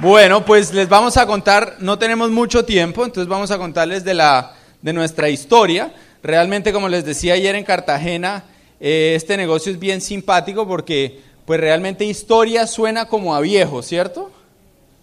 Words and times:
Bueno, 0.00 0.46
pues 0.46 0.72
les 0.72 0.88
vamos 0.88 1.18
a 1.18 1.26
contar, 1.26 1.76
no 1.80 1.98
tenemos 1.98 2.30
mucho 2.30 2.64
tiempo, 2.64 3.04
entonces 3.04 3.28
vamos 3.28 3.50
a 3.50 3.58
contarles 3.58 4.02
de, 4.02 4.14
la, 4.14 4.54
de 4.80 4.94
nuestra 4.94 5.28
historia. 5.28 5.92
Realmente, 6.22 6.72
como 6.72 6.88
les 6.88 7.04
decía 7.04 7.34
ayer 7.34 7.54
en 7.54 7.64
Cartagena, 7.64 8.44
eh, 8.80 9.12
este 9.14 9.36
negocio 9.36 9.70
es 9.70 9.78
bien 9.78 10.00
simpático 10.00 10.66
porque 10.66 11.20
pues 11.44 11.60
realmente 11.60 12.06
historia 12.06 12.66
suena 12.66 13.08
como 13.08 13.34
a 13.34 13.40
viejo, 13.40 13.82
¿cierto? 13.82 14.30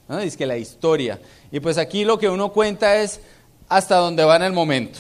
¿No? 0.08 0.18
Dice 0.18 0.36
que 0.36 0.48
la 0.48 0.58
historia. 0.58 1.20
Y 1.52 1.60
pues 1.60 1.78
aquí 1.78 2.04
lo 2.04 2.18
que 2.18 2.30
uno 2.30 2.52
cuenta 2.52 2.98
es 2.98 3.22
hasta 3.70 3.98
dónde 3.98 4.24
va 4.24 4.38
en 4.38 4.44
el 4.44 4.54
momento. 4.54 4.98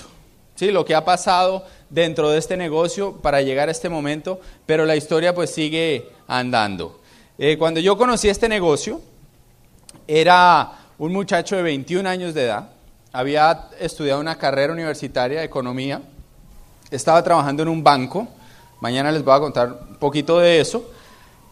¿sí? 0.53 0.69
Lo 0.69 0.85
que 0.85 0.93
ha 0.93 1.05
pasado 1.05 1.65
dentro 1.89 2.29
de 2.29 2.37
este 2.37 2.55
negocio 2.55 3.13
para 3.13 3.41
llegar 3.41 3.67
a 3.67 3.71
este 3.71 3.89
momento, 3.89 4.41
pero 4.67 4.85
la 4.85 4.95
historia 4.95 5.33
pues 5.33 5.49
sigue 5.49 6.07
andando. 6.27 6.99
Eh, 7.39 7.57
cuando 7.57 7.79
yo 7.79 7.97
conocí 7.97 8.29
este 8.29 8.47
negocio, 8.47 9.01
era 10.07 10.71
un 10.97 11.11
muchacho 11.11 11.55
de 11.57 11.63
21 11.63 12.07
años 12.07 12.33
de 12.33 12.45
edad, 12.45 12.69
había 13.11 13.69
estudiado 13.79 14.19
una 14.19 14.37
carrera 14.37 14.73
universitaria 14.73 15.39
de 15.39 15.45
economía, 15.45 16.01
estaba 16.89 17.21
trabajando 17.23 17.63
en 17.63 17.69
un 17.69 17.83
banco, 17.83 18.27
mañana 18.79 19.11
les 19.11 19.23
voy 19.23 19.35
a 19.35 19.39
contar 19.39 19.79
un 19.89 19.95
poquito 19.97 20.39
de 20.39 20.59
eso, 20.59 20.89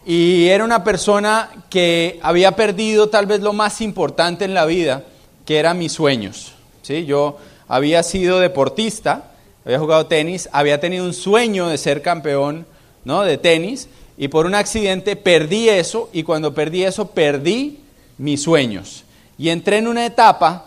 y 0.06 0.48
era 0.48 0.64
una 0.64 0.84
persona 0.84 1.50
que 1.70 2.20
había 2.22 2.52
perdido 2.54 3.10
tal 3.10 3.26
vez 3.26 3.42
lo 3.42 3.54
más 3.54 3.82
importante 3.82 4.46
en 4.46 4.54
la 4.54 4.66
vida, 4.66 5.04
que 5.46 5.58
eran 5.58 5.80
mis 5.80 5.92
sueños. 5.92 6.54
¿sí? 6.84 7.06
Yo 7.06 7.38
había 7.68 8.04
sido 8.04 8.40
deportista, 8.40 9.32
había 9.66 9.80
jugado 9.80 10.06
tenis, 10.06 10.48
había 10.52 10.80
tenido 10.80 11.06
un 11.06 11.14
sueño 11.14 11.68
de 11.68 11.78
ser 11.78 12.02
campeón 12.02 12.68
¿no? 13.04 13.24
de 13.24 13.38
tenis, 13.38 13.90
y 14.18 14.28
por 14.28 14.46
un 14.46 14.56
accidente 14.56 15.16
perdí 15.16 15.70
eso, 15.70 16.10
y 16.14 16.24
cuando 16.24 16.54
perdí 16.54 16.84
eso 16.84 17.12
perdí 17.12 17.80
mis 18.18 18.42
sueños. 18.44 19.04
Y 19.38 19.50
entré 19.50 19.78
en 19.78 19.88
una 19.88 20.06
etapa 20.06 20.66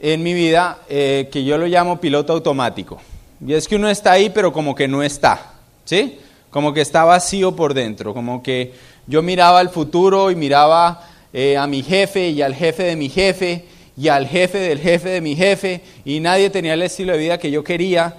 en 0.00 0.22
mi 0.22 0.32
vida 0.34 0.78
eh, 0.88 1.28
que 1.30 1.44
yo 1.44 1.58
lo 1.58 1.66
llamo 1.66 2.00
piloto 2.00 2.32
automático. 2.32 3.00
Y 3.46 3.54
es 3.54 3.68
que 3.68 3.76
uno 3.76 3.88
está 3.88 4.12
ahí, 4.12 4.30
pero 4.30 4.52
como 4.52 4.74
que 4.74 4.88
no 4.88 5.02
está, 5.02 5.54
¿sí? 5.84 6.18
Como 6.50 6.74
que 6.74 6.80
está 6.80 7.04
vacío 7.04 7.54
por 7.54 7.74
dentro, 7.74 8.12
como 8.12 8.42
que 8.42 8.72
yo 9.06 9.22
miraba 9.22 9.60
el 9.60 9.70
futuro 9.70 10.30
y 10.30 10.36
miraba 10.36 11.08
eh, 11.32 11.56
a 11.56 11.66
mi 11.66 11.82
jefe 11.82 12.28
y 12.28 12.42
al 12.42 12.54
jefe 12.54 12.82
de 12.82 12.96
mi 12.96 13.08
jefe 13.08 13.64
y 13.96 14.08
al 14.08 14.26
jefe 14.26 14.58
del 14.58 14.78
jefe 14.80 15.08
de 15.08 15.20
mi 15.20 15.36
jefe 15.36 15.80
y 16.04 16.20
nadie 16.20 16.50
tenía 16.50 16.74
el 16.74 16.82
estilo 16.82 17.12
de 17.12 17.18
vida 17.18 17.38
que 17.38 17.50
yo 17.50 17.64
quería 17.64 18.14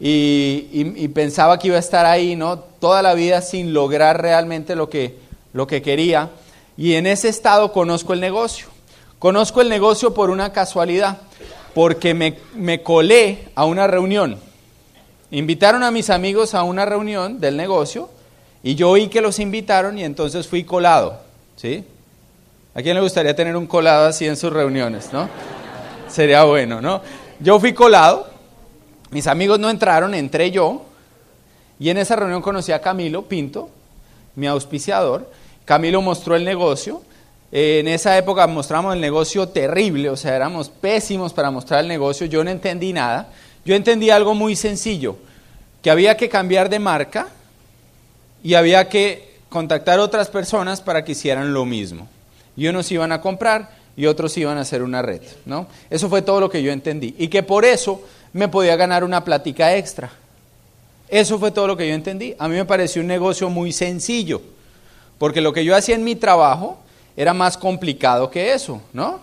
y, 0.00 0.66
y 0.72 1.08
pensaba 1.08 1.58
que 1.58 1.68
iba 1.68 1.76
a 1.76 1.80
estar 1.80 2.04
ahí, 2.04 2.34
¿no? 2.36 2.58
Toda 2.58 3.00
la 3.00 3.14
vida 3.14 3.42
sin 3.42 3.72
lograr 3.72 4.20
realmente 4.20 4.74
lo 4.74 4.88
que, 4.90 5.16
lo 5.52 5.66
que 5.66 5.82
quería. 5.82 6.30
Y 6.76 6.94
en 6.94 7.06
ese 7.06 7.28
estado 7.28 7.72
conozco 7.72 8.12
el 8.12 8.20
negocio. 8.20 8.66
Conozco 9.18 9.60
el 9.60 9.68
negocio 9.68 10.12
por 10.12 10.30
una 10.30 10.52
casualidad, 10.52 11.18
porque 11.72 12.14
me, 12.14 12.36
me, 12.54 12.82
colé 12.82 13.48
a 13.54 13.64
una 13.64 13.86
reunión. 13.86 14.38
Invitaron 15.30 15.82
a 15.82 15.90
mis 15.90 16.10
amigos 16.10 16.54
a 16.54 16.62
una 16.62 16.84
reunión 16.84 17.40
del 17.40 17.56
negocio 17.56 18.10
y 18.62 18.74
yo 18.74 18.90
oí 18.90 19.08
que 19.08 19.20
los 19.20 19.38
invitaron 19.38 19.98
y 19.98 20.04
entonces 20.04 20.46
fui 20.46 20.64
colado. 20.64 21.20
¿Sí? 21.56 21.84
¿A 22.74 22.82
quién 22.82 22.96
le 22.96 23.02
gustaría 23.02 23.36
tener 23.36 23.56
un 23.56 23.66
colado 23.66 24.06
así 24.06 24.26
en 24.26 24.36
sus 24.36 24.52
reuniones, 24.52 25.12
no? 25.12 25.28
Sería 26.08 26.42
bueno, 26.44 26.80
¿no? 26.80 27.00
Yo 27.38 27.60
fui 27.60 27.72
colado, 27.72 28.28
mis 29.10 29.28
amigos 29.28 29.60
no 29.60 29.70
entraron, 29.70 30.12
entré 30.14 30.50
yo 30.50 30.84
y 31.78 31.88
en 31.90 31.98
esa 31.98 32.16
reunión 32.16 32.42
conocí 32.42 32.72
a 32.72 32.80
Camilo 32.80 33.22
Pinto, 33.22 33.70
mi 34.34 34.48
auspiciador, 34.48 35.30
Camilo 35.64 36.02
mostró 36.02 36.36
el 36.36 36.44
negocio. 36.44 37.02
Eh, 37.52 37.78
en 37.80 37.88
esa 37.88 38.16
época 38.18 38.46
mostramos 38.46 38.94
el 38.94 39.00
negocio 39.00 39.48
terrible, 39.48 40.10
o 40.10 40.16
sea, 40.16 40.34
éramos 40.34 40.68
pésimos 40.68 41.32
para 41.32 41.50
mostrar 41.50 41.80
el 41.80 41.88
negocio. 41.88 42.26
Yo 42.26 42.42
no 42.42 42.50
entendí 42.50 42.92
nada. 42.92 43.28
Yo 43.64 43.74
entendí 43.74 44.10
algo 44.10 44.34
muy 44.34 44.56
sencillo, 44.56 45.16
que 45.82 45.90
había 45.90 46.16
que 46.16 46.28
cambiar 46.28 46.68
de 46.68 46.78
marca 46.78 47.28
y 48.42 48.54
había 48.54 48.88
que 48.88 49.36
contactar 49.48 50.00
otras 50.00 50.28
personas 50.28 50.82
para 50.82 51.04
que 51.04 51.12
hicieran 51.12 51.54
lo 51.54 51.64
mismo. 51.64 52.08
Y 52.56 52.66
unos 52.66 52.92
iban 52.92 53.12
a 53.12 53.20
comprar 53.22 53.70
y 53.96 54.06
otros 54.06 54.36
iban 54.36 54.58
a 54.58 54.62
hacer 54.62 54.82
una 54.82 55.00
red, 55.00 55.22
¿no? 55.46 55.66
Eso 55.88 56.08
fue 56.10 56.20
todo 56.20 56.40
lo 56.40 56.50
que 56.50 56.62
yo 56.62 56.72
entendí. 56.72 57.14
Y 57.16 57.28
que 57.28 57.42
por 57.42 57.64
eso 57.64 58.02
me 58.32 58.48
podía 58.48 58.76
ganar 58.76 59.02
una 59.02 59.24
plática 59.24 59.74
extra. 59.76 60.10
Eso 61.08 61.38
fue 61.38 61.50
todo 61.50 61.68
lo 61.68 61.76
que 61.76 61.88
yo 61.88 61.94
entendí. 61.94 62.34
A 62.38 62.48
mí 62.48 62.56
me 62.56 62.64
pareció 62.64 63.00
un 63.00 63.08
negocio 63.08 63.48
muy 63.48 63.72
sencillo. 63.72 64.42
Porque 65.24 65.40
lo 65.40 65.54
que 65.54 65.64
yo 65.64 65.74
hacía 65.74 65.94
en 65.94 66.04
mi 66.04 66.16
trabajo 66.16 66.76
era 67.16 67.32
más 67.32 67.56
complicado 67.56 68.30
que 68.30 68.52
eso, 68.52 68.82
¿no? 68.92 69.20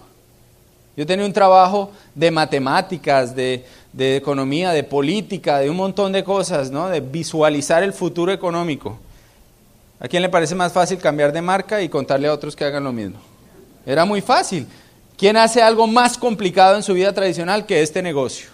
Yo 0.98 1.06
tenía 1.06 1.24
un 1.24 1.32
trabajo 1.32 1.92
de 2.16 2.32
matemáticas, 2.32 3.36
de, 3.36 3.64
economía, 3.96 4.72
de 4.72 4.84
política, 4.84 5.60
de 5.60 5.70
un 5.70 5.76
montón 5.78 6.12
de 6.12 6.24
cosas, 6.24 6.72
¿no? 6.72 6.90
De 6.90 7.02
visualizar 7.02 7.84
el 7.84 7.94
futuro 7.94 8.32
económico. 8.32 8.98
¿A 10.00 10.08
quién 10.08 10.24
le 10.24 10.30
parece 10.30 10.56
más 10.56 10.74
fácil 10.74 10.98
cambiar 10.98 11.32
de 11.32 11.44
marca 11.44 11.80
y 11.84 11.88
contarle 11.88 12.30
a 12.30 12.34
otros 12.34 12.56
que 12.56 12.66
hagan 12.66 12.84
lo 12.84 12.92
mismo? 12.92 13.20
Era 13.86 14.04
muy 14.04 14.22
fácil. 14.22 14.66
¿Quién 15.16 15.38
hace 15.38 15.62
algo 15.62 15.86
más 15.86 16.18
complicado 16.18 16.78
en 16.78 16.82
su 16.82 16.96
vida 16.96 17.14
tradicional 17.14 17.68
que 17.68 17.84
este 17.84 18.02
negocio? 18.02 18.50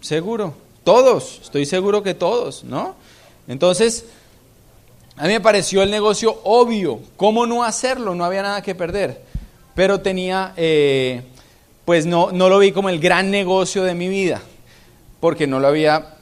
Seguro. 0.00 0.52
Todos. 0.82 1.38
Estoy 1.44 1.64
seguro 1.64 2.02
que 2.02 2.14
todos, 2.14 2.64
¿no? 2.64 2.96
Entonces, 3.46 4.04
a 5.20 5.24
mí 5.24 5.34
me 5.34 5.40
pareció 5.42 5.82
el 5.82 5.90
negocio 5.90 6.40
obvio. 6.44 6.98
¿Cómo 7.18 7.44
no 7.44 7.62
hacerlo? 7.62 8.14
No 8.14 8.24
había 8.24 8.40
nada 8.40 8.62
que 8.62 8.74
perder. 8.74 9.20
Pero 9.74 10.00
tenía, 10.00 10.54
eh, 10.56 11.20
pues 11.84 12.06
no, 12.06 12.32
no 12.32 12.48
lo 12.48 12.58
vi 12.58 12.72
como 12.72 12.88
el 12.88 12.98
gran 12.98 13.30
negocio 13.30 13.84
de 13.84 13.92
mi 13.92 14.08
vida, 14.08 14.40
porque 15.20 15.46
no 15.46 15.60
lo 15.60 15.68
había 15.68 16.16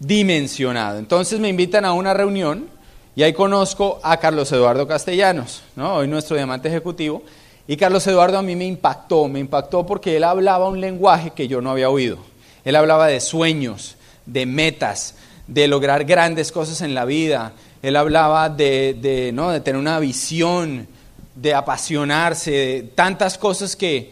dimensionado. 0.00 0.98
Entonces 0.98 1.38
me 1.38 1.48
invitan 1.48 1.84
a 1.84 1.92
una 1.92 2.14
reunión 2.14 2.66
y 3.14 3.22
ahí 3.22 3.32
conozco 3.32 4.00
a 4.02 4.16
Carlos 4.16 4.50
Eduardo 4.50 4.88
Castellanos, 4.88 5.62
¿no? 5.76 5.94
hoy 5.94 6.08
nuestro 6.08 6.34
diamante 6.34 6.66
ejecutivo. 6.66 7.22
Y 7.68 7.76
Carlos 7.76 8.04
Eduardo 8.08 8.38
a 8.38 8.42
mí 8.42 8.56
me 8.56 8.66
impactó, 8.66 9.28
me 9.28 9.38
impactó 9.38 9.86
porque 9.86 10.16
él 10.16 10.24
hablaba 10.24 10.68
un 10.68 10.80
lenguaje 10.80 11.30
que 11.30 11.46
yo 11.46 11.60
no 11.60 11.70
había 11.70 11.90
oído. 11.90 12.18
Él 12.64 12.74
hablaba 12.74 13.06
de 13.06 13.20
sueños, 13.20 13.94
de 14.26 14.46
metas, 14.46 15.14
de 15.46 15.68
lograr 15.68 16.04
grandes 16.04 16.50
cosas 16.50 16.80
en 16.80 16.92
la 16.92 17.04
vida, 17.04 17.52
él 17.84 17.96
hablaba 17.96 18.48
de, 18.48 19.30
¿no? 19.34 19.50
de 19.50 19.60
tener 19.60 19.78
una 19.78 19.98
visión, 19.98 20.88
de 21.34 21.52
apasionarse, 21.52 22.50
de 22.50 22.82
tantas 22.94 23.36
cosas 23.36 23.76
que, 23.76 24.10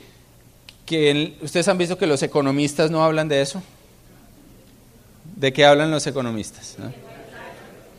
que 0.85 1.39
ustedes 1.41 1.67
han 1.69 1.79
visto 1.79 1.97
que 1.97 2.07
los 2.07 2.23
economistas 2.23 2.91
no 2.91 3.03
hablan 3.03 3.29
de 3.29 3.41
eso. 3.41 3.63
¿De 5.37 5.55
qué 5.55 5.65
hablan 5.65 5.91
los 5.91 6.07
economistas? 6.07 6.77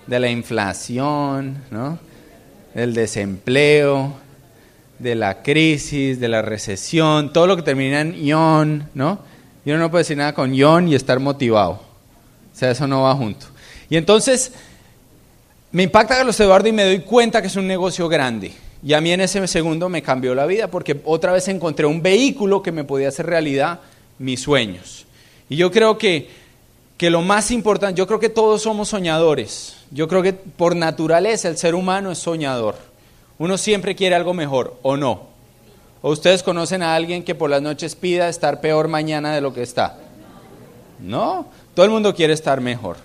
De 0.06 0.20
la 0.20 0.30
inflación, 0.30 1.64
¿no? 1.72 1.98
del 2.76 2.94
desempleo, 2.94 4.14
de 5.00 5.16
la 5.16 5.42
crisis, 5.42 6.20
de 6.20 6.28
la 6.28 6.44
recesión, 6.44 7.34
todo 7.34 7.48
lo 7.48 7.56
que 7.56 7.64
termina 7.64 8.02
en 8.02 8.14
ion, 8.24 8.90
¿no? 8.94 9.20
Y 9.66 9.72
uno 9.72 9.80
no 9.80 9.92
puede 9.92 10.04
decir 10.04 10.18
nada 10.18 10.34
con 10.34 10.54
ion 10.54 10.88
y 10.88 10.94
estar 10.94 11.20
motivado. 11.20 11.72
O 11.72 12.56
sea, 12.56 12.70
eso 12.70 12.88
no 12.88 13.02
va 13.02 13.16
junto. 13.16 13.48
Y 13.90 13.98
entonces, 13.98 14.52
me 15.74 15.84
impacta 15.84 16.16
Carlos 16.16 16.40
Eduardo 16.40 16.70
y 16.70 16.72
me 16.72 16.86
doy 16.86 17.00
cuenta 17.00 17.42
que 17.42 17.48
es 17.48 17.56
un 17.56 17.66
negocio 17.66 18.08
grande. 18.08 18.54
Y 18.86 18.94
a 18.94 19.02
mí 19.02 19.12
en 19.12 19.22
ese 19.22 19.46
segundo 19.48 19.90
me 19.90 20.04
cambió 20.04 20.36
la 20.36 20.46
vida 20.46 20.68
porque 20.68 21.02
otra 21.04 21.32
vez 21.32 21.48
encontré 21.48 21.88
un 21.88 22.04
vehículo 22.04 22.62
que 22.62 22.72
me 22.72 22.84
podía 22.84 23.08
hacer 23.08 23.26
realidad 23.26 23.80
mis 24.20 24.42
sueños. 24.42 25.08
Y 25.50 25.56
yo 25.56 25.72
creo 25.72 25.98
que, 25.98 26.30
que 26.96 27.10
lo 27.10 27.24
más 27.24 27.50
importante, 27.50 27.98
yo 27.98 28.06
creo 28.06 28.20
que 28.20 28.30
todos 28.30 28.62
somos 28.62 28.90
soñadores. 28.90 29.78
Yo 29.90 30.08
creo 30.08 30.22
que 30.22 30.34
por 30.34 30.76
naturaleza 30.76 31.48
el 31.48 31.58
ser 31.58 31.74
humano 31.74 32.12
es 32.12 32.20
soñador. 32.20 32.76
Uno 33.40 33.58
siempre 33.58 33.96
quiere 33.96 34.16
algo 34.16 34.36
mejor, 34.36 34.78
¿o 34.84 34.96
no? 34.96 35.24
¿O 36.04 36.12
ustedes 36.12 36.44
conocen 36.44 36.84
a 36.84 36.94
alguien 36.94 37.24
que 37.24 37.34
por 37.34 37.50
las 37.50 37.64
noches 37.64 37.96
pida 37.96 38.30
estar 38.30 38.62
peor 38.62 38.90
mañana 38.90 39.34
de 39.34 39.42
lo 39.42 39.56
que 39.56 39.64
está? 39.64 39.98
No, 41.00 41.48
todo 41.74 41.86
el 41.88 41.92
mundo 41.92 42.14
quiere 42.14 42.34
estar 42.34 42.62
mejor. 42.62 42.98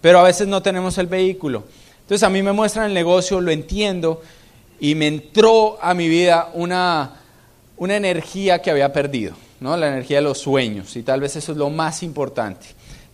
Pero 0.00 0.20
a 0.20 0.22
veces 0.22 0.46
no 0.46 0.62
tenemos 0.62 0.98
el 0.98 1.08
vehículo. 1.08 1.64
Entonces 2.02 2.22
a 2.22 2.30
mí 2.30 2.42
me 2.42 2.52
muestran 2.52 2.86
el 2.86 2.94
negocio, 2.94 3.40
lo 3.40 3.50
entiendo 3.50 4.22
y 4.80 4.94
me 4.94 5.06
entró 5.06 5.78
a 5.80 5.94
mi 5.94 6.08
vida 6.08 6.50
una, 6.54 7.20
una 7.76 7.96
energía 7.96 8.60
que 8.60 8.70
había 8.70 8.92
perdido, 8.92 9.34
¿no? 9.60 9.76
la 9.76 9.88
energía 9.88 10.18
de 10.18 10.22
los 10.22 10.38
sueños 10.38 10.96
y 10.96 11.02
tal 11.02 11.20
vez 11.20 11.36
eso 11.36 11.52
es 11.52 11.58
lo 11.58 11.70
más 11.70 12.02
importante. 12.02 12.66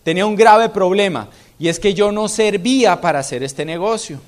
Tenía 0.03 0.25
un 0.25 0.35
grave 0.35 0.69
problema 0.69 1.29
y 1.59 1.67
es 1.67 1.79
que 1.79 1.93
yo 1.93 2.11
no 2.11 2.27
servía 2.27 2.99
para 3.01 3.19
hacer 3.19 3.43
este 3.43 3.65
negocio. 3.65 4.19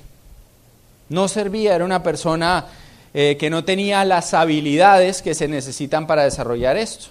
No 1.08 1.28
servía, 1.28 1.74
era 1.74 1.84
una 1.84 2.02
persona 2.02 2.66
eh, 3.12 3.36
que 3.38 3.50
no 3.50 3.64
tenía 3.64 4.04
las 4.04 4.32
habilidades 4.34 5.20
que 5.20 5.34
se 5.34 5.48
necesitan 5.48 6.06
para 6.06 6.24
desarrollar 6.24 6.76
esto. 6.76 7.08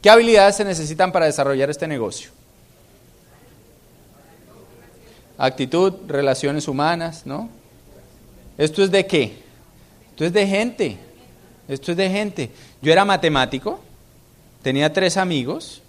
¿Qué 0.00 0.10
habilidades 0.10 0.56
se 0.56 0.64
necesitan 0.64 1.12
para 1.12 1.26
desarrollar 1.26 1.70
este 1.70 1.86
negocio? 1.86 2.30
Actitud, 5.36 5.94
relaciones 6.06 6.68
humanas, 6.68 7.26
¿no? 7.26 7.48
¿Esto 8.56 8.82
es 8.82 8.90
de 8.90 9.06
qué? 9.06 9.36
Esto 10.10 10.24
es 10.24 10.32
de 10.32 10.46
gente. 10.46 10.98
Esto 11.68 11.92
es 11.92 11.96
de 11.96 12.10
gente. 12.10 12.50
Yo 12.82 12.92
era 12.92 13.04
matemático, 13.04 13.80
tenía 14.62 14.92
tres 14.92 15.16
amigos, 15.16 15.82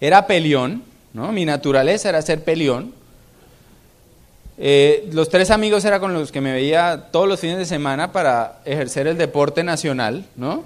era 0.00 0.26
peleón, 0.26 0.82
¿no? 1.12 1.32
Mi 1.32 1.44
naturaleza 1.44 2.08
era 2.08 2.22
ser 2.22 2.42
peleón. 2.42 2.92
Eh, 4.58 5.08
los 5.12 5.28
tres 5.28 5.50
amigos 5.50 5.84
eran 5.84 6.00
con 6.00 6.12
los 6.12 6.30
que 6.30 6.40
me 6.40 6.52
veía 6.52 7.08
todos 7.10 7.28
los 7.28 7.40
fines 7.40 7.58
de 7.58 7.64
semana 7.64 8.12
para 8.12 8.60
ejercer 8.64 9.06
el 9.06 9.16
deporte 9.16 9.62
nacional, 9.62 10.26
¿no? 10.36 10.64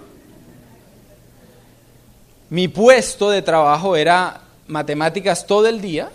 Mi 2.48 2.68
puesto 2.68 3.30
de 3.30 3.42
trabajo 3.42 3.96
era 3.96 4.40
matemáticas 4.68 5.46
todo 5.46 5.66
el 5.66 5.80
día, 5.80 6.10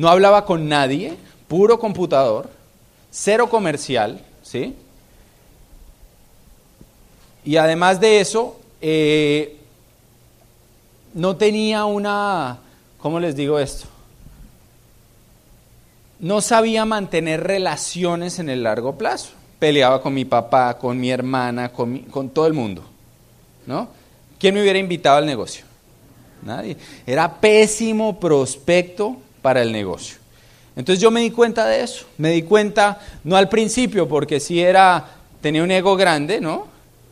no 0.00 0.08
hablaba 0.08 0.46
con 0.46 0.66
nadie, 0.66 1.14
puro 1.46 1.78
computador, 1.78 2.48
cero 3.10 3.50
comercial, 3.50 4.24
¿sí? 4.42 4.74
Y 7.44 7.56
además 7.56 8.00
de 8.00 8.18
eso, 8.18 8.58
eh, 8.80 9.58
no 11.12 11.36
tenía 11.36 11.84
una, 11.84 12.60
¿cómo 12.96 13.20
les 13.20 13.36
digo 13.36 13.58
esto? 13.58 13.88
No 16.18 16.40
sabía 16.40 16.86
mantener 16.86 17.42
relaciones 17.42 18.38
en 18.38 18.48
el 18.48 18.62
largo 18.62 18.96
plazo. 18.96 19.32
Peleaba 19.58 20.00
con 20.00 20.14
mi 20.14 20.24
papá, 20.24 20.78
con 20.78 20.98
mi 20.98 21.10
hermana, 21.10 21.72
con, 21.72 21.98
con 22.04 22.30
todo 22.30 22.46
el 22.46 22.54
mundo, 22.54 22.84
¿no? 23.66 23.90
¿Quién 24.38 24.54
me 24.54 24.62
hubiera 24.62 24.78
invitado 24.78 25.18
al 25.18 25.26
negocio? 25.26 25.66
Nadie. 26.40 26.78
Era 27.06 27.38
pésimo 27.38 28.18
prospecto 28.18 29.18
para 29.42 29.62
el 29.62 29.72
negocio. 29.72 30.18
Entonces 30.76 31.02
yo 31.02 31.10
me 31.10 31.20
di 31.20 31.30
cuenta 31.30 31.66
de 31.66 31.82
eso. 31.82 32.06
Me 32.18 32.30
di 32.30 32.42
cuenta, 32.42 33.00
no 33.24 33.36
al 33.36 33.48
principio, 33.48 34.08
porque 34.08 34.40
sí 34.40 34.60
era, 34.60 35.04
tenía 35.40 35.62
un 35.62 35.70
ego 35.70 35.96
grande, 35.96 36.40
¿no? 36.40 36.68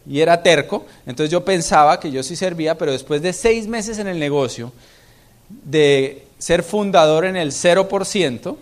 Y 0.08 0.20
era 0.20 0.42
terco. 0.42 0.86
Entonces 1.06 1.30
yo 1.30 1.44
pensaba 1.44 2.00
que 2.00 2.10
yo 2.10 2.22
sí 2.22 2.36
servía, 2.36 2.78
pero 2.78 2.92
después 2.92 3.20
de 3.20 3.32
seis 3.32 3.66
meses 3.66 3.98
en 3.98 4.06
el 4.06 4.18
negocio, 4.18 4.72
de 5.48 6.24
ser 6.38 6.62
fundador 6.62 7.24
en 7.24 7.36
el 7.36 7.52
0%, 7.52 8.56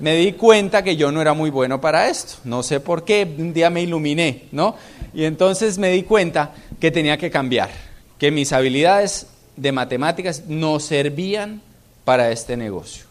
me 0.00 0.16
di 0.16 0.32
cuenta 0.32 0.82
que 0.82 0.96
yo 0.96 1.12
no 1.12 1.22
era 1.22 1.32
muy 1.32 1.50
bueno 1.50 1.80
para 1.80 2.08
esto. 2.08 2.34
No 2.44 2.62
sé 2.62 2.80
por 2.80 3.04
qué, 3.04 3.26
un 3.38 3.52
día 3.52 3.70
me 3.70 3.82
iluminé, 3.82 4.44
¿no? 4.52 4.76
Y 5.14 5.24
entonces 5.24 5.78
me 5.78 5.90
di 5.90 6.02
cuenta 6.02 6.52
que 6.80 6.90
tenía 6.90 7.16
que 7.16 7.30
cambiar, 7.30 7.70
que 8.18 8.30
mis 8.30 8.52
habilidades 8.52 9.28
de 9.56 9.70
matemáticas 9.70 10.44
no 10.48 10.80
servían 10.80 11.62
para 12.04 12.30
este 12.30 12.56
negocio, 12.56 13.04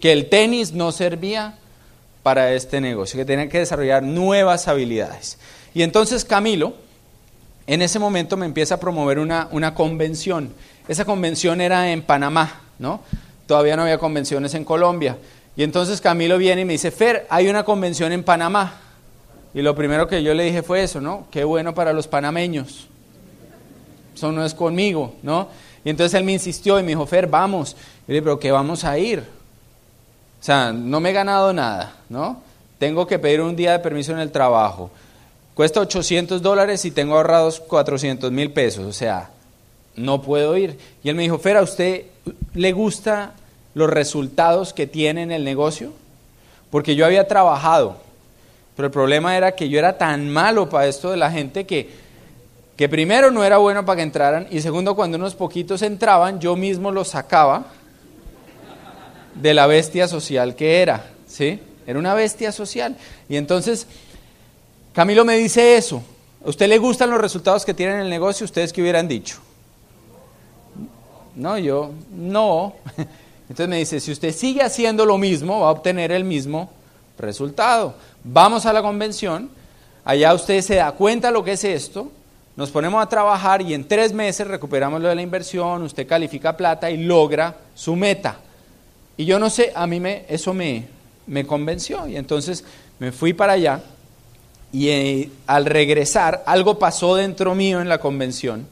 que 0.00 0.12
el 0.12 0.28
tenis 0.28 0.72
no 0.72 0.92
servía 0.92 1.58
para 2.22 2.52
este 2.52 2.80
negocio, 2.80 3.18
que 3.18 3.24
tenía 3.24 3.48
que 3.48 3.58
desarrollar 3.58 4.02
nuevas 4.02 4.68
habilidades. 4.68 5.38
Y 5.74 5.82
entonces 5.82 6.24
Camilo, 6.24 6.74
en 7.66 7.82
ese 7.82 7.98
momento 7.98 8.36
me 8.36 8.46
empieza 8.46 8.76
a 8.76 8.80
promover 8.80 9.18
una, 9.18 9.48
una 9.50 9.74
convención. 9.74 10.52
Esa 10.88 11.04
convención 11.04 11.60
era 11.60 11.90
en 11.92 12.02
Panamá, 12.02 12.60
¿no? 12.78 13.00
Todavía 13.46 13.76
no 13.76 13.82
había 13.82 13.98
convenciones 13.98 14.54
en 14.54 14.64
Colombia. 14.64 15.18
Y 15.56 15.62
entonces 15.62 16.00
Camilo 16.00 16.38
viene 16.38 16.62
y 16.62 16.64
me 16.64 16.72
dice, 16.74 16.90
Fer, 16.90 17.26
hay 17.30 17.48
una 17.48 17.64
convención 17.64 18.12
en 18.12 18.24
Panamá. 18.24 18.80
Y 19.54 19.62
lo 19.62 19.74
primero 19.74 20.08
que 20.08 20.22
yo 20.22 20.34
le 20.34 20.44
dije 20.44 20.62
fue 20.62 20.82
eso, 20.82 21.00
¿no? 21.00 21.26
Qué 21.30 21.44
bueno 21.44 21.74
para 21.74 21.92
los 21.92 22.08
panameños. 22.08 22.88
Eso 24.14 24.32
no 24.32 24.44
es 24.44 24.54
conmigo, 24.54 25.14
¿no? 25.22 25.48
Y 25.84 25.90
entonces 25.90 26.18
él 26.18 26.24
me 26.24 26.32
insistió 26.32 26.78
y 26.78 26.82
me 26.82 26.90
dijo, 26.90 27.06
Fer, 27.06 27.26
vamos. 27.26 27.76
Y 28.06 28.12
le 28.12 28.14
dije, 28.14 28.22
pero 28.22 28.38
¿qué 28.40 28.50
vamos 28.50 28.84
a 28.84 28.98
ir? 28.98 29.20
O 29.20 30.44
sea, 30.44 30.72
no 30.72 31.00
me 31.00 31.10
he 31.10 31.12
ganado 31.12 31.52
nada, 31.52 31.94
¿no? 32.08 32.42
Tengo 32.78 33.06
que 33.06 33.18
pedir 33.18 33.40
un 33.40 33.54
día 33.56 33.72
de 33.72 33.78
permiso 33.78 34.12
en 34.12 34.18
el 34.18 34.30
trabajo. 34.30 34.90
Cuesta 35.54 35.80
800 35.80 36.42
dólares 36.42 36.84
y 36.84 36.90
tengo 36.90 37.16
ahorrados 37.16 37.60
400 37.60 38.32
mil 38.32 38.50
pesos. 38.50 38.84
O 38.86 38.92
sea, 38.92 39.30
no 39.96 40.22
puedo 40.22 40.56
ir. 40.56 40.78
Y 41.02 41.08
él 41.08 41.14
me 41.14 41.22
dijo, 41.22 41.38
Fer, 41.38 41.56
¿a 41.56 41.62
usted 41.62 42.06
le 42.54 42.72
gusta 42.72 43.34
los 43.74 43.88
resultados 43.88 44.72
que 44.72 44.86
tiene 44.86 45.22
en 45.22 45.32
el 45.32 45.44
negocio? 45.44 45.92
Porque 46.70 46.96
yo 46.96 47.06
había 47.06 47.28
trabajado, 47.28 47.98
pero 48.74 48.86
el 48.86 48.92
problema 48.92 49.36
era 49.36 49.52
que 49.52 49.68
yo 49.68 49.78
era 49.78 49.96
tan 49.96 50.28
malo 50.28 50.68
para 50.68 50.88
esto 50.88 51.10
de 51.10 51.16
la 51.16 51.30
gente 51.30 51.66
que 51.66 52.03
que 52.76 52.88
primero 52.88 53.30
no 53.30 53.44
era 53.44 53.58
bueno 53.58 53.84
para 53.84 53.96
que 53.96 54.02
entraran 54.02 54.46
y 54.50 54.60
segundo 54.60 54.96
cuando 54.96 55.16
unos 55.16 55.34
poquitos 55.34 55.82
entraban 55.82 56.40
yo 56.40 56.56
mismo 56.56 56.90
los 56.90 57.08
sacaba 57.08 57.66
de 59.34 59.54
la 59.54 59.66
bestia 59.66 60.08
social 60.08 60.54
que 60.54 60.82
era, 60.82 61.10
¿sí? 61.26 61.60
Era 61.86 61.98
una 61.98 62.14
bestia 62.14 62.50
social. 62.52 62.96
Y 63.28 63.36
entonces 63.36 63.86
Camilo 64.92 65.24
me 65.24 65.36
dice 65.36 65.76
eso. 65.76 66.02
¿A 66.44 66.48
usted 66.48 66.68
le 66.68 66.78
gustan 66.78 67.10
los 67.10 67.20
resultados 67.20 67.64
que 67.64 67.74
tienen 67.74 67.96
en 67.96 68.02
el 68.02 68.10
negocio? 68.10 68.44
¿Ustedes 68.44 68.72
qué 68.72 68.82
hubieran 68.82 69.08
dicho? 69.08 69.38
No, 71.34 71.58
yo 71.58 71.92
no. 72.12 72.76
Entonces 73.48 73.68
me 73.68 73.78
dice, 73.78 74.00
si 74.00 74.12
usted 74.12 74.32
sigue 74.32 74.62
haciendo 74.62 75.04
lo 75.04 75.18
mismo, 75.18 75.60
va 75.60 75.68
a 75.68 75.72
obtener 75.72 76.12
el 76.12 76.24
mismo 76.24 76.70
resultado. 77.18 77.94
Vamos 78.22 78.66
a 78.66 78.72
la 78.72 78.82
convención, 78.82 79.50
allá 80.04 80.32
usted 80.32 80.60
se 80.62 80.76
da 80.76 80.92
cuenta 80.92 81.30
lo 81.30 81.44
que 81.44 81.52
es 81.52 81.64
esto, 81.64 82.10
nos 82.56 82.70
ponemos 82.70 83.02
a 83.02 83.08
trabajar 83.08 83.62
y 83.62 83.74
en 83.74 83.86
tres 83.86 84.12
meses 84.12 84.46
recuperamos 84.46 85.00
lo 85.00 85.08
de 85.08 85.14
la 85.14 85.22
inversión, 85.22 85.82
usted 85.82 86.06
califica 86.06 86.56
plata 86.56 86.90
y 86.90 86.98
logra 86.98 87.56
su 87.74 87.96
meta. 87.96 88.38
Y 89.16 89.24
yo 89.24 89.38
no 89.38 89.50
sé, 89.50 89.72
a 89.74 89.86
mí 89.86 89.98
me, 89.98 90.24
eso 90.28 90.54
me, 90.54 90.86
convenció 91.46 92.06
y 92.06 92.16
entonces 92.16 92.64
me 92.98 93.10
fui 93.10 93.32
para 93.32 93.54
allá 93.54 93.80
y 94.72 94.88
eh, 94.88 95.30
al 95.46 95.66
regresar 95.66 96.42
algo 96.46 96.78
pasó 96.78 97.16
dentro 97.16 97.54
mío 97.54 97.80
en 97.80 97.88
la 97.88 97.98
convención. 97.98 98.66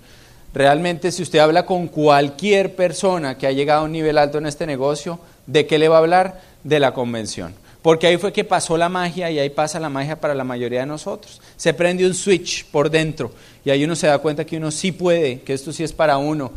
Realmente 0.55 1.11
si 1.11 1.23
usted 1.23 1.39
habla 1.39 1.65
con 1.65 1.89
cualquier 1.89 2.77
persona 2.77 3.39
que 3.39 3.47
ha 3.47 3.53
llegado 3.53 3.83
a 3.83 3.85
un 3.85 3.93
nivel 3.93 4.19
alto 4.19 4.39
en 4.39 4.47
este 4.47 4.67
negocio, 4.67 5.19
¿de 5.47 5.67
qué 5.67 5.79
le 5.79 5.89
va 5.89 5.97
a 5.97 6.01
hablar? 6.01 6.41
De 6.63 6.79
la 6.79 6.93
convención. 6.93 7.55
Porque 7.83 8.07
ahí 8.07 8.17
fue 8.17 8.33
que 8.33 8.45
pasó 8.45 8.77
la 8.77 8.89
magia 8.89 9.29
y 9.31 9.41
ahí 9.41 9.51
pasa 9.51 9.81
la 9.81 9.89
magia 9.89 10.21
para 10.21 10.35
la 10.35 10.45
mayoría 10.45 10.81
de 10.81 10.87
nosotros. 10.87 11.41
Se 11.57 11.75
prende 11.75 12.07
un 12.07 12.15
switch 12.15 12.65
por 12.67 12.89
dentro 12.89 13.33
y 13.65 13.71
ahí 13.71 13.83
uno 13.85 13.97
se 13.97 14.07
da 14.07 14.19
cuenta 14.19 14.45
que 14.45 14.57
uno 14.57 14.71
sí 14.71 14.93
puede, 14.93 15.41
que 15.41 15.53
esto 15.53 15.73
sí 15.73 15.83
es 15.83 15.93
para 15.93 16.17
uno. 16.17 16.53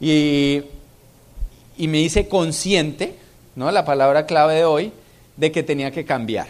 Y, 0.00 0.62
y 1.76 1.88
me 1.88 2.00
hice 2.00 2.28
consciente, 2.28 3.16
¿no? 3.56 3.70
la 3.72 3.84
palabra 3.84 4.24
clave 4.24 4.54
de 4.54 4.64
hoy, 4.64 4.92
de 5.36 5.50
que 5.50 5.64
tenía 5.64 5.90
que 5.90 6.04
cambiar. 6.04 6.46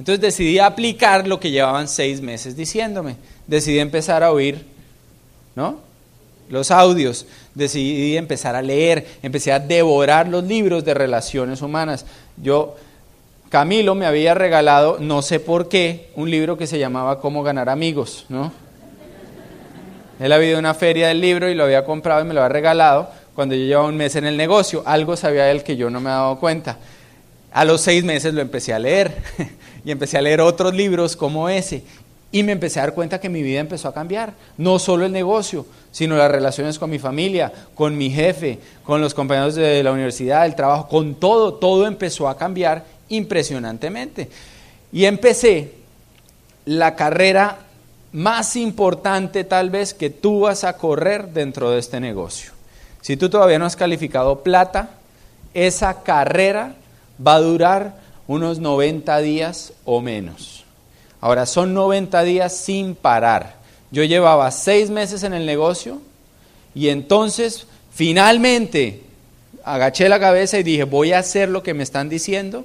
Entonces 0.00 0.20
decidí 0.20 0.58
aplicar 0.58 1.28
lo 1.28 1.38
que 1.38 1.52
llevaban 1.52 1.86
seis 1.86 2.20
meses 2.20 2.56
diciéndome. 2.56 3.16
Decidí 3.46 3.78
empezar 3.78 4.24
a 4.24 4.32
oír, 4.32 4.64
¿no? 5.54 5.78
Los 6.48 6.70
audios. 6.70 7.26
Decidí 7.54 8.16
empezar 8.16 8.56
a 8.56 8.62
leer. 8.62 9.06
Empecé 9.22 9.52
a 9.52 9.60
devorar 9.60 10.26
los 10.26 10.42
libros 10.42 10.84
de 10.84 10.94
relaciones 10.94 11.60
humanas. 11.60 12.06
Yo 12.42 12.76
Camilo 13.50 13.96
me 13.96 14.06
había 14.06 14.32
regalado, 14.32 14.98
no 15.00 15.22
sé 15.22 15.40
por 15.40 15.68
qué, 15.68 16.08
un 16.14 16.30
libro 16.30 16.56
que 16.56 16.68
se 16.68 16.78
llamaba 16.78 17.20
Cómo 17.20 17.42
ganar 17.42 17.68
amigos, 17.68 18.24
¿no? 18.28 18.52
Él 20.20 20.30
había 20.30 20.50
ido 20.50 20.56
a 20.58 20.60
una 20.60 20.74
feria 20.74 21.08
del 21.08 21.20
libro 21.20 21.48
y 21.48 21.56
lo 21.56 21.64
había 21.64 21.84
comprado 21.84 22.20
y 22.20 22.24
me 22.24 22.32
lo 22.32 22.42
había 22.42 22.52
regalado 22.52 23.10
cuando 23.34 23.56
yo 23.56 23.64
llevaba 23.64 23.88
un 23.88 23.96
mes 23.96 24.14
en 24.14 24.24
el 24.24 24.36
negocio. 24.36 24.84
Algo 24.86 25.16
sabía 25.16 25.50
él 25.50 25.64
que 25.64 25.76
yo 25.76 25.90
no 25.90 26.00
me 26.00 26.10
había 26.10 26.20
dado 26.20 26.38
cuenta. 26.38 26.78
A 27.52 27.64
los 27.64 27.80
seis 27.80 28.04
meses 28.04 28.34
lo 28.34 28.40
empecé 28.40 28.72
a 28.72 28.78
leer 28.78 29.16
y 29.84 29.90
empecé 29.90 30.16
a 30.16 30.22
leer 30.22 30.40
otros 30.42 30.72
libros 30.72 31.16
como 31.16 31.48
ese. 31.48 31.82
Y 32.30 32.44
me 32.44 32.52
empecé 32.52 32.78
a 32.78 32.84
dar 32.84 32.94
cuenta 32.94 33.18
que 33.18 33.28
mi 33.28 33.42
vida 33.42 33.58
empezó 33.58 33.88
a 33.88 33.94
cambiar. 33.94 34.34
No 34.58 34.78
solo 34.78 35.06
el 35.06 35.10
negocio, 35.10 35.66
sino 35.90 36.16
las 36.16 36.30
relaciones 36.30 36.78
con 36.78 36.88
mi 36.88 37.00
familia, 37.00 37.52
con 37.74 37.98
mi 37.98 38.10
jefe, 38.10 38.60
con 38.84 39.00
los 39.00 39.12
compañeros 39.12 39.56
de 39.56 39.82
la 39.82 39.90
universidad, 39.90 40.46
el 40.46 40.54
trabajo, 40.54 40.86
con 40.86 41.16
todo, 41.16 41.54
todo 41.54 41.88
empezó 41.88 42.28
a 42.28 42.36
cambiar 42.36 42.99
impresionantemente. 43.10 44.30
Y 44.92 45.04
empecé 45.04 45.74
la 46.64 46.96
carrera 46.96 47.58
más 48.12 48.56
importante 48.56 49.44
tal 49.44 49.70
vez 49.70 49.94
que 49.94 50.10
tú 50.10 50.40
vas 50.40 50.64
a 50.64 50.76
correr 50.76 51.28
dentro 51.28 51.70
de 51.70 51.78
este 51.78 52.00
negocio. 52.00 52.52
Si 53.02 53.16
tú 53.16 53.28
todavía 53.28 53.58
no 53.58 53.66
has 53.66 53.76
calificado 53.76 54.42
plata, 54.42 54.90
esa 55.54 56.02
carrera 56.02 56.74
va 57.24 57.34
a 57.34 57.40
durar 57.40 57.94
unos 58.26 58.58
90 58.58 59.18
días 59.20 59.72
o 59.84 60.00
menos. 60.00 60.64
Ahora, 61.20 61.46
son 61.46 61.74
90 61.74 62.22
días 62.22 62.56
sin 62.56 62.94
parar. 62.94 63.56
Yo 63.90 64.04
llevaba 64.04 64.50
seis 64.50 64.90
meses 64.90 65.22
en 65.22 65.34
el 65.34 65.46
negocio 65.46 66.00
y 66.74 66.88
entonces 66.88 67.66
finalmente 67.92 69.02
agaché 69.64 70.08
la 70.08 70.20
cabeza 70.20 70.58
y 70.58 70.62
dije, 70.62 70.84
voy 70.84 71.12
a 71.12 71.18
hacer 71.18 71.48
lo 71.48 71.62
que 71.62 71.74
me 71.74 71.82
están 71.82 72.08
diciendo 72.08 72.64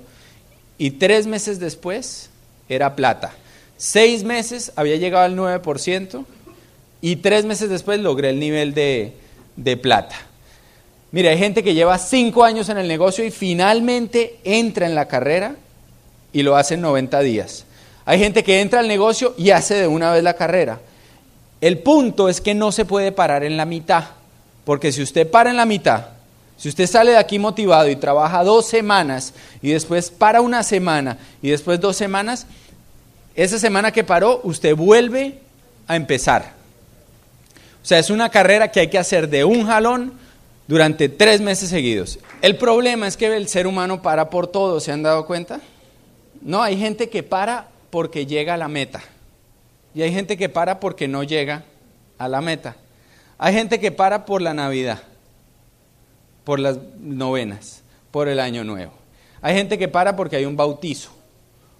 y 0.77 0.91
tres 0.91 1.27
meses 1.27 1.59
después 1.59 2.29
era 2.69 2.95
plata. 2.95 3.33
Seis 3.77 4.23
meses 4.23 4.71
había 4.75 4.95
llegado 4.95 5.25
al 5.25 5.35
9% 5.35 6.25
y 7.01 7.17
tres 7.17 7.45
meses 7.45 7.69
después 7.69 7.99
logré 7.99 8.29
el 8.29 8.39
nivel 8.39 8.73
de, 8.73 9.13
de 9.55 9.77
plata. 9.77 10.15
Mira, 11.11 11.31
hay 11.31 11.37
gente 11.37 11.63
que 11.63 11.73
lleva 11.73 11.97
cinco 11.97 12.43
años 12.43 12.69
en 12.69 12.77
el 12.77 12.87
negocio 12.87 13.23
y 13.23 13.31
finalmente 13.31 14.37
entra 14.43 14.85
en 14.85 14.95
la 14.95 15.07
carrera 15.07 15.55
y 16.33 16.43
lo 16.43 16.55
hace 16.55 16.73
en 16.73 16.81
90 16.81 17.19
días. 17.21 17.65
Hay 18.05 18.19
gente 18.19 18.43
que 18.43 18.61
entra 18.61 18.81
al 18.81 18.87
negocio 18.87 19.33
y 19.37 19.51
hace 19.51 19.75
de 19.75 19.87
una 19.87 20.11
vez 20.11 20.23
la 20.23 20.35
carrera. 20.35 20.79
El 21.61 21.79
punto 21.79 22.29
es 22.29 22.41
que 22.41 22.53
no 22.53 22.71
se 22.71 22.85
puede 22.85 23.11
parar 23.11 23.43
en 23.43 23.57
la 23.57 23.65
mitad, 23.65 24.03
porque 24.65 24.91
si 24.91 25.01
usted 25.01 25.29
para 25.29 25.49
en 25.49 25.57
la 25.57 25.65
mitad, 25.65 26.14
si 26.57 26.69
usted 26.69 26.87
sale 26.87 27.11
de 27.11 27.17
aquí 27.17 27.37
motivado 27.37 27.89
y 27.89 27.95
trabaja 27.95 28.43
dos 28.43 28.67
semanas 28.67 29.33
y 29.61 29.71
después 29.71 30.09
para 30.09 30.41
una 30.41 30.63
semana 30.63 31.17
y 31.41 31.49
después 31.49 31.79
dos 31.79 31.97
semanas, 31.97 32.47
esa 33.35 33.59
semana 33.59 33.91
que 33.91 34.03
paró, 34.03 34.39
usted 34.43 34.75
vuelve 34.75 35.39
a 35.87 35.95
empezar. 35.95 36.53
O 37.83 37.85
sea, 37.85 37.99
es 37.99 38.09
una 38.09 38.29
carrera 38.29 38.71
que 38.71 38.79
hay 38.79 38.87
que 38.89 38.97
hacer 38.97 39.29
de 39.29 39.43
un 39.43 39.67
jalón 39.67 40.13
durante 40.67 41.09
tres 41.09 41.41
meses 41.41 41.69
seguidos. 41.69 42.19
El 42.41 42.57
problema 42.57 43.07
es 43.07 43.17
que 43.17 43.27
el 43.35 43.47
ser 43.47 43.67
humano 43.67 44.01
para 44.01 44.29
por 44.29 44.47
todo, 44.47 44.79
¿se 44.79 44.91
han 44.91 45.03
dado 45.03 45.25
cuenta? 45.25 45.59
No, 46.41 46.63
hay 46.63 46.77
gente 46.77 47.09
que 47.09 47.23
para 47.23 47.67
porque 47.89 48.25
llega 48.25 48.53
a 48.53 48.57
la 48.57 48.67
meta. 48.67 49.01
Y 49.93 50.01
hay 50.01 50.13
gente 50.13 50.37
que 50.37 50.49
para 50.49 50.79
porque 50.79 51.07
no 51.07 51.23
llega 51.23 51.63
a 52.17 52.27
la 52.27 52.41
meta. 52.41 52.75
Hay 53.37 53.53
gente 53.53 53.79
que 53.79 53.91
para 53.91 54.25
por 54.25 54.41
la 54.41 54.53
Navidad, 54.53 55.03
por 56.45 56.59
las 56.59 56.77
novenas, 56.99 57.81
por 58.11 58.29
el 58.29 58.39
Año 58.39 58.63
Nuevo. 58.63 58.93
Hay 59.41 59.55
gente 59.55 59.77
que 59.77 59.89
para 59.89 60.15
porque 60.15 60.37
hay 60.37 60.45
un 60.45 60.55
bautizo, 60.55 61.11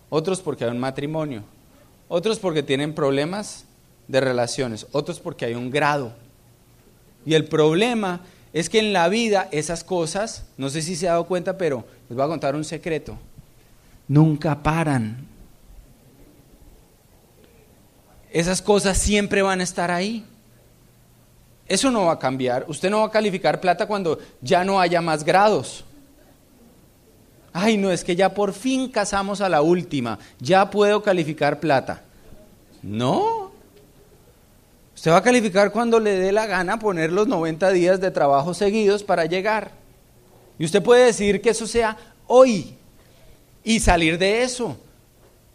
otros 0.09 0.41
porque 0.41 0.65
hay 0.65 0.71
un 0.71 0.79
matrimonio, 0.79 1.43
otros 2.09 2.39
porque 2.39 2.63
tienen 2.63 2.93
problemas 2.93 3.65
de 4.07 4.19
relaciones, 4.19 4.85
otros 4.91 5.19
porque 5.19 5.45
hay 5.45 5.53
un 5.55 5.71
grado. 5.71 6.11
Y 7.25 7.33
el 7.33 7.45
problema 7.45 8.21
es 8.53 8.69
que 8.69 8.79
en 8.79 8.93
la 8.93 9.09
vida 9.09 9.47
esas 9.51 9.83
cosas, 9.83 10.45
no 10.57 10.69
sé 10.69 10.81
si 10.81 10.95
se 10.95 11.07
ha 11.07 11.11
dado 11.11 11.25
cuenta, 11.25 11.57
pero 11.57 11.85
les 12.09 12.15
voy 12.15 12.25
a 12.25 12.29
contar 12.29 12.55
un 12.55 12.63
secreto, 12.63 13.17
nunca 14.07 14.61
paran. 14.61 15.27
Esas 18.31 18.61
cosas 18.61 18.97
siempre 18.97 19.41
van 19.41 19.61
a 19.61 19.63
estar 19.63 19.91
ahí. 19.91 20.25
Eso 21.67 21.89
no 21.89 22.05
va 22.05 22.13
a 22.13 22.19
cambiar. 22.19 22.65
Usted 22.67 22.89
no 22.89 22.99
va 22.99 23.07
a 23.07 23.11
calificar 23.11 23.59
plata 23.59 23.87
cuando 23.87 24.19
ya 24.41 24.63
no 24.63 24.79
haya 24.79 25.01
más 25.01 25.23
grados. 25.23 25.83
Ay, 27.53 27.77
no, 27.77 27.89
es 27.89 28.03
que 28.03 28.15
ya 28.15 28.33
por 28.33 28.53
fin 28.53 28.89
casamos 28.89 29.39
a 29.39 29.47
la 29.47 29.61
última, 29.61 30.19
ya 30.39 30.69
puedo 30.69 31.01
calificar 31.01 31.59
plata. 31.59 32.01
No. 32.83 33.51
Usted 34.93 35.11
va 35.11 35.17
a 35.17 35.23
calificar 35.23 35.71
cuando 35.71 35.99
le 35.99 36.19
dé 36.19 36.31
la 36.31 36.47
gana 36.47 36.77
poner 36.79 37.11
los 37.11 37.27
90 37.27 37.71
días 37.71 38.01
de 38.01 38.11
trabajo 38.11 38.53
seguidos 38.53 39.03
para 39.03 39.25
llegar. 39.25 39.71
Y 40.59 40.65
usted 40.65 40.83
puede 40.83 41.05
decir 41.05 41.41
que 41.41 41.51
eso 41.51 41.65
sea 41.65 41.97
hoy 42.27 42.75
y 43.63 43.79
salir 43.79 44.17
de 44.17 44.43
eso. 44.43 44.77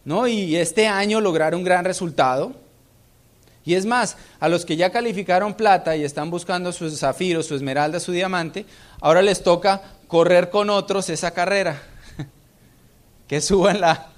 ¿No? 0.04 0.26
Y 0.26 0.56
este 0.56 0.88
año 0.88 1.20
lograr 1.20 1.54
un 1.54 1.64
gran 1.64 1.84
resultado. 1.84 2.54
Y 3.64 3.74
es 3.74 3.84
más, 3.84 4.16
a 4.38 4.48
los 4.48 4.64
que 4.64 4.76
ya 4.76 4.90
calificaron 4.90 5.54
plata 5.54 5.96
y 5.96 6.04
están 6.04 6.30
buscando 6.30 6.72
su 6.72 6.90
zafiro, 6.90 7.42
su 7.42 7.54
esmeralda, 7.54 8.00
su 8.00 8.12
diamante, 8.12 8.64
ahora 9.00 9.22
les 9.22 9.42
toca 9.42 9.82
correr 10.08 10.50
con 10.50 10.70
otros 10.70 11.10
esa 11.10 11.32
carrera, 11.32 11.82
que 13.28 13.40
suban 13.40 13.80
la, 13.80 14.08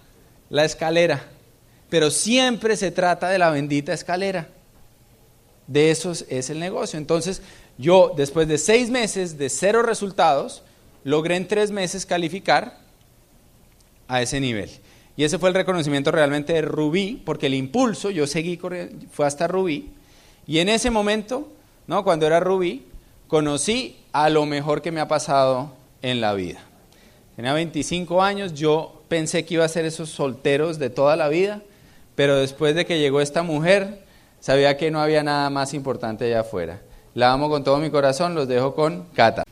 la 0.49 0.65
escalera. 0.65 1.25
Pero 1.91 2.11
siempre 2.11 2.77
se 2.77 2.91
trata 2.91 3.29
de 3.29 3.39
la 3.39 3.51
bendita 3.51 3.93
escalera. 3.93 4.49
De 5.67 5.91
eso 5.91 6.13
es 6.13 6.51
el 6.51 6.59
negocio. 6.59 6.99
Entonces, 6.99 7.43
yo 7.79 8.13
después 8.17 8.49
de 8.49 8.59
seis 8.59 8.91
meses 8.91 9.39
de 9.39 9.51
cero 9.51 9.83
resultados, 9.83 10.63
logré 11.05 11.37
en 11.37 11.49
tres 11.49 11.71
meses 11.71 12.07
calificar 12.07 12.79
a 14.09 14.23
ese 14.23 14.41
nivel. 14.41 14.71
Y 15.17 15.25
ese 15.25 15.39
fue 15.39 15.51
el 15.51 15.55
reconocimiento 15.55 16.11
realmente 16.11 16.55
de 16.55 16.63
Rubí, 16.63 17.23
porque 17.25 17.47
el 17.47 17.55
impulso, 17.55 18.11
yo 18.11 18.27
seguí 18.27 18.57
corriendo, 18.57 19.07
fue 19.13 19.27
hasta 19.27 19.47
Rubí. 19.47 19.91
Y 20.47 20.59
en 20.59 20.69
ese 20.69 20.91
momento, 20.91 21.49
¿no? 21.87 22.03
cuando 22.03 22.27
era 22.27 22.41
Rubí, 22.41 22.87
conocí 23.29 23.97
a 24.13 24.31
lo 24.31 24.47
mejor 24.47 24.83
que 24.83 24.93
me 24.93 25.01
ha 25.01 25.09
pasado 25.09 25.73
en 26.01 26.21
la 26.21 26.35
vida. 26.35 26.61
Tenía 27.37 27.53
25 27.53 28.23
años, 28.23 28.55
yo 28.55 29.03
pensé 29.09 29.45
que 29.45 29.55
iba 29.55 29.65
a 29.65 29.69
ser 29.69 29.85
esos 29.85 30.11
solteros 30.11 30.79
de 30.79 30.91
toda 30.91 31.17
la 31.17 31.29
vida, 31.29 31.63
pero 32.15 32.37
después 32.37 32.75
de 32.75 32.87
que 32.87 32.99
llegó 32.99 33.21
esta 33.21 33.43
mujer, 33.43 34.05
sabía 34.41 34.77
que 34.77 34.91
no 34.91 35.01
había 35.01 35.23
nada 35.23 35.49
más 35.51 35.75
importante 35.75 36.27
allá 36.27 36.41
afuera. 36.41 36.81
La 37.15 37.33
amo 37.33 37.49
con 37.51 37.63
todo 37.63 37.79
mi 37.79 37.91
corazón, 37.91 38.35
los 38.35 38.49
dejo 38.49 38.75
con 38.75 39.05
Cata. 39.15 39.45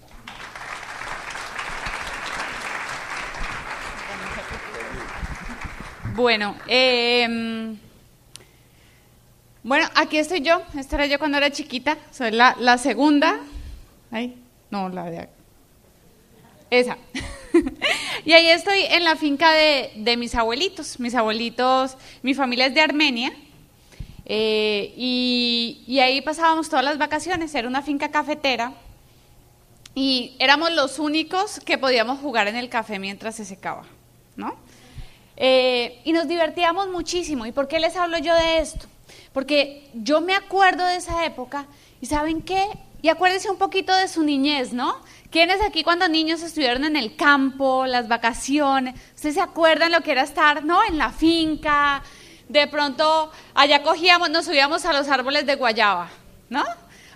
Bueno, 6.20 6.54
em, 6.68 7.78
bueno, 9.62 9.88
aquí 9.94 10.18
estoy 10.18 10.42
yo. 10.42 10.60
Esta 10.78 10.96
era 10.96 11.06
yo 11.06 11.18
cuando 11.18 11.38
era 11.38 11.50
chiquita. 11.50 11.96
Soy 12.10 12.30
la, 12.30 12.54
la 12.60 12.76
segunda. 12.76 13.40
Ay, 14.10 14.36
no, 14.70 14.90
la 14.90 15.04
de 15.04 15.30
esa. 16.68 16.98
y 18.26 18.32
ahí 18.34 18.48
estoy 18.48 18.80
en 18.90 19.04
la 19.04 19.16
finca 19.16 19.50
de, 19.52 19.92
de, 19.96 20.18
mis 20.18 20.34
abuelitos. 20.34 21.00
Mis 21.00 21.14
abuelitos, 21.14 21.96
mi 22.20 22.34
familia 22.34 22.66
es 22.66 22.74
de 22.74 22.82
Armenia. 22.82 23.32
Eh, 24.26 24.92
y, 24.98 25.84
y 25.86 26.00
ahí 26.00 26.20
pasábamos 26.20 26.68
todas 26.68 26.84
las 26.84 26.98
vacaciones. 26.98 27.54
Era 27.54 27.66
una 27.66 27.80
finca 27.80 28.10
cafetera. 28.10 28.74
Y 29.94 30.36
éramos 30.38 30.70
los 30.72 30.98
únicos 30.98 31.60
que 31.60 31.78
podíamos 31.78 32.18
jugar 32.20 32.46
en 32.46 32.56
el 32.56 32.68
café 32.68 32.98
mientras 32.98 33.36
se 33.36 33.46
secaba, 33.46 33.84
¿no? 34.36 34.58
Eh, 35.42 36.02
y 36.04 36.12
nos 36.12 36.28
divertíamos 36.28 36.88
muchísimo. 36.88 37.46
¿Y 37.46 37.52
por 37.52 37.66
qué 37.66 37.80
les 37.80 37.96
hablo 37.96 38.18
yo 38.18 38.34
de 38.34 38.58
esto? 38.58 38.86
Porque 39.32 39.88
yo 39.94 40.20
me 40.20 40.34
acuerdo 40.34 40.84
de 40.84 40.96
esa 40.96 41.24
época 41.24 41.66
y 42.02 42.06
¿saben 42.06 42.42
qué? 42.42 42.68
Y 43.00 43.08
acuérdense 43.08 43.50
un 43.50 43.56
poquito 43.56 43.96
de 43.96 44.06
su 44.06 44.22
niñez, 44.22 44.74
¿no? 44.74 44.94
¿Quiénes 45.30 45.62
aquí 45.62 45.82
cuando 45.82 46.08
niños 46.08 46.42
estuvieron 46.42 46.84
en 46.84 46.94
el 46.94 47.16
campo, 47.16 47.86
las 47.86 48.06
vacaciones? 48.06 48.94
¿Ustedes 49.14 49.36
se 49.36 49.40
acuerdan 49.40 49.92
lo 49.92 50.02
que 50.02 50.10
era 50.12 50.24
estar, 50.24 50.62
¿no? 50.62 50.84
En 50.84 50.98
la 50.98 51.10
finca. 51.10 52.02
De 52.46 52.66
pronto 52.66 53.32
allá 53.54 53.82
cogíamos, 53.82 54.28
nos 54.28 54.44
subíamos 54.44 54.84
a 54.84 54.92
los 54.92 55.08
árboles 55.08 55.46
de 55.46 55.54
guayaba, 55.54 56.10
¿no? 56.50 56.64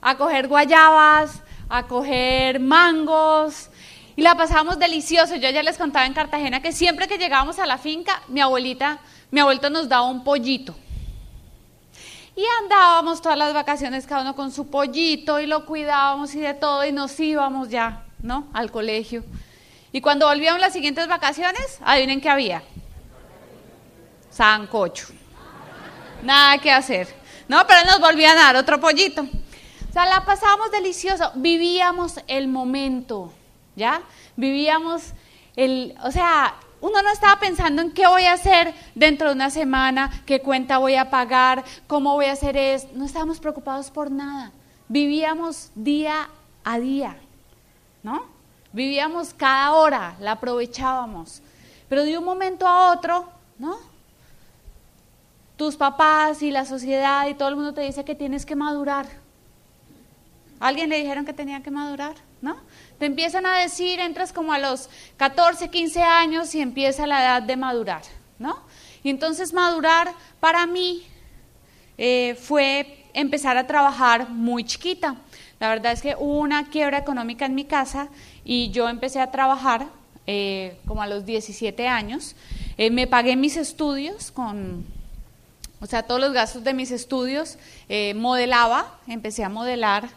A 0.00 0.16
coger 0.16 0.48
guayabas, 0.48 1.42
a 1.68 1.86
coger 1.86 2.58
mangos, 2.58 3.68
y 4.16 4.22
la 4.22 4.36
pasábamos 4.36 4.78
delicioso. 4.78 5.36
Yo 5.36 5.50
ya 5.50 5.62
les 5.62 5.78
contaba 5.78 6.06
en 6.06 6.14
Cartagena 6.14 6.60
que 6.60 6.72
siempre 6.72 7.08
que 7.08 7.18
llegábamos 7.18 7.58
a 7.58 7.66
la 7.66 7.78
finca, 7.78 8.22
mi 8.28 8.40
abuelita, 8.40 8.98
mi 9.30 9.40
abuelito 9.40 9.70
nos 9.70 9.88
daba 9.88 10.04
un 10.04 10.24
pollito. 10.24 10.74
Y 12.36 12.44
andábamos 12.62 13.22
todas 13.22 13.38
las 13.38 13.54
vacaciones 13.54 14.06
cada 14.06 14.22
uno 14.22 14.34
con 14.34 14.50
su 14.50 14.68
pollito 14.68 15.38
y 15.38 15.46
lo 15.46 15.66
cuidábamos 15.66 16.34
y 16.34 16.40
de 16.40 16.54
todo 16.54 16.84
y 16.84 16.90
nos 16.90 17.18
íbamos 17.20 17.68
ya, 17.68 18.04
¿no? 18.20 18.48
Al 18.52 18.72
colegio. 18.72 19.24
Y 19.92 20.00
cuando 20.00 20.26
volvíamos 20.26 20.60
las 20.60 20.72
siguientes 20.72 21.06
vacaciones, 21.06 21.78
adivinen 21.84 22.20
qué 22.20 22.28
había. 22.28 22.62
Sancocho. 24.30 25.06
Nada 26.24 26.58
que 26.58 26.72
hacer. 26.72 27.06
No, 27.46 27.64
pero 27.68 27.84
nos 27.84 28.00
volvían 28.00 28.36
a 28.36 28.42
dar 28.42 28.56
otro 28.56 28.80
pollito. 28.80 29.22
O 29.22 29.92
sea, 29.92 30.06
la 30.06 30.24
pasábamos 30.24 30.72
delicioso. 30.72 31.30
Vivíamos 31.36 32.18
el 32.26 32.48
momento. 32.48 33.32
¿Ya? 33.76 34.02
Vivíamos 34.36 35.12
el, 35.56 35.94
o 36.02 36.10
sea, 36.10 36.54
uno 36.80 37.00
no 37.00 37.10
estaba 37.10 37.40
pensando 37.40 37.80
en 37.80 37.92
qué 37.92 38.06
voy 38.06 38.24
a 38.24 38.34
hacer 38.34 38.74
dentro 38.94 39.28
de 39.28 39.34
una 39.34 39.50
semana, 39.50 40.10
qué 40.26 40.40
cuenta 40.40 40.78
voy 40.78 40.96
a 40.96 41.08
pagar, 41.08 41.64
cómo 41.86 42.12
voy 42.12 42.26
a 42.26 42.32
hacer 42.32 42.56
esto, 42.56 42.90
no 42.94 43.06
estábamos 43.06 43.40
preocupados 43.40 43.90
por 43.90 44.10
nada. 44.10 44.52
Vivíamos 44.88 45.70
día 45.74 46.28
a 46.62 46.78
día, 46.78 47.16
¿no? 48.02 48.26
Vivíamos 48.72 49.32
cada 49.32 49.72
hora, 49.72 50.16
la 50.20 50.32
aprovechábamos. 50.32 51.40
Pero 51.88 52.04
de 52.04 52.18
un 52.18 52.24
momento 52.24 52.66
a 52.66 52.92
otro, 52.92 53.28
¿no? 53.58 53.76
Tus 55.56 55.76
papás 55.76 56.42
y 56.42 56.50
la 56.50 56.66
sociedad 56.66 57.26
y 57.28 57.34
todo 57.34 57.48
el 57.48 57.56
mundo 57.56 57.72
te 57.72 57.82
dice 57.82 58.04
que 58.04 58.14
tienes 58.14 58.44
que 58.44 58.56
madurar. 58.56 59.06
¿Alguien 60.60 60.90
le 60.90 60.98
dijeron 60.98 61.24
que 61.24 61.32
tenía 61.32 61.62
que 61.62 61.70
madurar? 61.70 62.14
¿No? 62.42 62.56
Te 63.04 63.08
empiezan 63.08 63.44
a 63.44 63.58
decir, 63.58 64.00
entras 64.00 64.32
como 64.32 64.54
a 64.54 64.58
los 64.58 64.88
14, 65.18 65.68
15 65.68 66.02
años 66.02 66.54
y 66.54 66.62
empieza 66.62 67.06
la 67.06 67.20
edad 67.20 67.42
de 67.42 67.54
madurar, 67.54 68.00
¿no? 68.38 68.56
Y 69.02 69.10
entonces 69.10 69.52
madurar 69.52 70.10
para 70.40 70.66
mí 70.66 71.04
eh, 71.98 72.34
fue 72.40 73.04
empezar 73.12 73.58
a 73.58 73.66
trabajar 73.66 74.30
muy 74.30 74.64
chiquita. 74.64 75.16
La 75.60 75.68
verdad 75.68 75.92
es 75.92 76.00
que 76.00 76.16
hubo 76.18 76.38
una 76.38 76.70
quiebra 76.70 76.96
económica 76.96 77.44
en 77.44 77.54
mi 77.54 77.66
casa 77.66 78.08
y 78.42 78.70
yo 78.70 78.88
empecé 78.88 79.20
a 79.20 79.30
trabajar 79.30 79.86
eh, 80.26 80.78
como 80.86 81.02
a 81.02 81.06
los 81.06 81.26
17 81.26 81.86
años. 81.86 82.34
Eh, 82.78 82.88
me 82.88 83.06
pagué 83.06 83.36
mis 83.36 83.58
estudios 83.58 84.30
con, 84.30 84.86
o 85.78 85.84
sea, 85.84 86.04
todos 86.04 86.22
los 86.22 86.32
gastos 86.32 86.64
de 86.64 86.72
mis 86.72 86.90
estudios. 86.90 87.58
modelaba, 88.14 88.98
empecé 89.06 89.44
a 89.44 89.50
modelar 89.50 90.08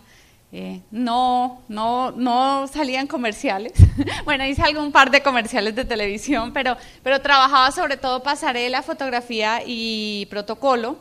eh, 0.51 0.81
no, 0.91 1.61
no, 1.67 2.11
no 2.11 2.67
salían 2.67 3.07
comerciales. 3.07 3.73
bueno, 4.25 4.45
hice 4.45 4.61
algún 4.61 4.91
par 4.91 5.11
de 5.11 5.21
comerciales 5.21 5.75
de 5.75 5.83
televisión, 5.83 6.53
pero, 6.53 6.77
pero 7.03 7.21
trabajaba 7.21 7.71
sobre 7.71 7.97
todo 7.97 8.23
pasarela, 8.23 8.81
fotografía 8.81 9.61
y 9.65 10.25
protocolo. 10.27 10.97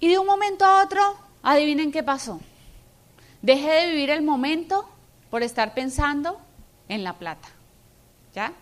Y 0.00 0.08
de 0.08 0.18
un 0.18 0.26
momento 0.26 0.64
a 0.64 0.82
otro, 0.82 1.00
adivinen 1.42 1.92
qué 1.92 2.02
pasó. 2.02 2.40
Dejé 3.42 3.70
de 3.70 3.86
vivir 3.90 4.10
el 4.10 4.22
momento 4.22 4.88
por 5.28 5.42
estar 5.42 5.74
pensando 5.74 6.40
en 6.88 7.04
la 7.04 7.12
plata. 7.14 7.48
¿Ya? 8.34 8.52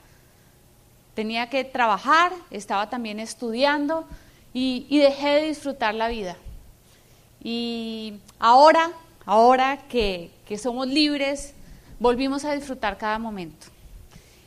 Tenía 1.14 1.48
que 1.48 1.62
trabajar, 1.62 2.32
estaba 2.50 2.90
también 2.90 3.20
estudiando 3.20 4.06
y, 4.52 4.86
y 4.88 4.98
dejé 4.98 5.28
de 5.28 5.42
disfrutar 5.42 5.94
la 5.94 6.08
vida. 6.08 6.36
Y 7.42 8.14
ahora, 8.38 8.90
ahora 9.24 9.78
que, 9.88 10.30
que 10.46 10.58
somos 10.58 10.86
libres, 10.86 11.54
volvimos 11.98 12.44
a 12.44 12.54
disfrutar 12.54 12.98
cada 12.98 13.18
momento. 13.18 13.66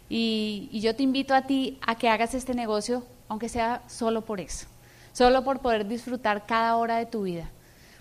Y, 0.10 0.70
yo 0.74 0.96
te 0.96 1.04
invito 1.04 1.34
a 1.34 1.44
ti 1.44 1.80
a 1.86 1.96
que 1.96 2.10
hagas 2.10 2.34
este 2.34 2.54
negocio, 2.54 3.04
aunque 3.28 3.50
sea 3.50 3.82
solo 3.88 4.24
por 4.24 4.40
eso, 4.40 4.68
solo 5.14 5.44
por 5.44 5.60
poder 5.60 5.88
disfrutar 5.88 6.46
cada 6.46 6.76
hora 6.76 6.98
de 6.98 7.06
tu 7.06 7.24
vida. 7.24 7.50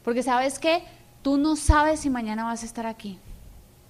Porque 0.03 0.23
sabes 0.23 0.59
que 0.59 0.85
tú 1.23 1.39
no 1.39 1.57
sabes 1.57 2.01
si 2.01 2.11
mañana 2.11 2.45
vas 2.45 2.63
a 2.63 2.67
estar 2.67 2.87
aquí. 2.87 3.19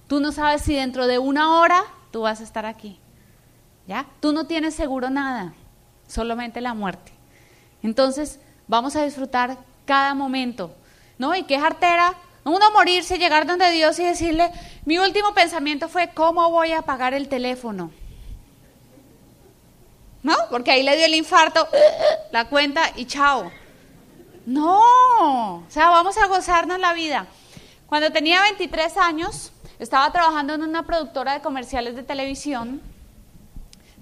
Tú 0.07 0.19
no 0.19 0.31
sabes 0.31 0.61
si 0.61 0.75
dentro 0.75 1.07
de 1.07 1.19
una 1.19 1.59
hora 1.59 1.83
tú 2.11 2.21
vas 2.21 2.39
a 2.39 2.43
estar 2.43 2.65
aquí. 2.65 2.99
¿Ya? 3.87 4.05
Tú 4.19 4.31
no 4.31 4.47
tienes 4.47 4.73
seguro 4.73 5.09
nada, 5.09 5.53
solamente 6.07 6.61
la 6.61 6.73
muerte. 6.73 7.11
Entonces, 7.83 8.39
vamos 8.67 8.95
a 8.95 9.03
disfrutar 9.03 9.57
cada 9.85 10.13
momento. 10.15 10.73
¿No? 11.17 11.35
Y 11.35 11.43
qué 11.43 11.59
jartera 11.59 12.13
uno 12.45 12.71
morirse, 12.71 13.17
llegar 13.17 13.47
donde 13.47 13.71
Dios 13.71 13.97
y 13.99 14.03
decirle, 14.03 14.51
mi 14.85 14.99
último 14.99 15.33
pensamiento 15.33 15.89
fue, 15.89 16.11
¿cómo 16.13 16.51
voy 16.51 16.71
a 16.71 16.83
pagar 16.83 17.13
el 17.15 17.27
teléfono? 17.27 17.91
¿No? 20.21 20.35
Porque 20.51 20.71
ahí 20.71 20.83
le 20.83 20.95
dio 20.95 21.07
el 21.07 21.15
infarto, 21.15 21.67
la 22.31 22.45
cuenta 22.45 22.91
y 22.95 23.05
chao. 23.05 23.51
No, 24.45 24.79
o 25.57 25.63
sea, 25.69 25.89
vamos 25.89 26.17
a 26.17 26.27
gozarnos 26.27 26.79
la 26.79 26.93
vida. 26.93 27.25
Cuando 27.87 28.11
tenía 28.11 28.41
23 28.43 28.95
años, 28.97 29.51
estaba 29.79 30.11
trabajando 30.11 30.53
en 30.53 30.61
una 30.61 30.83
productora 30.83 31.33
de 31.33 31.41
comerciales 31.41 31.95
de 31.95 32.03
televisión, 32.03 32.79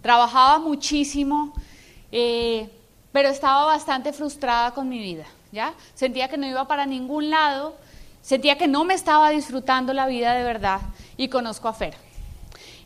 trabajaba 0.01 0.59
muchísimo, 0.59 1.53
eh, 2.12 2.69
pero 3.13 3.29
estaba 3.29 3.63
bastante 3.65 4.12
frustrada 4.12 4.71
con 4.71 4.89
mi 4.89 5.00
vida, 5.00 5.25
¿ya? 5.53 5.73
Sentía 5.95 6.27
que 6.27 6.38
no 6.38 6.45
iba 6.45 6.67
para 6.67 6.85
ningún 6.85 7.29
lado, 7.29 7.77
Sentía 8.23 8.57
que 8.57 8.69
no 8.69 8.85
me 8.85 8.93
estaba 8.93 9.29
disfrutando 9.31 9.93
la 9.93 10.07
vida 10.07 10.33
de 10.33 10.45
verdad 10.45 10.79
y 11.17 11.27
conozco 11.27 11.67
a 11.67 11.73
Fer. 11.73 11.93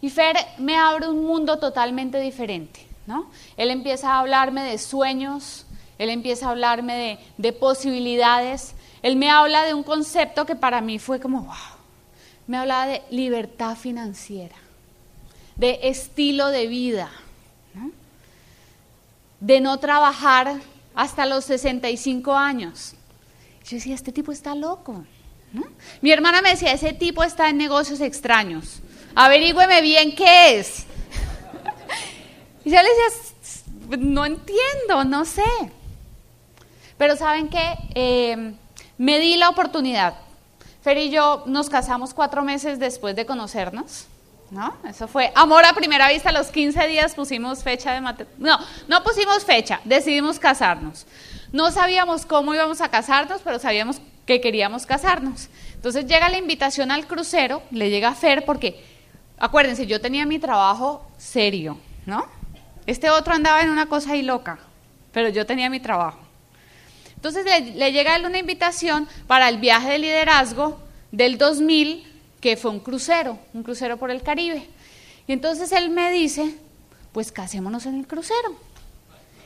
Y 0.01 0.09
Fer 0.09 0.35
me 0.57 0.75
abre 0.75 1.07
un 1.07 1.23
mundo 1.23 1.59
totalmente 1.59 2.19
diferente, 2.19 2.87
¿no? 3.05 3.29
Él 3.55 3.69
empieza 3.69 4.13
a 4.13 4.19
hablarme 4.19 4.63
de 4.63 4.79
sueños, 4.79 5.67
él 5.99 6.09
empieza 6.09 6.47
a 6.47 6.49
hablarme 6.49 6.95
de, 6.95 7.19
de 7.37 7.53
posibilidades, 7.53 8.73
él 9.03 9.15
me 9.15 9.29
habla 9.29 9.63
de 9.63 9.75
un 9.75 9.83
concepto 9.83 10.47
que 10.47 10.55
para 10.55 10.81
mí 10.81 10.97
fue 10.97 11.19
como, 11.19 11.43
wow, 11.43 11.55
me 12.47 12.57
hablaba 12.57 12.87
de 12.87 13.03
libertad 13.11 13.75
financiera, 13.75 14.55
de 15.55 15.81
estilo 15.83 16.47
de 16.47 16.65
vida, 16.65 17.11
de 19.39 19.61
no 19.61 19.77
trabajar 19.77 20.55
hasta 20.95 21.27
los 21.27 21.45
65 21.45 22.33
años. 22.33 22.95
Yo 23.63 23.75
decía, 23.75 23.93
este 23.93 24.11
tipo 24.11 24.31
está 24.31 24.55
loco. 24.55 25.05
Mi 26.01 26.11
hermana 26.11 26.41
me 26.41 26.51
decía, 26.51 26.71
ese 26.71 26.93
tipo 26.93 27.23
está 27.23 27.49
en 27.49 27.57
negocios 27.57 28.01
extraños. 28.01 28.81
Averígüeme 29.15 29.81
bien 29.81 30.15
qué 30.15 30.59
es. 30.59 30.85
y 32.65 32.71
yo 32.71 32.77
le 32.81 32.89
decía, 32.89 33.97
no 33.97 34.25
entiendo, 34.25 35.03
no 35.05 35.25
sé. 35.25 35.43
Pero 36.97 37.15
¿saben 37.15 37.49
qué? 37.49 37.77
Eh, 37.95 38.53
me 38.97 39.19
di 39.19 39.37
la 39.37 39.49
oportunidad. 39.49 40.15
Fer 40.83 40.97
y 40.97 41.09
yo 41.09 41.43
nos 41.45 41.69
casamos 41.69 42.13
cuatro 42.13 42.43
meses 42.43 42.79
después 42.79 43.15
de 43.15 43.25
conocernos. 43.25 44.07
¿No? 44.49 44.77
Eso 44.87 45.09
fue 45.09 45.33
amor 45.35 45.65
a 45.65 45.73
primera 45.73 46.09
vista. 46.09 46.31
Los 46.31 46.47
15 46.47 46.87
días 46.87 47.13
pusimos 47.15 47.63
fecha 47.63 47.93
de 47.93 48.01
matrimonio. 48.01 48.37
No, 48.37 48.57
no 48.87 49.03
pusimos 49.03 49.43
fecha, 49.43 49.81
decidimos 49.83 50.39
casarnos. 50.39 51.05
No 51.51 51.69
sabíamos 51.71 52.25
cómo 52.25 52.53
íbamos 52.53 52.79
a 52.79 52.89
casarnos, 52.89 53.41
pero 53.43 53.59
sabíamos 53.59 53.99
que 54.27 54.41
queríamos 54.41 54.85
casarnos. 54.85 55.47
Entonces 55.73 56.05
llega 56.05 56.29
la 56.29 56.37
invitación 56.37 56.91
al 56.91 57.07
crucero, 57.07 57.63
le 57.71 57.89
llega 57.89 58.09
a 58.09 58.15
Fer 58.15 58.45
porque, 58.45 58.83
acuérdense, 59.39 59.87
yo 59.87 59.99
tenía 60.01 60.27
mi 60.27 60.37
trabajo 60.37 61.09
serio, 61.17 61.79
¿no? 62.05 62.27
Este 62.85 63.09
otro 63.09 63.33
andaba 63.33 63.61
en 63.61 63.69
una 63.69 63.87
cosa 63.87 64.11
ahí 64.11 64.21
loca, 64.21 64.59
pero 65.11 65.29
yo 65.29 65.45
tenía 65.45 65.69
mi 65.69 65.79
trabajo. 65.79 66.19
Entonces 67.15 67.45
le, 67.45 67.71
le 67.75 67.91
llega 67.91 68.13
a 68.13 68.15
él 68.17 68.25
una 68.25 68.37
invitación 68.37 69.07
para 69.25 69.49
el 69.49 69.57
viaje 69.57 69.93
de 69.93 69.99
liderazgo 69.99 70.77
del 71.11 71.37
2000, 71.37 72.05
que 72.41 72.57
fue 72.57 72.69
un 72.71 72.81
crucero, 72.81 73.39
un 73.53 73.63
crucero 73.63 73.97
por 73.97 74.11
el 74.11 74.21
Caribe. 74.21 74.67
Y 75.25 75.31
entonces 75.31 75.71
él 75.71 75.89
me 75.89 76.11
dice, 76.11 76.55
pues 77.13 77.31
casémonos 77.31 77.85
en 77.85 77.97
el 77.97 78.07
crucero. 78.07 78.55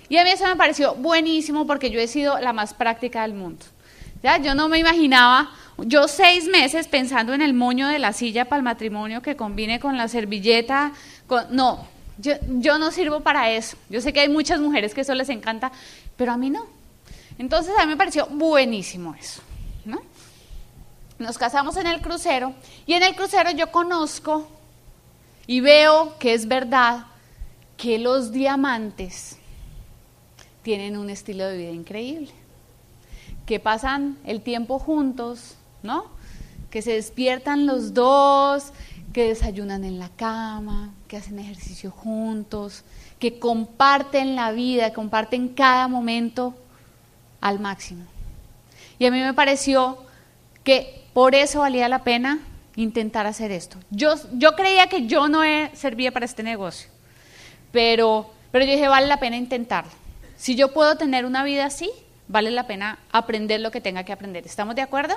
Y 0.10 0.18
a 0.18 0.24
mí 0.24 0.32
eso 0.32 0.46
me 0.46 0.56
pareció 0.56 0.96
buenísimo 0.96 1.66
porque 1.68 1.92
yo 1.92 2.00
he 2.00 2.08
sido 2.08 2.40
la 2.40 2.52
más 2.52 2.74
práctica 2.74 3.22
del 3.22 3.34
mundo. 3.34 3.64
¿Ya? 4.24 4.38
Yo 4.38 4.56
no 4.56 4.70
me 4.70 4.80
imaginaba, 4.80 5.52
yo 5.78 6.08
seis 6.08 6.48
meses 6.48 6.88
pensando 6.88 7.34
en 7.34 7.42
el 7.42 7.54
moño 7.54 7.88
de 7.88 8.00
la 8.00 8.14
silla 8.14 8.46
para 8.46 8.58
el 8.58 8.64
matrimonio 8.64 9.22
que 9.22 9.36
combine 9.36 9.80
con 9.80 9.98
la 9.98 10.08
servilleta. 10.08 10.92
Con, 11.28 11.46
no, 11.56 11.88
yo, 12.18 12.34
yo 12.48 12.78
no 12.78 12.92
sirvo 12.92 13.22
para 13.22 13.52
eso. 13.52 13.78
Yo 13.90 14.02
sé 14.02 14.14
que 14.14 14.20
hay 14.20 14.30
muchas 14.30 14.60
mujeres 14.60 14.94
que 14.94 15.02
eso 15.02 15.16
les 15.16 15.30
encanta, 15.30 15.72
pero 16.18 16.32
a 16.32 16.38
mí 16.38 16.50
no. 16.50 16.68
Entonces 17.38 17.74
a 17.80 17.86
mí 17.86 17.92
me 17.92 17.98
pareció 17.98 18.28
buenísimo 18.28 19.16
eso. 19.16 19.42
¿no? 19.86 20.02
Nos 21.18 21.38
casamos 21.38 21.78
en 21.78 21.88
el 21.88 22.02
crucero 22.02 22.54
y 22.86 22.94
en 22.94 23.04
el 23.04 23.16
crucero 23.16 23.52
yo 23.52 23.72
conozco 23.72 24.48
y 25.48 25.60
veo 25.60 26.18
que 26.20 26.34
es 26.34 26.48
verdad 26.48 27.08
que 27.78 27.98
los 27.98 28.32
diamantes 28.32 29.38
tienen 30.62 30.98
un 30.98 31.10
estilo 31.10 31.48
de 31.48 31.58
vida 31.58 31.72
increíble 31.72 32.32
que 33.46 33.60
pasan 33.60 34.18
el 34.26 34.42
tiempo 34.42 34.80
juntos, 34.80 35.56
¿no? 35.84 36.06
Que 36.70 36.82
se 36.82 36.94
despiertan 36.94 37.66
los 37.66 37.94
dos, 37.94 38.72
que 39.14 39.28
desayunan 39.28 39.84
en 39.84 40.00
la 40.00 40.10
cama, 40.10 40.94
que 41.08 41.18
hacen 41.18 41.40
ejercicio 41.40 41.92
juntos, 41.92 42.84
que 43.20 43.40
comparten 43.40 44.36
la 44.36 44.52
vida, 44.52 44.94
comparten 44.94 45.50
cada 45.50 45.88
momento 45.88 46.56
al 47.42 47.60
máximo. 47.60 48.06
Y 49.00 49.06
a 49.06 49.12
mí 49.12 49.20
me 49.20 49.34
pareció 49.34 49.98
que 50.64 51.04
por 51.14 51.36
eso 51.36 51.60
valía 51.60 51.90
la 51.90 52.04
pena 52.04 52.40
intentar 52.76 53.28
hacer 53.28 53.52
esto. 53.52 53.78
Yo, 53.90 54.16
yo 54.34 54.56
creía 54.56 54.88
que 54.88 55.08
yo 55.08 55.28
no 55.28 55.42
servía 55.74 56.12
para 56.12 56.26
este 56.26 56.44
negocio, 56.44 56.90
pero, 57.72 58.30
pero 58.52 58.66
yo 58.66 58.72
dije, 58.72 58.88
vale 58.88 59.08
la 59.08 59.20
pena 59.20 59.38
intentarlo. 59.38 59.92
Si 60.38 60.56
yo 60.56 60.74
puedo 60.74 60.96
tener 60.98 61.26
una 61.26 61.44
vida 61.44 61.66
así, 61.66 61.92
vale 62.32 62.50
la 62.50 62.66
pena 62.66 62.98
aprender 63.12 63.60
lo 63.60 63.72
que 63.72 63.82
tenga 63.82 64.04
que 64.04 64.14
aprender. 64.14 64.46
¿Estamos 64.46 64.76
de 64.76 64.82
acuerdo? 64.82 65.16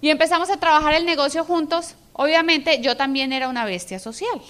Y 0.00 0.10
empezamos 0.10 0.50
a 0.50 0.56
trabajar 0.56 0.94
el 0.94 1.04
negocio 1.04 1.44
juntos. 1.44 1.94
Obviamente 2.14 2.80
yo 2.80 2.96
también 2.96 3.32
era 3.32 3.48
una 3.48 3.64
bestia 3.64 3.98
social, 3.98 4.40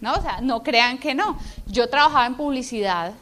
¿no? 0.00 0.12
O 0.14 0.22
sea, 0.22 0.40
no 0.40 0.62
crean 0.62 0.98
que 0.98 1.14
no. 1.14 1.38
Yo 1.66 1.88
trabajaba 1.88 2.26
en 2.26 2.36
publicidad, 2.36 3.12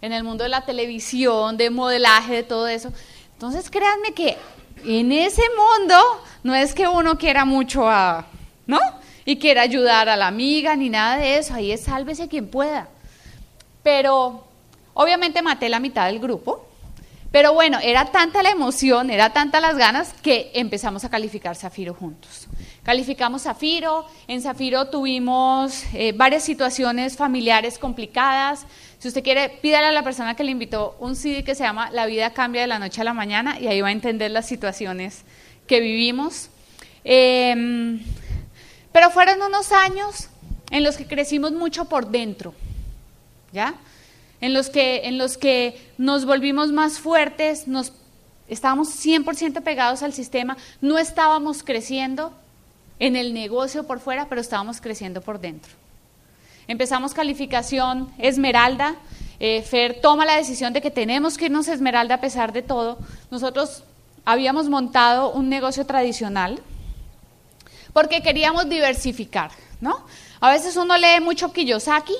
en 0.00 0.12
el 0.12 0.24
mundo 0.24 0.44
de 0.44 0.50
la 0.50 0.64
televisión, 0.64 1.56
de 1.56 1.70
modelaje, 1.70 2.34
de 2.34 2.42
todo 2.42 2.66
eso. 2.66 2.92
Entonces 3.34 3.70
créanme 3.70 4.12
que 4.14 4.36
en 4.84 5.12
ese 5.12 5.42
mundo 5.56 5.96
no 6.42 6.54
es 6.54 6.74
que 6.74 6.88
uno 6.88 7.18
quiera 7.18 7.44
mucho 7.44 7.88
a, 7.88 8.26
¿no? 8.66 8.80
Y 9.24 9.36
quiera 9.36 9.62
ayudar 9.62 10.08
a 10.08 10.16
la 10.16 10.26
amiga 10.26 10.74
ni 10.74 10.88
nada 10.88 11.18
de 11.18 11.36
eso. 11.36 11.54
Ahí 11.54 11.70
es 11.70 11.82
sálvese 11.82 12.28
quien 12.28 12.48
pueda. 12.48 12.88
Pero 13.82 14.44
obviamente 14.94 15.42
maté 15.42 15.68
la 15.68 15.78
mitad 15.78 16.06
del 16.06 16.18
grupo 16.18 16.67
pero 17.30 17.52
bueno, 17.52 17.78
era 17.82 18.06
tanta 18.06 18.42
la 18.42 18.50
emoción, 18.50 19.10
era 19.10 19.32
tanta 19.32 19.60
las 19.60 19.76
ganas 19.76 20.14
que 20.22 20.50
empezamos 20.54 21.04
a 21.04 21.10
calificar 21.10 21.56
Zafiro 21.56 21.92
juntos. 21.92 22.48
Calificamos 22.82 23.42
Zafiro, 23.42 24.06
en 24.28 24.40
Zafiro 24.40 24.88
tuvimos 24.88 25.84
eh, 25.92 26.12
varias 26.12 26.42
situaciones 26.42 27.18
familiares 27.18 27.78
complicadas. 27.78 28.64
Si 28.98 29.08
usted 29.08 29.22
quiere, 29.22 29.50
pídale 29.50 29.88
a 29.88 29.92
la 29.92 30.02
persona 30.02 30.36
que 30.36 30.42
le 30.42 30.52
invitó 30.52 30.96
un 31.00 31.16
CD 31.16 31.44
que 31.44 31.54
se 31.54 31.64
llama 31.64 31.90
La 31.90 32.06
vida 32.06 32.32
cambia 32.32 32.62
de 32.62 32.66
la 32.66 32.78
noche 32.78 33.02
a 33.02 33.04
la 33.04 33.12
mañana 33.12 33.60
y 33.60 33.66
ahí 33.66 33.82
va 33.82 33.88
a 33.88 33.92
entender 33.92 34.30
las 34.30 34.46
situaciones 34.46 35.24
que 35.66 35.80
vivimos. 35.80 36.48
Em, 37.04 38.00
pero 38.90 39.10
fueron 39.10 39.42
unos 39.42 39.70
años 39.70 40.30
en 40.70 40.82
los 40.82 40.96
que 40.96 41.06
crecimos 41.06 41.52
mucho 41.52 41.84
por 41.84 42.08
dentro, 42.08 42.54
¿ya? 43.52 43.74
En 44.40 44.54
los 44.54 44.70
que, 44.70 45.08
en 45.08 45.18
los 45.18 45.36
que 45.36 45.80
nos 45.98 46.24
volvimos 46.24 46.72
más 46.72 46.98
fuertes, 46.98 47.66
nos 47.68 47.92
estábamos 48.48 48.88
100% 48.88 49.62
pegados 49.62 50.02
al 50.02 50.12
sistema, 50.12 50.56
no 50.80 50.98
estábamos 50.98 51.62
creciendo 51.62 52.32
en 52.98 53.16
el 53.16 53.34
negocio 53.34 53.86
por 53.86 54.00
fuera, 54.00 54.28
pero 54.28 54.40
estábamos 54.40 54.80
creciendo 54.80 55.20
por 55.20 55.40
dentro. 55.40 55.72
Empezamos 56.66 57.14
calificación 57.14 58.12
Esmeralda 58.18 58.96
eh, 59.40 59.62
Fer 59.62 60.00
toma 60.00 60.24
la 60.26 60.36
decisión 60.36 60.72
de 60.72 60.80
que 60.80 60.90
tenemos 60.90 61.38
que 61.38 61.46
irnos 61.46 61.68
a 61.68 61.74
Esmeralda 61.74 62.16
a 62.16 62.20
pesar 62.20 62.52
de 62.52 62.62
todo, 62.62 62.98
nosotros 63.30 63.84
habíamos 64.24 64.68
montado 64.68 65.30
un 65.30 65.48
negocio 65.48 65.86
tradicional 65.86 66.60
porque 67.92 68.20
queríamos 68.20 68.68
diversificar, 68.68 69.50
¿no? 69.80 70.04
A 70.40 70.50
veces 70.50 70.76
uno 70.76 70.96
lee 70.96 71.20
mucho 71.22 71.52
Kiyosaki 71.52 72.14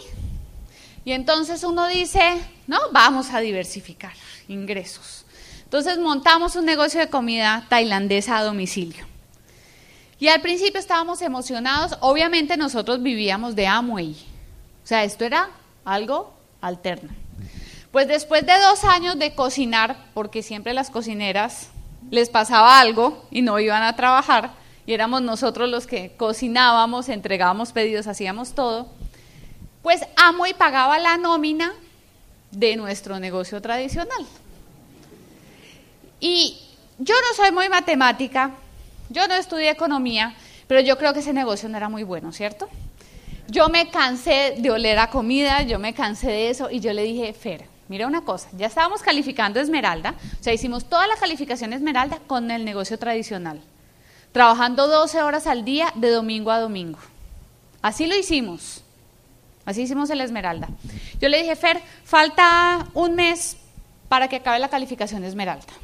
y 1.09 1.13
entonces 1.13 1.65
uno 1.65 1.87
dice, 1.87 2.39
no, 2.67 2.77
vamos 2.93 3.33
a 3.33 3.41
diversificar 3.41 4.13
ingresos. 4.47 5.25
Entonces 5.65 5.99
montamos 5.99 6.55
un 6.55 6.67
negocio 6.67 7.01
de 7.01 7.09
comida 7.09 7.65
tailandesa 7.71 8.37
a 8.37 8.45
domicilio. 8.45 9.07
Y 10.21 10.29
al 10.29 10.43
principio 10.43 10.79
estábamos 10.79 11.23
emocionados, 11.23 11.97
obviamente 12.01 12.59
nosotros 12.59 13.03
vivíamos 13.03 13.57
de 13.57 13.67
Amway, 13.67 14.17
o 14.85 14.87
sea, 14.87 15.03
esto 15.03 15.25
era 15.25 15.49
algo 15.83 16.35
alterno. 16.61 17.09
Pues 17.91 18.07
después 18.07 18.45
de 18.45 18.61
dos 18.61 18.85
años 18.85 19.19
de 19.19 19.35
cocinar, 19.35 19.97
porque 20.13 20.43
siempre 20.43 20.75
las 20.75 20.91
cocineras 20.91 21.71
les 22.11 22.29
pasaba 22.29 22.79
algo 22.79 23.27
y 23.31 23.41
no 23.41 23.59
iban 23.59 23.83
a 23.83 23.97
trabajar, 23.97 24.51
y 24.85 24.93
éramos 24.93 25.23
nosotros 25.23 25.71
los 25.71 25.87
que 25.87 26.15
cocinábamos, 26.19 27.09
entregábamos 27.09 27.73
pedidos, 27.73 28.07
hacíamos 28.07 28.53
todo, 28.53 28.98
pues 29.83 30.03
Amway 30.17 30.55
pagaba 30.55 30.99
la 30.99 31.17
nómina 31.17 31.73
de 32.51 32.77
nuestro 32.77 33.19
negocio 33.21 33.61
tradicional. 33.61 34.27
Y 36.21 36.59
yo 36.99 37.15
no 37.15 37.37
soy 37.37 37.53
muy 37.53 37.69
matemática, 37.69 38.53
yo 39.09 39.29
no 39.29 39.35
estudié 39.35 39.71
economía, 39.71 40.35
pero 40.67 40.81
yo 40.81 40.99
creo 40.99 41.13
que 41.13 41.21
ese 41.21 41.33
negocio 41.33 41.69
no 41.69 41.77
era 41.77 41.89
muy 41.89 42.03
bueno, 42.03 42.33
¿cierto? 42.33 42.69
Yo 43.49 43.69
me 43.69 43.91
cansé 43.91 44.57
de 44.59 44.71
oler 44.71 44.99
a 44.99 45.09
comida, 45.09 45.63
yo 45.63 45.79
me 45.79 45.95
cansé 45.95 46.27
de 46.27 46.51
eso 46.51 46.71
y 46.71 46.81
yo 46.81 46.93
le 46.93 47.03
dije, 47.03 47.33
Fer, 47.33 47.65
mira 47.89 48.07
una 48.07 48.23
cosa, 48.23 48.49
ya 48.53 48.67
estábamos 48.67 49.01
calificando 49.01 49.61
Esmeralda, 49.61 50.15
o 50.39 50.43
sea, 50.43 50.53
hicimos 50.53 50.85
toda 50.85 51.07
la 51.07 51.17
calificación 51.17 51.73
Esmeralda 51.73 52.19
con 52.27 52.51
el 52.51 52.65
negocio 52.65 52.99
tradicional, 52.99 53.63
trabajando 54.33 54.87
12 54.87 55.23
horas 55.23 55.47
al 55.47 55.65
día 55.65 55.93
de 55.95 56.11
domingo 56.11 56.51
a 56.51 56.61
domingo. 56.61 56.99
Así 57.81 58.07
lo 58.07 58.17
hicimos, 58.17 58.83
así 59.69 59.83
hicimos 59.83 60.09
el 60.09 60.23
Esmeralda. 60.23 60.69
Yo 61.21 61.29
le 61.29 61.43
dije, 61.43 61.55
Fer, 61.55 61.83
falta 62.03 62.89
un 62.95 63.15
mes 63.15 63.59
para 64.09 64.27
que 64.27 64.37
acabe 64.37 64.59
la 64.59 64.71
calificación 64.71 65.25
Esmeralda. 65.25 65.75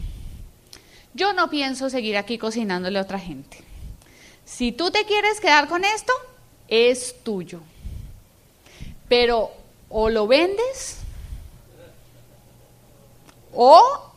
Yo 1.13 1.35
no 1.35 1.51
pienso 1.51 1.91
seguir 1.91 2.17
aquí 2.17 2.39
cocinándole 2.39 2.99
a 2.99 3.03
otra 3.03 3.19
gente. 3.19 3.59
Si 4.47 4.73
tú 4.73 4.91
te 4.91 5.05
quieres 5.05 5.39
quedar 5.39 5.69
con 5.69 5.85
esto, 5.85 6.15
es 6.67 7.23
tuyo. 7.23 7.61
Pero 9.07 9.53
o 9.91 10.09
lo 10.09 10.27
vendes 10.27 11.01
o 13.53 14.11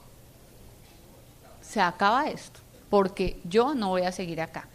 se 1.62 1.82
acaba 1.82 2.30
esto, 2.30 2.62
porque 2.90 3.38
yo 3.44 3.76
no 3.76 3.90
voy 3.90 4.04
a 4.04 4.14
seguir 4.14 4.40
acá. 4.40 4.70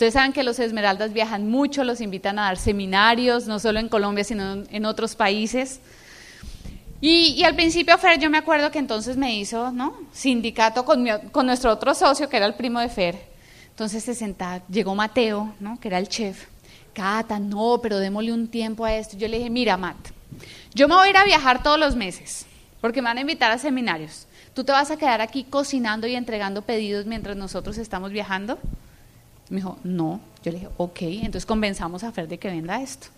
Ustedes 0.00 0.14
saben 0.14 0.32
que 0.32 0.44
los 0.44 0.58
Esmeraldas 0.58 1.12
viajan 1.12 1.50
mucho, 1.50 1.84
los 1.84 2.00
invitan 2.00 2.38
a 2.38 2.44
dar 2.44 2.56
seminarios, 2.56 3.46
no 3.46 3.58
solo 3.58 3.80
en 3.80 3.90
Colombia, 3.90 4.24
sino 4.24 4.64
en 4.70 4.86
otros 4.86 5.14
países. 5.14 5.78
Y, 7.02 7.44
al 7.44 7.54
principio, 7.54 7.98
Fer, 7.98 8.18
yo 8.18 8.30
me 8.30 8.38
acuerdo 8.38 8.70
que 8.70 8.78
entonces 8.78 9.18
me 9.18 9.36
hizo, 9.36 9.72
¿no? 9.72 9.94
Sindicato 10.10 10.86
con, 10.86 11.04
nuestro 11.44 11.70
otro 11.70 11.92
socio, 11.94 12.30
que 12.30 12.38
era 12.38 12.46
el 12.46 12.54
primo 12.54 12.80
de 12.80 12.88
Fer. 12.88 13.18
Entonces 13.68 14.02
se 14.02 14.14
sentaba, 14.14 14.62
llegó 14.70 14.94
Mateo, 14.94 15.52
¿no? 15.60 15.78
Que 15.78 15.88
era 15.88 15.98
el 15.98 16.08
chef. 16.08 16.46
Cata, 16.94 17.38
no, 17.38 17.80
pero 17.82 17.98
démosle 17.98 18.32
un 18.32 18.48
tiempo 18.48 18.86
a 18.86 18.94
esto. 18.94 19.18
Yo 19.18 19.28
le 19.28 19.36
dije, 19.36 19.50
mira, 19.50 19.76
Matt, 19.76 19.98
yo 20.72 20.88
me 20.88 20.94
voy 20.94 21.08
a 21.08 21.10
ir 21.10 21.16
a 21.18 21.24
viajar 21.24 21.62
todos 21.62 21.78
los 21.78 21.94
meses, 21.94 22.46
porque 22.80 23.02
me 23.02 23.10
van 23.10 23.18
a 23.18 23.20
invitar 23.20 23.52
a 23.52 23.58
seminarios. 23.58 24.26
¿Tú 24.54 24.64
te 24.64 24.72
vas 24.72 24.90
a 24.90 24.96
quedar 24.96 25.20
aquí 25.20 25.44
cocinando 25.44 26.06
y 26.06 26.14
entregando 26.14 26.62
pedidos 26.62 27.04
mientras 27.04 27.36
nosotros 27.36 27.76
estamos 27.76 28.12
viajando? 28.12 28.58
Me 29.50 29.56
dijo, 29.56 29.78
no. 29.84 30.20
Yo 30.42 30.52
le 30.52 30.58
dije, 30.58 30.70
ok, 30.78 31.02
entonces 31.02 31.44
convenzamos 31.44 32.02
a 32.02 32.12
Fer 32.12 32.28
de 32.28 32.38
que 32.38 32.48
venda 32.48 32.80
esto. 32.80 33.08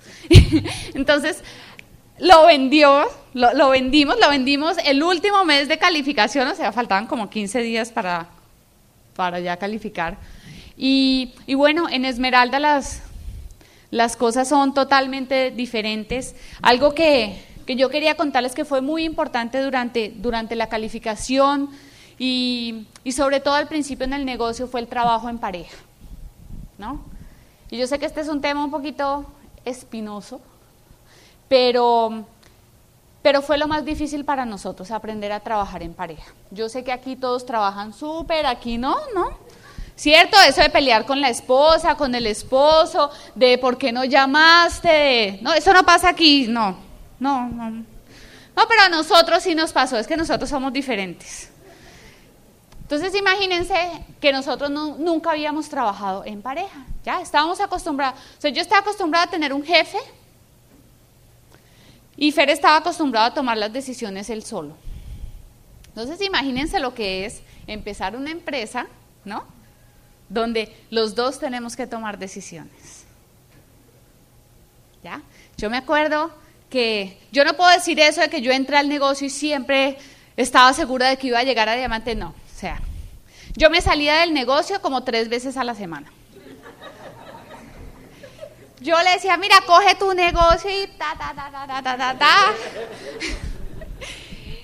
entonces, 0.94 1.44
lo 2.18 2.46
vendió, 2.46 3.04
lo, 3.34 3.70
vendimos, 3.70 4.16
lo 4.20 4.28
vendimos 4.28 4.76
el 4.84 5.02
último 5.02 5.44
mes 5.44 5.68
de 5.68 5.78
calificación, 5.78 6.46
o 6.46 6.54
sea, 6.54 6.72
faltaban 6.72 7.06
como 7.06 7.28
15 7.28 7.62
días 7.62 7.90
para, 7.90 8.28
para 9.16 9.40
ya 9.40 9.56
calificar. 9.56 10.18
Y, 10.76 11.34
bueno, 11.54 11.88
en 11.88 12.04
Esmeralda 12.04 12.58
las, 12.58 13.02
las 13.90 14.16
cosas 14.16 14.48
son 14.48 14.74
totalmente 14.74 15.50
diferentes. 15.50 16.34
Algo 16.60 16.94
que, 16.94 17.40
yo 17.66 17.88
quería 17.88 18.16
contarles 18.16 18.54
que 18.54 18.64
fue 18.64 18.80
muy 18.80 19.04
importante 19.04 19.60
durante, 19.60 20.12
durante 20.16 20.56
la 20.56 20.68
calificación 20.68 21.70
y, 22.18 22.86
y, 23.04 23.12
sobre 23.12 23.40
todo 23.40 23.54
al 23.54 23.68
principio 23.68 24.04
en 24.04 24.12
el 24.12 24.24
negocio 24.24 24.66
fue 24.66 24.80
el 24.80 24.88
trabajo 24.88 25.28
en 25.28 25.38
pareja. 25.38 25.76
¿No? 26.82 27.00
Y 27.70 27.78
yo 27.78 27.86
sé 27.86 27.98
que 28.00 28.06
este 28.06 28.20
es 28.20 28.28
un 28.28 28.40
tema 28.40 28.64
un 28.64 28.70
poquito 28.70 29.24
espinoso, 29.64 30.40
pero, 31.48 32.24
pero 33.22 33.40
fue 33.40 33.56
lo 33.56 33.68
más 33.68 33.84
difícil 33.84 34.24
para 34.24 34.44
nosotros, 34.44 34.90
aprender 34.90 35.30
a 35.30 35.40
trabajar 35.40 35.82
en 35.84 35.94
pareja. 35.94 36.34
Yo 36.50 36.68
sé 36.68 36.82
que 36.82 36.90
aquí 36.90 37.14
todos 37.14 37.46
trabajan 37.46 37.94
súper, 37.94 38.46
aquí 38.46 38.78
no, 38.78 38.96
¿no? 39.14 39.38
¿Cierto? 39.94 40.36
Eso 40.46 40.60
de 40.60 40.70
pelear 40.70 41.06
con 41.06 41.20
la 41.20 41.28
esposa, 41.28 41.94
con 41.94 42.14
el 42.16 42.26
esposo, 42.26 43.10
de 43.36 43.58
por 43.58 43.78
qué 43.78 43.92
no 43.92 44.04
llamaste, 44.04 45.38
no, 45.40 45.54
eso 45.54 45.72
no 45.72 45.84
pasa 45.84 46.08
aquí, 46.08 46.48
no, 46.48 46.76
no, 47.20 47.48
no. 47.48 47.70
No, 47.70 48.62
pero 48.68 48.82
a 48.82 48.88
nosotros 48.88 49.42
sí 49.44 49.54
nos 49.54 49.72
pasó, 49.72 49.96
es 49.98 50.08
que 50.08 50.16
nosotros 50.16 50.50
somos 50.50 50.72
diferentes. 50.72 51.51
Entonces 52.92 53.18
imagínense 53.18 53.74
que 54.20 54.32
nosotros 54.32 54.70
nunca 54.70 55.30
habíamos 55.30 55.66
trabajado 55.66 56.26
en 56.26 56.42
pareja, 56.42 56.84
ya 57.02 57.22
estábamos 57.22 57.58
acostumbrados, 57.58 58.20
o 58.36 58.40
sea, 58.42 58.50
yo 58.50 58.60
estaba 58.60 58.82
acostumbrada 58.82 59.24
a 59.24 59.30
tener 59.30 59.54
un 59.54 59.64
jefe 59.64 59.96
y 62.18 62.30
Fer 62.32 62.50
estaba 62.50 62.76
acostumbrado 62.76 63.28
a 63.28 63.32
tomar 63.32 63.56
las 63.56 63.72
decisiones 63.72 64.28
él 64.28 64.44
solo. 64.44 64.76
Entonces 65.86 66.20
imagínense 66.20 66.80
lo 66.80 66.92
que 66.92 67.24
es 67.24 67.40
empezar 67.66 68.14
una 68.14 68.30
empresa, 68.30 68.86
¿no? 69.24 69.46
Donde 70.28 70.76
los 70.90 71.14
dos 71.14 71.38
tenemos 71.38 71.76
que 71.76 71.86
tomar 71.86 72.18
decisiones. 72.18 73.06
¿Ya? 75.02 75.22
Yo 75.56 75.70
me 75.70 75.78
acuerdo 75.78 76.30
que 76.68 77.18
yo 77.32 77.46
no 77.46 77.54
puedo 77.54 77.70
decir 77.70 77.98
eso 78.00 78.20
de 78.20 78.28
que 78.28 78.42
yo 78.42 78.52
entré 78.52 78.76
al 78.76 78.90
negocio 78.90 79.28
y 79.28 79.30
siempre 79.30 79.96
estaba 80.36 80.74
segura 80.74 81.08
de 81.08 81.16
que 81.16 81.28
iba 81.28 81.38
a 81.38 81.42
llegar 81.42 81.70
a 81.70 81.74
diamante, 81.74 82.14
no. 82.14 82.41
Yo 83.54 83.70
me 83.70 83.80
salía 83.80 84.20
del 84.20 84.32
negocio 84.32 84.80
como 84.80 85.04
tres 85.04 85.28
veces 85.28 85.56
a 85.56 85.64
la 85.64 85.74
semana. 85.74 86.10
Yo 88.80 89.00
le 89.02 89.10
decía, 89.10 89.36
mira, 89.36 89.56
coge 89.66 89.94
tu 89.94 90.12
negocio 90.12 90.68
y 90.68 90.88
ta, 90.98 91.14
ta, 91.16 91.32
ta, 91.34 91.50
ta, 91.50 91.82
ta, 91.82 91.96
ta, 91.96 92.18
ta, 92.18 92.54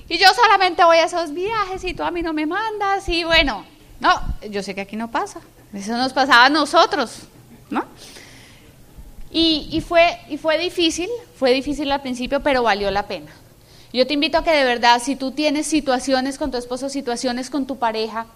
Y 0.08 0.18
yo 0.18 0.26
solamente 0.34 0.82
voy 0.84 0.96
a 0.96 1.04
esos 1.04 1.32
viajes 1.32 1.84
y 1.84 1.94
tú 1.94 2.02
a 2.02 2.10
mí 2.10 2.22
no 2.22 2.32
me 2.32 2.46
mandas 2.46 3.08
y 3.08 3.22
bueno, 3.22 3.64
no, 4.00 4.20
yo 4.50 4.62
sé 4.62 4.74
que 4.74 4.80
aquí 4.80 4.96
no 4.96 5.10
pasa. 5.10 5.40
Eso 5.72 5.96
nos 5.96 6.12
pasaba 6.12 6.46
a 6.46 6.48
nosotros, 6.48 7.20
¿no? 7.70 7.84
Y, 9.30 9.68
y, 9.70 9.82
fue, 9.82 10.18
y 10.28 10.38
fue 10.38 10.58
difícil, 10.58 11.08
fue 11.38 11.52
difícil 11.52 11.92
al 11.92 12.00
principio, 12.00 12.42
pero 12.42 12.62
valió 12.62 12.90
la 12.90 13.06
pena. 13.06 13.30
Yo 13.92 14.06
te 14.06 14.14
invito 14.14 14.38
a 14.38 14.44
que 14.44 14.50
de 14.50 14.64
verdad, 14.64 15.00
si 15.02 15.14
tú 15.14 15.30
tienes 15.30 15.66
situaciones 15.66 16.38
con 16.38 16.50
tu 16.50 16.56
esposo, 16.56 16.88
situaciones 16.88 17.50
con 17.50 17.66
tu 17.66 17.78
pareja, 17.78 18.26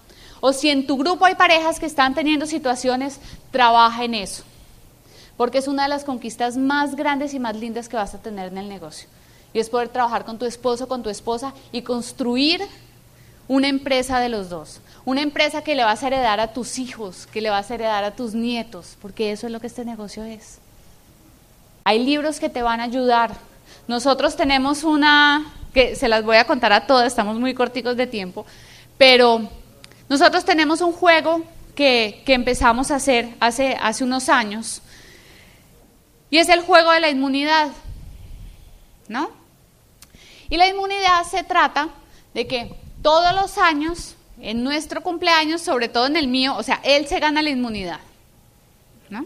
o 0.42 0.52
si 0.52 0.68
en 0.68 0.86
tu 0.86 0.98
grupo 0.98 1.24
hay 1.24 1.36
parejas 1.36 1.80
que 1.80 1.86
están 1.86 2.14
teniendo 2.14 2.44
situaciones, 2.44 3.18
trabaja 3.50 4.04
en 4.04 4.12
eso 4.12 4.44
porque 5.36 5.58
es 5.58 5.68
una 5.68 5.84
de 5.84 5.88
las 5.88 6.04
conquistas 6.04 6.56
más 6.56 6.94
grandes 6.94 7.34
y 7.34 7.40
más 7.40 7.56
lindas 7.56 7.88
que 7.88 7.96
vas 7.96 8.14
a 8.14 8.22
tener 8.22 8.52
en 8.52 8.58
el 8.58 8.68
negocio. 8.68 9.08
Y 9.52 9.58
es 9.58 9.68
poder 9.68 9.88
trabajar 9.88 10.24
con 10.24 10.38
tu 10.38 10.44
esposo, 10.44 10.88
con 10.88 11.02
tu 11.02 11.10
esposa 11.10 11.52
y 11.72 11.82
construir 11.82 12.62
una 13.48 13.68
empresa 13.68 14.18
de 14.20 14.28
los 14.28 14.48
dos. 14.48 14.80
Una 15.04 15.20
empresa 15.20 15.62
que 15.62 15.74
le 15.74 15.84
vas 15.84 16.02
a 16.02 16.06
heredar 16.06 16.38
a 16.38 16.52
tus 16.52 16.78
hijos, 16.78 17.26
que 17.26 17.40
le 17.40 17.50
vas 17.50 17.70
a 17.70 17.74
heredar 17.74 18.04
a 18.04 18.12
tus 18.12 18.34
nietos, 18.34 18.96
porque 19.02 19.32
eso 19.32 19.46
es 19.46 19.52
lo 19.52 19.60
que 19.60 19.66
este 19.66 19.84
negocio 19.84 20.22
es. 20.22 20.58
Hay 21.84 21.98
libros 22.04 22.38
que 22.38 22.48
te 22.48 22.62
van 22.62 22.80
a 22.80 22.84
ayudar. 22.84 23.32
Nosotros 23.88 24.36
tenemos 24.36 24.84
una, 24.84 25.52
que 25.74 25.96
se 25.96 26.08
las 26.08 26.24
voy 26.24 26.36
a 26.36 26.46
contar 26.46 26.72
a 26.72 26.86
todas, 26.86 27.08
estamos 27.08 27.38
muy 27.40 27.52
corticos 27.52 27.96
de 27.96 28.06
tiempo, 28.06 28.46
pero 28.96 29.48
nosotros 30.12 30.44
tenemos 30.44 30.82
un 30.82 30.92
juego 30.92 31.42
que, 31.74 32.22
que 32.26 32.34
empezamos 32.34 32.90
a 32.90 32.96
hacer 32.96 33.30
hace, 33.40 33.78
hace 33.80 34.04
unos 34.04 34.28
años, 34.28 34.82
y 36.28 36.36
es 36.36 36.50
el 36.50 36.60
juego 36.60 36.90
de 36.92 37.00
la 37.00 37.08
inmunidad, 37.08 37.70
¿no? 39.08 39.30
Y 40.50 40.58
la 40.58 40.68
inmunidad 40.68 41.24
se 41.24 41.44
trata 41.44 41.88
de 42.34 42.46
que 42.46 42.74
todos 43.00 43.34
los 43.34 43.56
años, 43.56 44.16
en 44.38 44.62
nuestro 44.62 45.02
cumpleaños, 45.02 45.62
sobre 45.62 45.88
todo 45.88 46.04
en 46.04 46.16
el 46.16 46.28
mío, 46.28 46.56
o 46.58 46.62
sea, 46.62 46.78
él 46.84 47.06
se 47.06 47.18
gana 47.18 47.40
la 47.40 47.48
inmunidad, 47.48 48.00
¿no? 49.08 49.24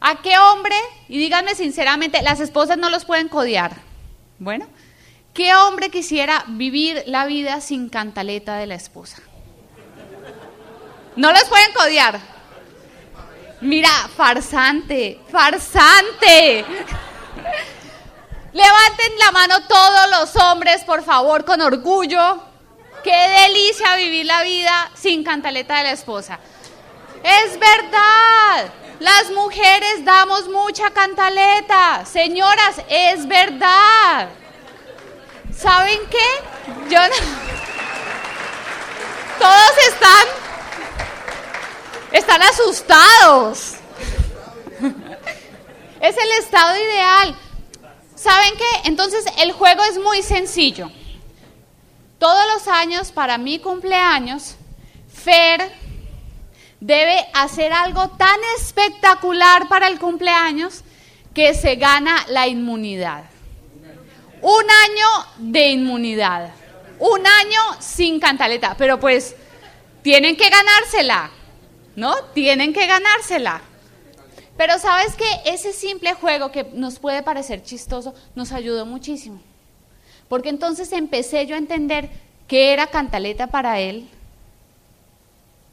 ¿A 0.00 0.20
qué 0.20 0.36
hombre? 0.36 0.74
Y 1.08 1.18
díganme 1.18 1.54
sinceramente, 1.54 2.22
las 2.22 2.40
esposas 2.40 2.76
no 2.76 2.90
los 2.90 3.04
pueden 3.04 3.28
codiar. 3.28 3.76
Bueno, 4.40 4.66
¿Qué 5.32 5.54
hombre 5.54 5.88
quisiera 5.88 6.44
vivir 6.46 7.04
la 7.06 7.24
vida 7.24 7.62
sin 7.62 7.88
cantaleta 7.88 8.56
de 8.56 8.66
la 8.66 8.74
esposa? 8.74 9.22
No 11.16 11.30
los 11.30 11.44
pueden 11.44 11.72
codiar. 11.72 12.18
Mira, 13.60 13.90
farsante, 14.16 15.20
farsante. 15.30 16.64
Levanten 18.52 19.18
la 19.18 19.32
mano 19.32 19.66
todos 19.66 20.10
los 20.10 20.36
hombres, 20.36 20.84
por 20.84 21.02
favor, 21.04 21.44
con 21.44 21.60
orgullo. 21.60 22.42
Qué 23.04 23.12
delicia 23.12 23.96
vivir 23.96 24.24
la 24.26 24.42
vida 24.42 24.90
sin 24.94 25.24
cantaleta 25.24 25.78
de 25.78 25.84
la 25.84 25.92
esposa. 25.92 26.38
Es 27.22 27.58
verdad. 27.58 28.70
Las 29.00 29.30
mujeres 29.30 30.04
damos 30.04 30.48
mucha 30.48 30.90
cantaleta. 30.90 32.04
Señoras, 32.04 32.76
es 32.88 33.26
verdad. 33.26 34.28
¿Saben 35.56 35.98
qué? 36.10 36.26
Yo 36.88 37.00
no... 37.00 37.14
Todos 39.38 39.78
están 39.88 40.26
están 42.12 42.42
asustados. 42.42 43.74
Es 46.00 46.16
el 46.16 46.32
estado 46.40 46.74
ideal. 46.76 47.36
¿Saben 48.16 48.54
qué? 48.58 48.88
Entonces 48.88 49.24
el 49.38 49.52
juego 49.52 49.84
es 49.84 49.98
muy 49.98 50.20
sencillo. 50.22 50.90
Todos 52.18 52.44
los 52.52 52.66
años, 52.66 53.12
para 53.12 53.38
mi 53.38 53.60
cumpleaños, 53.60 54.56
Fer 55.12 55.72
debe 56.80 57.24
hacer 57.34 57.72
algo 57.72 58.08
tan 58.10 58.36
espectacular 58.58 59.68
para 59.68 59.86
el 59.86 60.00
cumpleaños 60.00 60.82
que 61.32 61.54
se 61.54 61.76
gana 61.76 62.24
la 62.28 62.48
inmunidad. 62.48 63.22
Un 64.40 64.64
año 64.64 65.06
de 65.38 65.68
inmunidad. 65.68 66.50
Un 66.98 67.24
año 67.24 67.60
sin 67.78 68.18
cantaleta. 68.18 68.74
Pero 68.76 68.98
pues 68.98 69.36
tienen 70.02 70.36
que 70.36 70.48
ganársela. 70.48 71.30
¿No? 71.96 72.14
Tienen 72.34 72.72
que 72.72 72.86
ganársela. 72.86 73.60
Pero 74.56 74.78
sabes 74.78 75.14
que 75.14 75.24
ese 75.46 75.72
simple 75.72 76.14
juego 76.14 76.52
que 76.52 76.64
nos 76.72 76.98
puede 76.98 77.22
parecer 77.22 77.62
chistoso 77.62 78.14
nos 78.34 78.52
ayudó 78.52 78.86
muchísimo. 78.86 79.40
Porque 80.28 80.50
entonces 80.50 80.92
empecé 80.92 81.46
yo 81.46 81.54
a 81.54 81.58
entender 81.58 82.10
qué 82.46 82.72
era 82.72 82.86
cantaleta 82.86 83.46
para 83.46 83.80
él, 83.80 84.08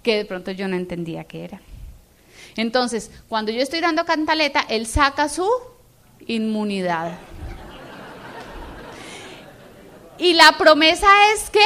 que 0.02 0.18
de 0.18 0.26
pronto 0.26 0.52
yo 0.52 0.68
no 0.68 0.76
entendía 0.76 1.24
qué 1.26 1.44
era. 1.44 1.62
Entonces, 2.56 3.12
cuando 3.28 3.52
yo 3.52 3.62
estoy 3.62 3.80
dando 3.80 4.06
cantaleta, 4.06 4.66
él 4.70 4.86
saca 4.86 5.30
su 5.30 5.48
inmunidad. 6.26 7.18
Y 10.18 10.34
la 10.34 10.58
promesa 10.58 11.08
es 11.34 11.50
que 11.50 11.66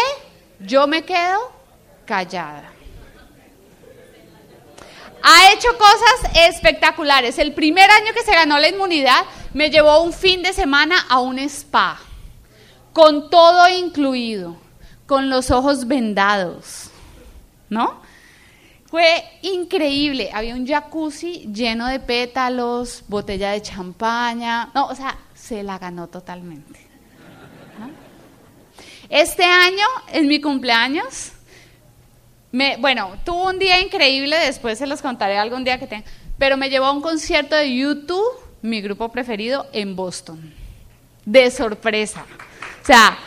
yo 0.60 0.86
me 0.86 1.04
quedo 1.04 1.52
callada 2.06 2.73
ha 5.24 5.54
hecho 5.54 5.70
cosas 5.78 6.50
espectaculares. 6.50 7.40
El 7.40 7.54
primer 7.54 7.90
año 7.90 8.14
que 8.14 8.24
se 8.24 8.34
ganó 8.34 8.60
la 8.60 8.68
inmunidad 8.68 9.24
me 9.54 9.70
llevó 9.70 10.02
un 10.02 10.12
fin 10.12 10.44
de 10.44 10.52
semana 10.52 11.06
a 11.10 11.20
un 11.22 11.40
spa, 11.40 11.98
con 12.92 13.30
todo 13.30 13.70
incluido, 13.70 14.58
con 15.08 15.30
los 15.30 15.50
ojos 15.50 15.88
vendados, 15.88 16.90
¿no? 17.70 18.02
Fue 18.88 19.24
increíble, 19.42 20.30
había 20.34 20.54
un 20.54 20.68
jacuzzi 20.68 21.50
lleno 21.52 21.88
de 21.88 22.00
pétalos, 22.00 23.04
botella 23.08 23.52
de 23.52 23.62
champaña, 23.62 24.70
no, 24.76 24.88
o 24.88 24.96
sea, 24.96 25.18
se 25.34 25.64
la 25.64 25.80
ganó 25.80 26.08
totalmente. 26.08 26.80
Este 29.10 29.44
año, 29.44 29.86
en 30.12 30.28
mi 30.28 30.42
cumpleaños, 30.42 31.33
bueno, 32.80 33.18
tuvo 33.26 33.50
un 33.50 33.58
día 33.58 33.82
increíble, 33.82 34.38
después 34.38 34.78
se 34.78 34.86
los 34.86 35.02
contaré 35.02 35.38
algún 35.38 35.64
día 35.64 35.80
que 35.80 35.88
tenga, 35.88 36.06
pero 36.38 36.56
me 36.56 36.70
llevó 36.70 36.86
a 36.86 36.92
un 36.92 37.02
concierto 37.02 37.56
de 37.56 37.76
YouTube, 37.76 38.24
mi 38.62 38.80
grupo 38.80 39.10
preferido, 39.10 39.68
en 39.74 39.96
Boston. 39.96 40.54
De 41.26 41.50
sorpresa. 41.50 42.24
O 42.84 42.86
sea, 42.86 43.18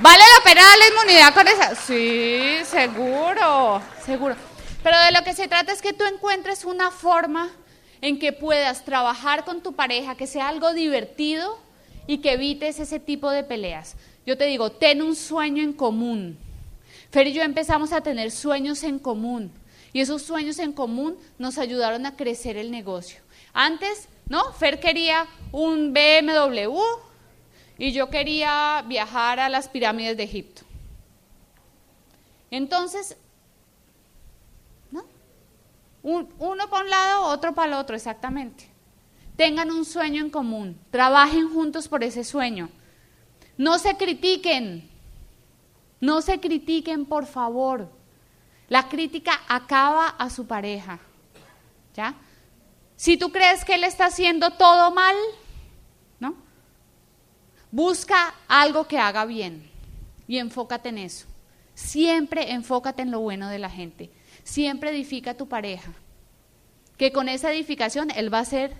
¿vale 0.00 0.22
la 0.38 0.44
pena 0.44 0.62
la 0.76 0.88
inmunidad 0.88 1.34
con 1.34 1.46
esa? 1.46 1.74
Sí, 1.76 2.58
seguro, 2.64 3.80
seguro. 4.04 4.34
Pero 4.82 4.98
de 4.98 5.12
lo 5.12 5.22
que 5.22 5.34
se 5.34 5.46
trata 5.46 5.72
es 5.72 5.80
que 5.80 5.92
tú 5.92 6.04
encuentres 6.04 6.64
una 6.64 6.90
forma 6.90 7.48
en 8.00 8.18
que 8.18 8.32
puedas 8.32 8.84
trabajar 8.84 9.44
con 9.44 9.62
tu 9.62 9.74
pareja, 9.74 10.16
que 10.16 10.26
sea 10.26 10.48
algo 10.48 10.72
divertido 10.72 11.58
y 12.08 12.18
que 12.18 12.32
evites 12.32 12.80
ese 12.80 12.98
tipo 12.98 13.30
de 13.30 13.44
peleas. 13.44 13.94
Yo 14.26 14.36
te 14.36 14.46
digo, 14.46 14.72
ten 14.72 15.00
un 15.00 15.14
sueño 15.14 15.62
en 15.62 15.72
común. 15.72 16.38
Fer 17.12 17.26
y 17.26 17.34
yo 17.34 17.42
empezamos 17.42 17.92
a 17.92 18.00
tener 18.00 18.30
sueños 18.30 18.82
en 18.82 18.98
común 18.98 19.52
y 19.92 20.00
esos 20.00 20.22
sueños 20.22 20.58
en 20.58 20.72
común 20.72 21.18
nos 21.38 21.58
ayudaron 21.58 22.06
a 22.06 22.16
crecer 22.16 22.56
el 22.56 22.70
negocio. 22.70 23.20
Antes, 23.52 24.08
¿no? 24.30 24.50
Fer 24.54 24.80
quería 24.80 25.26
un 25.52 25.92
BMW 25.92 26.72
y 27.76 27.92
yo 27.92 28.08
quería 28.08 28.82
viajar 28.88 29.40
a 29.40 29.50
las 29.50 29.68
pirámides 29.68 30.16
de 30.16 30.22
Egipto. 30.22 30.62
Entonces, 32.50 33.14
¿no? 34.90 35.04
uno 36.02 36.70
para 36.70 36.84
un 36.84 36.90
lado, 36.90 37.26
otro 37.26 37.54
para 37.54 37.74
el 37.74 37.78
otro, 37.78 37.94
exactamente. 37.94 38.70
Tengan 39.36 39.70
un 39.70 39.84
sueño 39.84 40.22
en 40.22 40.30
común, 40.30 40.80
trabajen 40.90 41.52
juntos 41.52 41.88
por 41.88 42.02
ese 42.04 42.24
sueño. 42.24 42.70
No 43.58 43.78
se 43.78 43.98
critiquen, 43.98 44.88
no 46.02 46.20
se 46.20 46.40
critiquen, 46.40 47.06
por 47.06 47.26
favor. 47.26 47.88
La 48.68 48.88
crítica 48.88 49.40
acaba 49.48 50.08
a 50.08 50.30
su 50.30 50.48
pareja. 50.48 50.98
¿Ya? 51.94 52.16
Si 52.96 53.16
tú 53.16 53.30
crees 53.30 53.64
que 53.64 53.76
él 53.76 53.84
está 53.84 54.06
haciendo 54.06 54.50
todo 54.50 54.90
mal, 54.90 55.14
¿no? 56.18 56.34
Busca 57.70 58.34
algo 58.48 58.88
que 58.88 58.98
haga 58.98 59.24
bien 59.26 59.70
y 60.26 60.38
enfócate 60.38 60.88
en 60.88 60.98
eso. 60.98 61.26
Siempre 61.74 62.50
enfócate 62.50 63.02
en 63.02 63.12
lo 63.12 63.20
bueno 63.20 63.48
de 63.48 63.60
la 63.60 63.70
gente. 63.70 64.10
Siempre 64.42 64.90
edifica 64.90 65.30
a 65.30 65.36
tu 65.36 65.48
pareja. 65.48 65.92
Que 66.96 67.12
con 67.12 67.28
esa 67.28 67.52
edificación 67.52 68.10
él 68.10 68.34
va 68.34 68.40
a 68.40 68.44
ser 68.44 68.74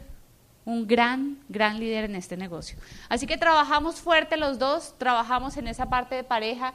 un 0.65 0.89
gran, 0.89 1.39
gran 1.49 1.79
líder 1.79 2.05
en 2.05 2.17
este 2.17 2.37
negocio. 2.37 2.77
Así 3.09 3.29
que 3.29 3.37
trabajamos 3.37 4.01
fuerte 4.01 4.37
los 4.37 4.59
dos, 4.59 4.99
trabajamos 4.99 5.57
en 5.57 5.69
esa 5.69 5.89
parte 5.89 6.17
de 6.17 6.25
pareja 6.25 6.75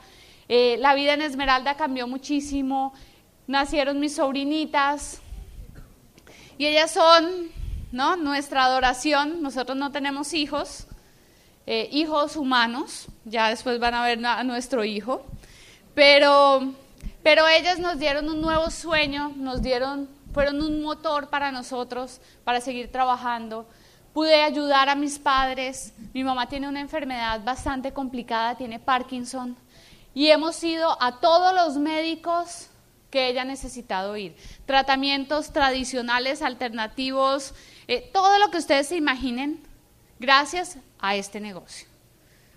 eh, 0.49 0.77
la 0.79 0.95
vida 0.95 1.13
en 1.13 1.21
Esmeralda 1.21 1.75
cambió 1.75 2.07
muchísimo, 2.07 2.93
nacieron 3.47 3.99
mis 3.99 4.15
sobrinitas 4.15 5.21
y 6.57 6.65
ellas 6.65 6.91
son 6.91 7.49
¿no? 7.91 8.15
nuestra 8.15 8.63
adoración, 8.63 9.41
nosotros 9.41 9.77
no 9.77 9.91
tenemos 9.91 10.33
hijos, 10.33 10.88
eh, 11.65 11.89
hijos 11.91 12.38
humanos, 12.38 13.07
ya 13.25 13.49
después 13.49 13.77
van 13.79 13.93
a 13.93 14.03
ver 14.03 14.25
a 14.25 14.43
nuestro 14.45 14.86
hijo, 14.86 15.25
pero, 15.93 16.73
pero 17.23 17.45
ellas 17.47 17.79
nos 17.79 17.99
dieron 17.99 18.29
un 18.29 18.39
nuevo 18.39 18.69
sueño, 18.69 19.33
nos 19.36 19.62
dieron, 19.62 20.07
fueron 20.33 20.62
un 20.62 20.81
motor 20.81 21.29
para 21.29 21.51
nosotros, 21.51 22.21
para 22.45 22.62
seguir 22.62 22.89
trabajando. 22.89 23.67
Pude 24.13 24.41
ayudar 24.41 24.89
a 24.89 24.95
mis 24.95 25.19
padres. 25.19 25.93
Mi 26.12 26.23
mamá 26.23 26.47
tiene 26.47 26.67
una 26.67 26.79
enfermedad 26.79 27.43
bastante 27.43 27.93
complicada, 27.93 28.55
tiene 28.55 28.79
Parkinson 28.79 29.55
y 30.17 30.32
hemos 30.32 30.63
ido 30.63 30.99
a 30.99 31.19
todos 31.19 31.53
los 31.53 31.77
médicos 31.77 32.69
que 33.12 33.27
ella 33.27 33.43
ha 33.43 33.45
necesitado 33.45 34.17
ir. 34.17 34.36
Tratamientos 34.65 35.53
tradicionales, 35.53 36.41
alternativos, 36.41 37.53
eh, 37.88 38.10
todo 38.12 38.39
lo 38.39 38.49
que 38.49 38.58
ustedes 38.58 38.88
se 38.88 38.95
imaginen, 38.95 39.62
gracias 40.17 40.77
a 40.97 41.15
este 41.15 41.39
negocio. 41.39 41.88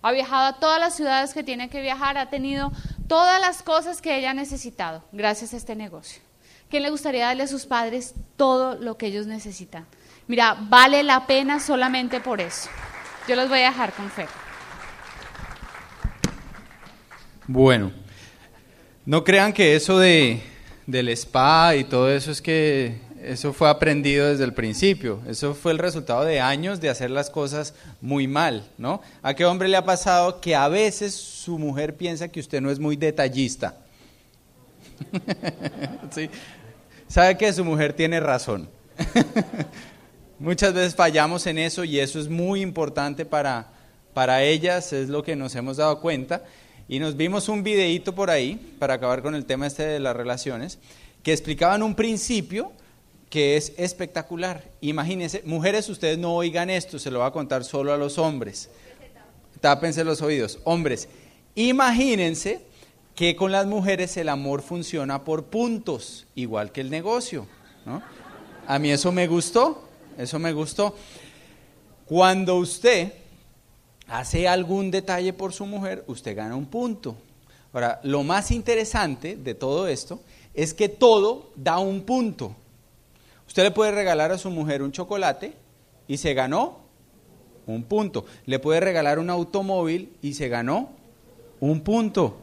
Ha 0.00 0.10
viajado 0.10 0.46
a 0.46 0.58
todas 0.58 0.80
las 0.80 0.96
ciudades 0.96 1.34
que 1.34 1.44
tiene 1.44 1.68
que 1.68 1.82
viajar, 1.82 2.16
ha 2.16 2.30
tenido 2.30 2.72
todas 3.06 3.38
las 3.42 3.62
cosas 3.62 4.00
que 4.00 4.16
ella 4.16 4.30
ha 4.30 4.34
necesitado, 4.34 5.04
gracias 5.12 5.52
a 5.52 5.58
este 5.58 5.76
negocio. 5.76 6.22
¿Quién 6.70 6.82
le 6.82 6.88
gustaría 6.88 7.26
darle 7.26 7.42
a 7.42 7.46
sus 7.46 7.66
padres 7.66 8.14
todo 8.38 8.76
lo 8.76 8.96
que 8.96 9.08
ellos 9.08 9.26
necesitan? 9.26 9.86
Mira, 10.28 10.56
vale 10.58 11.02
la 11.02 11.26
pena 11.26 11.60
solamente 11.60 12.20
por 12.20 12.40
eso. 12.40 12.70
Yo 13.28 13.36
los 13.36 13.50
voy 13.50 13.58
a 13.58 13.70
dejar 13.70 13.92
con 13.92 14.10
fe. 14.10 14.26
Bueno, 17.52 17.90
no 19.04 19.24
crean 19.24 19.52
que 19.52 19.74
eso 19.74 19.98
de, 19.98 20.40
del 20.86 21.08
spa 21.08 21.74
y 21.74 21.82
todo 21.82 22.08
eso 22.08 22.30
es 22.30 22.40
que 22.40 23.00
eso 23.20 23.52
fue 23.52 23.68
aprendido 23.68 24.28
desde 24.28 24.44
el 24.44 24.54
principio. 24.54 25.18
Eso 25.26 25.52
fue 25.54 25.72
el 25.72 25.78
resultado 25.78 26.22
de 26.22 26.38
años 26.38 26.80
de 26.80 26.90
hacer 26.90 27.10
las 27.10 27.28
cosas 27.28 27.74
muy 28.00 28.28
mal, 28.28 28.68
¿no? 28.78 29.02
¿A 29.20 29.34
qué 29.34 29.44
hombre 29.44 29.66
le 29.66 29.76
ha 29.76 29.84
pasado 29.84 30.40
que 30.40 30.54
a 30.54 30.68
veces 30.68 31.12
su 31.12 31.58
mujer 31.58 31.96
piensa 31.96 32.28
que 32.28 32.38
usted 32.38 32.60
no 32.60 32.70
es 32.70 32.78
muy 32.78 32.94
detallista? 32.94 33.78
¿Sí? 36.14 36.30
Sabe 37.08 37.36
que 37.36 37.52
su 37.52 37.64
mujer 37.64 37.94
tiene 37.94 38.20
razón. 38.20 38.68
Muchas 40.38 40.72
veces 40.72 40.94
fallamos 40.94 41.48
en 41.48 41.58
eso 41.58 41.82
y 41.82 41.98
eso 41.98 42.20
es 42.20 42.28
muy 42.28 42.60
importante 42.60 43.24
para 43.24 43.80
para 44.14 44.42
ellas 44.42 44.92
es 44.92 45.08
lo 45.08 45.22
que 45.22 45.36
nos 45.36 45.54
hemos 45.54 45.76
dado 45.76 46.00
cuenta. 46.00 46.42
Y 46.90 46.98
nos 46.98 47.16
vimos 47.16 47.48
un 47.48 47.62
videíto 47.62 48.16
por 48.16 48.30
ahí, 48.30 48.74
para 48.80 48.94
acabar 48.94 49.22
con 49.22 49.36
el 49.36 49.44
tema 49.44 49.68
este 49.68 49.84
de 49.84 50.00
las 50.00 50.16
relaciones, 50.16 50.80
que 51.22 51.32
explicaban 51.32 51.84
un 51.84 51.94
principio 51.94 52.72
que 53.30 53.56
es 53.56 53.72
espectacular. 53.76 54.64
Imagínense, 54.80 55.40
mujeres, 55.46 55.88
ustedes 55.88 56.18
no 56.18 56.34
oigan 56.34 56.68
esto, 56.68 56.98
se 56.98 57.12
lo 57.12 57.20
voy 57.20 57.28
a 57.28 57.30
contar 57.30 57.62
solo 57.62 57.92
a 57.92 57.96
los 57.96 58.18
hombres. 58.18 58.70
Tápense 59.60 60.02
los 60.02 60.20
oídos. 60.20 60.58
Hombres, 60.64 61.08
imagínense 61.54 62.60
que 63.14 63.36
con 63.36 63.52
las 63.52 63.66
mujeres 63.66 64.16
el 64.16 64.28
amor 64.28 64.60
funciona 64.60 65.22
por 65.22 65.44
puntos, 65.44 66.26
igual 66.34 66.72
que 66.72 66.80
el 66.80 66.90
negocio. 66.90 67.46
A 68.66 68.80
mí 68.80 68.90
eso 68.90 69.12
me 69.12 69.28
gustó, 69.28 69.88
eso 70.18 70.40
me 70.40 70.52
gustó. 70.52 70.96
Cuando 72.04 72.56
usted 72.56 73.12
hace 74.10 74.48
algún 74.48 74.90
detalle 74.90 75.32
por 75.32 75.52
su 75.52 75.64
mujer, 75.64 76.04
usted 76.08 76.36
gana 76.36 76.56
un 76.56 76.66
punto. 76.66 77.16
Ahora, 77.72 78.00
lo 78.02 78.24
más 78.24 78.50
interesante 78.50 79.36
de 79.36 79.54
todo 79.54 79.86
esto 79.86 80.20
es 80.52 80.74
que 80.74 80.88
todo 80.88 81.50
da 81.54 81.78
un 81.78 82.02
punto. 82.02 82.54
Usted 83.46 83.62
le 83.62 83.70
puede 83.70 83.92
regalar 83.92 84.32
a 84.32 84.38
su 84.38 84.50
mujer 84.50 84.82
un 84.82 84.90
chocolate 84.90 85.54
y 86.08 86.16
se 86.16 86.34
ganó 86.34 86.78
un 87.66 87.84
punto. 87.84 88.26
Le 88.46 88.58
puede 88.58 88.80
regalar 88.80 89.20
un 89.20 89.30
automóvil 89.30 90.12
y 90.20 90.34
se 90.34 90.48
ganó 90.48 90.90
un 91.60 91.80
punto. 91.82 92.36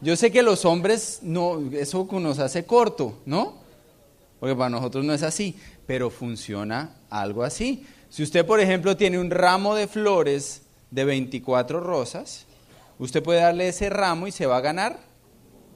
Yo 0.00 0.16
sé 0.16 0.30
que 0.30 0.42
los 0.42 0.64
hombres 0.64 1.18
no, 1.22 1.60
eso 1.72 2.08
nos 2.12 2.38
hace 2.38 2.64
corto, 2.64 3.18
¿no? 3.26 3.54
Porque 4.38 4.54
para 4.54 4.70
nosotros 4.70 5.04
no 5.04 5.14
es 5.14 5.22
así, 5.22 5.56
pero 5.86 6.10
funciona 6.10 6.96
algo 7.10 7.42
así. 7.42 7.86
Si 8.12 8.22
usted, 8.22 8.44
por 8.44 8.60
ejemplo, 8.60 8.94
tiene 8.94 9.18
un 9.18 9.30
ramo 9.30 9.74
de 9.74 9.88
flores 9.88 10.60
de 10.90 11.06
24 11.06 11.80
rosas, 11.80 12.44
usted 12.98 13.22
puede 13.22 13.40
darle 13.40 13.68
ese 13.68 13.88
ramo 13.88 14.26
y 14.26 14.32
se 14.32 14.44
va 14.44 14.58
a 14.58 14.60
ganar 14.60 14.98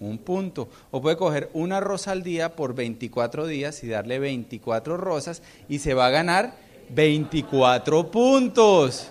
un 0.01 0.19
punto. 0.19 0.69
O 0.91 1.01
puede 1.01 1.17
coger 1.17 1.49
una 1.55 1.81
rosa 1.81 2.13
al 2.13 2.23
día 2.23 2.55
por 2.55 2.75
24 2.75 3.47
días 3.47 3.83
y 3.83 3.89
darle 3.89 4.19
24 4.19 4.99
rosas 4.99 5.41
y 5.67 5.79
se 5.79 5.95
va 5.95 6.09
a 6.09 6.11
ganar 6.11 6.53
24 6.91 8.11
puntos. 8.11 9.09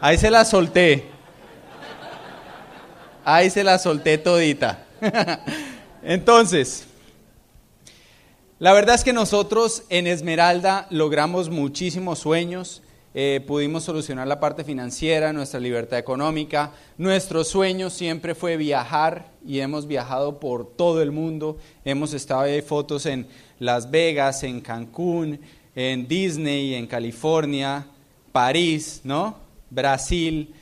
Ahí 0.00 0.16
se 0.16 0.30
la 0.30 0.44
solté. 0.44 1.04
Ahí 3.24 3.50
se 3.50 3.64
la 3.64 3.76
solté 3.76 4.18
todita. 4.18 4.86
Entonces, 6.00 6.86
la 8.58 8.72
verdad 8.72 8.94
es 8.94 9.04
que 9.04 9.12
nosotros 9.12 9.84
en 9.88 10.06
Esmeralda 10.06 10.86
logramos 10.90 11.50
muchísimos 11.50 12.20
sueños. 12.20 12.82
Eh, 13.14 13.42
pudimos 13.46 13.84
solucionar 13.84 14.26
la 14.26 14.40
parte 14.40 14.64
financiera, 14.64 15.32
nuestra 15.32 15.60
libertad 15.60 15.98
económica. 15.98 16.72
Nuestro 16.98 17.44
sueño 17.44 17.90
siempre 17.90 18.34
fue 18.34 18.56
viajar 18.56 19.30
y 19.46 19.60
hemos 19.60 19.86
viajado 19.86 20.38
por 20.38 20.66
todo 20.66 21.02
el 21.02 21.12
mundo. 21.12 21.58
Hemos 21.84 22.12
estado, 22.12 22.42
hay 22.42 22.62
fotos 22.62 23.06
en 23.06 23.26
Las 23.58 23.90
Vegas, 23.90 24.42
en 24.42 24.60
Cancún, 24.60 25.40
en 25.74 26.06
Disney, 26.06 26.74
en 26.74 26.86
California, 26.86 27.86
París, 28.32 29.00
¿no? 29.04 29.36
Brasil. 29.70 30.54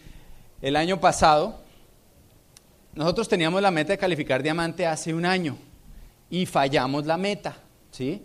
El 0.63 0.77
año 0.77 1.01
pasado 1.01 1.65
nosotros 2.95 3.29
teníamos 3.29 3.61
la 3.61 3.73
meta 3.73 3.93
de 3.93 3.99
calificar 3.99 4.43
diamante 4.43 4.87
hace 4.87 5.13
un 5.13 5.27
año 5.27 5.57
y 6.31 6.47
fallamos 6.47 7.07
la 7.07 7.17
meta, 7.17 7.57
¿sí? 7.95 8.23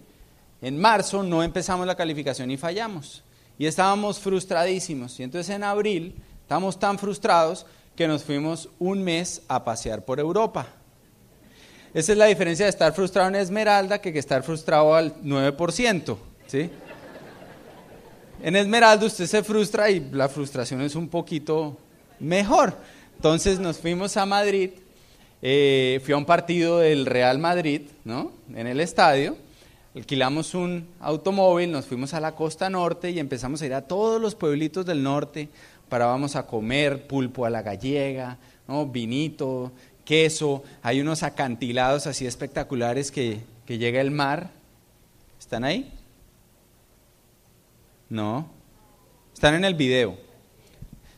En 0.62 0.79
marzo 0.79 1.23
no 1.23 1.43
empezamos 1.43 1.86
la 1.86 1.95
calificación 1.95 2.49
y 2.49 2.58
fallamos. 2.58 3.23
Y 3.58 3.65
estábamos 3.65 4.19
frustradísimos. 4.19 5.19
Y 5.19 5.23
entonces 5.23 5.55
en 5.55 5.63
abril 5.63 6.15
estábamos 6.41 6.79
tan 6.79 6.97
frustrados 6.97 7.65
que 7.95 8.08
nos 8.08 8.23
fuimos 8.23 8.69
un 8.79 9.03
mes 9.03 9.41
a 9.47 9.63
pasear 9.63 10.03
por 10.03 10.19
Europa. 10.19 10.67
Esa 11.93 12.12
es 12.13 12.17
la 12.17 12.25
diferencia 12.25 12.65
de 12.65 12.71
estar 12.71 12.93
frustrado 12.93 13.29
en 13.29 13.36
Esmeralda 13.36 13.99
que, 13.99 14.12
que 14.12 14.19
estar 14.19 14.41
frustrado 14.43 14.95
al 14.95 15.15
9%. 15.21 16.17
¿sí? 16.47 16.69
En 18.41 18.55
Esmeralda 18.55 19.05
usted 19.05 19.27
se 19.27 19.43
frustra 19.43 19.89
y 19.89 19.99
la 20.12 20.29
frustración 20.29 20.82
es 20.82 20.95
un 20.95 21.10
poquito 21.10 21.77
mejor. 22.19 22.75
Entonces 23.15 23.60
nos 23.60 23.77
fuimos 23.77 24.17
a 24.17 24.25
Madrid, 24.25 24.71
eh, 25.41 25.99
fui 26.03 26.13
a 26.13 26.17
un 26.17 26.25
partido 26.25 26.79
del 26.79 27.05
Real 27.05 27.38
Madrid, 27.38 27.82
¿no? 28.05 28.32
En 28.55 28.67
el 28.67 28.79
estadio, 28.79 29.36
alquilamos 29.95 30.54
un 30.54 30.88
automóvil, 30.99 31.71
nos 31.71 31.86
fuimos 31.86 32.13
a 32.13 32.19
la 32.19 32.36
costa 32.36 32.69
norte 32.69 33.12
y 33.12 33.19
empezamos 33.19 33.62
a 33.62 33.65
ir 33.65 33.73
a 33.73 33.82
todos 33.82 34.21
los 34.21 34.36
pueblitos 34.36 34.86
del 34.86 35.04
norte, 35.04 35.49
parábamos 35.89 36.36
a 36.36 36.45
comer 36.45 37.08
pulpo 37.08 37.45
a 37.45 37.49
la 37.49 37.62
gallega, 37.62 38.38
¿no? 38.67 38.86
vinito, 38.86 39.71
queso, 40.06 40.63
hay 40.82 41.02
unos 41.02 41.23
acantilados 41.23 42.08
así 42.08 42.25
espectaculares 42.25 43.12
que, 43.12 43.41
que 43.65 43.78
llega 43.78 44.02
el 44.02 44.12
mar. 44.12 44.52
¿Están 45.39 45.63
ahí? 45.63 45.91
No. 48.10 48.49
Están 49.34 49.56
en 49.56 49.65
el 49.65 49.75
video. 49.75 50.17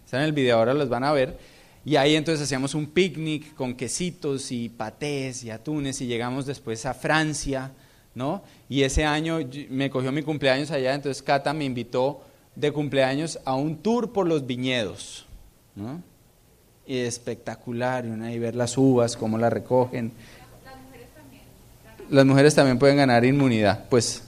Están 0.06 0.22
en 0.22 0.28
el 0.28 0.34
video, 0.34 0.58
ahora 0.58 0.74
los 0.74 0.90
van 0.90 1.04
a 1.04 1.12
ver. 1.12 1.38
Y 1.84 1.96
ahí 1.96 2.16
entonces 2.16 2.44
hacíamos 2.44 2.76
un 2.76 2.88
picnic 2.88 3.56
con 3.56 3.74
quesitos 3.74 4.52
y 4.52 4.70
patés 4.70 5.44
y 5.44 5.50
atunes 5.50 6.00
y 6.02 6.08
llegamos 6.08 6.46
después 6.46 6.86
a 6.86 6.94
Francia, 6.94 7.72
¿no? 8.16 8.44
Y 8.70 8.84
ese 8.84 9.06
año 9.06 9.40
me 9.70 9.90
cogió 9.90 10.12
mi 10.12 10.24
cumpleaños 10.24 10.72
allá, 10.72 10.94
entonces 10.94 11.22
Cata 11.24 11.54
me 11.54 11.66
invitó 11.66 12.24
de 12.56 12.72
cumpleaños 12.72 13.40
a 13.46 13.56
un 13.56 13.78
tour 13.78 14.12
por 14.12 14.28
los 14.28 14.46
viñedos, 14.46 15.26
¿no? 15.76 16.02
Y 16.86 16.98
espectacular, 17.00 18.06
y 18.06 18.10
una 18.10 18.28
ahí 18.28 18.40
ver 18.40 18.56
las 18.56 18.78
uvas, 18.78 19.16
cómo 19.16 19.38
las 19.38 19.54
recogen. 19.54 20.12
Las 22.10 22.26
mujeres 22.26 22.54
también 22.56 22.78
pueden 22.78 22.98
ganar 22.98 23.24
inmunidad, 23.24 23.86
pues. 23.90 24.24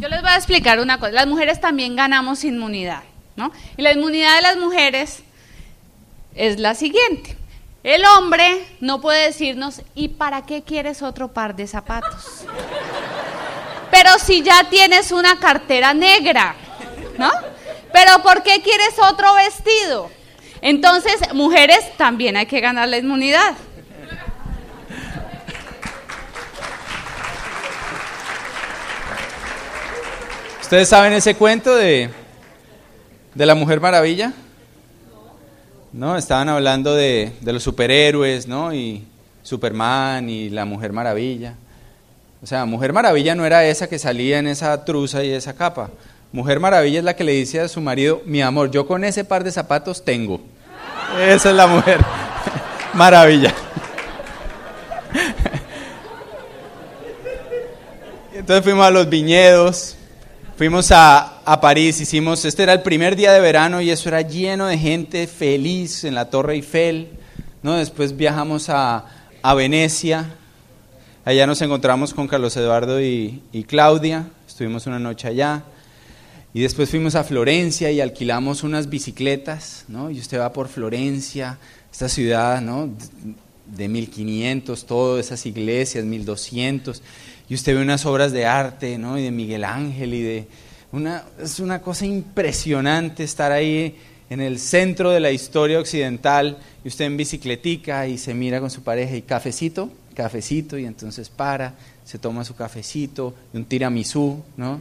Yo 0.00 0.08
les 0.08 0.20
voy 0.20 0.30
a 0.30 0.36
explicar 0.36 0.80
una 0.80 0.98
cosa, 0.98 1.12
las 1.12 1.26
mujeres 1.26 1.60
también 1.60 1.94
ganamos 1.94 2.44
inmunidad, 2.44 3.02
¿no? 3.36 3.52
Y 3.76 3.82
la 3.82 3.92
inmunidad 3.92 4.36
de 4.36 4.42
las 4.42 4.56
mujeres 4.56 5.22
es 6.34 6.58
la 6.58 6.74
siguiente. 6.74 7.36
El 7.84 8.04
hombre 8.04 8.66
no 8.80 9.00
puede 9.00 9.26
decirnos, 9.26 9.82
¿y 9.94 10.08
para 10.08 10.44
qué 10.44 10.62
quieres 10.62 11.00
otro 11.02 11.28
par 11.28 11.54
de 11.54 11.66
zapatos? 11.66 12.44
Pero 13.90 14.10
si 14.18 14.42
ya 14.42 14.64
tienes 14.68 15.12
una 15.12 15.38
cartera 15.38 15.94
negra, 15.94 16.56
¿no? 17.16 17.30
Pero 17.92 18.22
¿por 18.22 18.42
qué 18.42 18.60
quieres 18.62 18.94
otro 18.98 19.32
vestido? 19.34 20.10
Entonces, 20.60 21.32
mujeres, 21.34 21.96
también 21.96 22.36
hay 22.36 22.46
que 22.46 22.60
ganar 22.60 22.88
la 22.88 22.98
inmunidad. 22.98 23.54
¿Ustedes 30.60 30.88
saben 30.88 31.12
ese 31.12 31.34
cuento 31.34 31.74
de, 31.76 32.10
de 33.34 33.46
la 33.46 33.54
Mujer 33.54 33.80
Maravilla? 33.80 34.32
¿No? 35.92 36.16
Estaban 36.16 36.48
hablando 36.48 36.94
de, 36.94 37.32
los 37.42 37.62
superhéroes, 37.62 38.46
¿no? 38.46 38.72
Y 38.72 39.04
Superman 39.42 40.28
y 40.28 40.50
la 40.50 40.64
Mujer 40.64 40.92
Maravilla. 40.92 41.54
O 42.42 42.46
sea, 42.46 42.64
Mujer 42.64 42.92
Maravilla 42.92 43.34
no 43.34 43.44
era 43.44 43.64
esa 43.64 43.88
que 43.88 43.98
salía 43.98 44.38
en 44.38 44.46
esa 44.46 44.84
truza 44.84 45.24
y 45.24 45.30
esa 45.30 45.54
capa. 45.54 45.90
Mujer 46.32 46.60
Maravilla 46.60 46.98
es 46.98 47.04
la 47.04 47.16
que 47.16 47.24
le 47.24 47.32
dice 47.32 47.60
a 47.60 47.68
su 47.68 47.80
marido, 47.80 48.22
mi 48.26 48.42
amor, 48.42 48.70
yo 48.70 48.86
con 48.86 49.04
ese 49.04 49.24
par 49.24 49.44
de 49.44 49.50
zapatos 49.50 50.04
tengo. 50.04 50.40
Esa 51.20 51.50
es 51.50 51.56
la 51.56 51.66
Mujer 51.66 51.98
Maravilla. 52.94 53.54
Entonces 58.34 58.62
fuimos 58.62 58.86
a 58.86 58.90
los 58.90 59.08
viñedos, 59.08 59.98
Fuimos 60.58 60.90
a, 60.90 61.37
a, 61.52 61.60
París, 61.60 62.00
hicimos, 62.00 62.44
este 62.44 62.62
era 62.62 62.74
el 62.74 62.82
primer 62.82 63.16
día 63.16 63.32
de 63.32 63.40
verano 63.40 63.80
y 63.80 63.90
eso 63.90 64.08
era 64.08 64.20
lleno 64.22 64.66
de 64.66 64.76
gente 64.76 65.26
feliz 65.26 66.04
en 66.04 66.14
la 66.14 66.30
Torre 66.30 66.54
Eiffel. 66.54 67.08
¿no? 67.62 67.74
Después 67.76 68.16
viajamos 68.16 68.68
a, 68.68 69.06
a 69.40 69.54
Venecia, 69.54 70.34
allá 71.24 71.46
nos 71.46 71.62
encontramos 71.62 72.12
con 72.12 72.28
Carlos 72.28 72.56
Eduardo 72.56 73.00
y, 73.00 73.42
y, 73.52 73.64
Claudia, 73.64 74.28
estuvimos 74.46 74.86
una 74.86 74.98
noche 74.98 75.28
allá. 75.28 75.64
Y 76.52 76.60
después 76.60 76.90
fuimos 76.90 77.14
a 77.14 77.24
Florencia 77.24 77.90
y 77.90 78.00
alquilamos 78.00 78.62
unas 78.62 78.88
bicicletas, 78.88 79.84
¿no? 79.88 80.10
Y 80.10 80.18
usted 80.18 80.40
va 80.40 80.52
por 80.52 80.68
Florencia, 80.68 81.58
esta 81.90 82.08
ciudad, 82.08 82.60
¿no? 82.60 82.90
De 83.66 83.88
1500, 83.88 84.86
todas 84.86 85.26
esas 85.26 85.44
iglesias, 85.46 86.04
1200 86.04 87.02
y 87.48 87.54
usted 87.54 87.74
ve 87.74 87.82
unas 87.82 88.04
obras 88.04 88.32
de 88.32 88.44
arte, 88.44 88.98
¿no? 88.98 89.18
Y 89.18 89.22
de 89.22 89.30
Miguel 89.30 89.64
Ángel 89.64 90.14
y 90.14 90.22
de... 90.22 90.48
Una, 90.92 91.24
es 91.40 91.60
una 91.60 91.82
cosa 91.82 92.06
impresionante 92.06 93.24
estar 93.24 93.52
ahí 93.52 93.96
en 94.30 94.40
el 94.40 94.58
centro 94.58 95.10
de 95.10 95.20
la 95.20 95.30
historia 95.30 95.78
occidental 95.78 96.58
y 96.84 96.88
usted 96.88 97.06
en 97.06 97.16
bicicletica 97.16 98.06
y 98.06 98.18
se 98.18 98.34
mira 98.34 98.60
con 98.60 98.70
su 98.70 98.82
pareja 98.82 99.16
y 99.16 99.22
cafecito, 99.22 99.90
cafecito 100.14 100.78
y 100.78 100.86
entonces 100.86 101.28
para, 101.28 101.74
se 102.04 102.18
toma 102.18 102.44
su 102.44 102.54
cafecito 102.54 103.34
y 103.52 103.58
un 103.58 103.64
tiramisú, 103.64 104.42
¿no? 104.56 104.80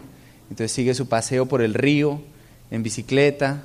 Entonces 0.50 0.72
sigue 0.72 0.94
su 0.94 1.08
paseo 1.08 1.46
por 1.46 1.62
el 1.62 1.74
río 1.74 2.22
en 2.72 2.84
bicicleta, 2.84 3.64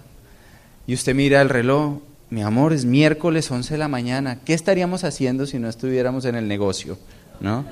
y 0.86 0.94
usted 0.94 1.14
mira 1.14 1.40
el 1.40 1.48
reloj, 1.48 1.98
mi 2.30 2.42
amor, 2.42 2.72
es 2.72 2.84
miércoles 2.84 3.50
11 3.50 3.74
de 3.74 3.78
la 3.78 3.88
mañana, 3.88 4.40
¿qué 4.44 4.54
estaríamos 4.54 5.04
haciendo 5.04 5.46
si 5.46 5.58
no 5.58 5.68
estuviéramos 5.68 6.24
en 6.24 6.34
el 6.34 6.48
negocio? 6.48 6.98
¿No? 7.40 7.64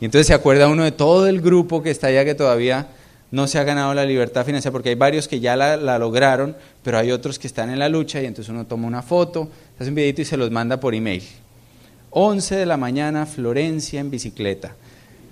Y 0.00 0.04
entonces 0.04 0.26
se 0.26 0.34
acuerda 0.34 0.68
uno 0.68 0.84
de 0.84 0.92
todo 0.92 1.26
el 1.26 1.40
grupo 1.40 1.82
que 1.82 1.90
está 1.90 2.08
allá 2.08 2.24
que 2.24 2.34
todavía 2.34 2.88
no 3.30 3.46
se 3.46 3.58
ha 3.58 3.64
ganado 3.64 3.92
la 3.94 4.04
libertad 4.04 4.44
financiera, 4.44 4.72
porque 4.72 4.90
hay 4.90 4.94
varios 4.94 5.28
que 5.28 5.40
ya 5.40 5.54
la, 5.54 5.98
lograron, 5.98 6.56
pero 6.82 6.98
hay 6.98 7.10
otros 7.10 7.38
que 7.38 7.46
están 7.46 7.70
en 7.70 7.78
la 7.78 7.88
lucha 7.88 8.22
y 8.22 8.26
entonces 8.26 8.50
uno 8.50 8.66
toma 8.66 8.86
una 8.86 9.02
foto, 9.02 9.50
hace 9.78 9.90
un 9.90 9.94
videito 9.94 10.22
y 10.22 10.24
se 10.24 10.36
los 10.36 10.50
manda 10.50 10.80
por 10.80 10.94
email. 10.94 11.22
11 12.10 12.56
de 12.56 12.66
la 12.66 12.76
mañana, 12.76 13.26
Florencia 13.26 14.00
en 14.00 14.10
bicicleta. 14.10 14.74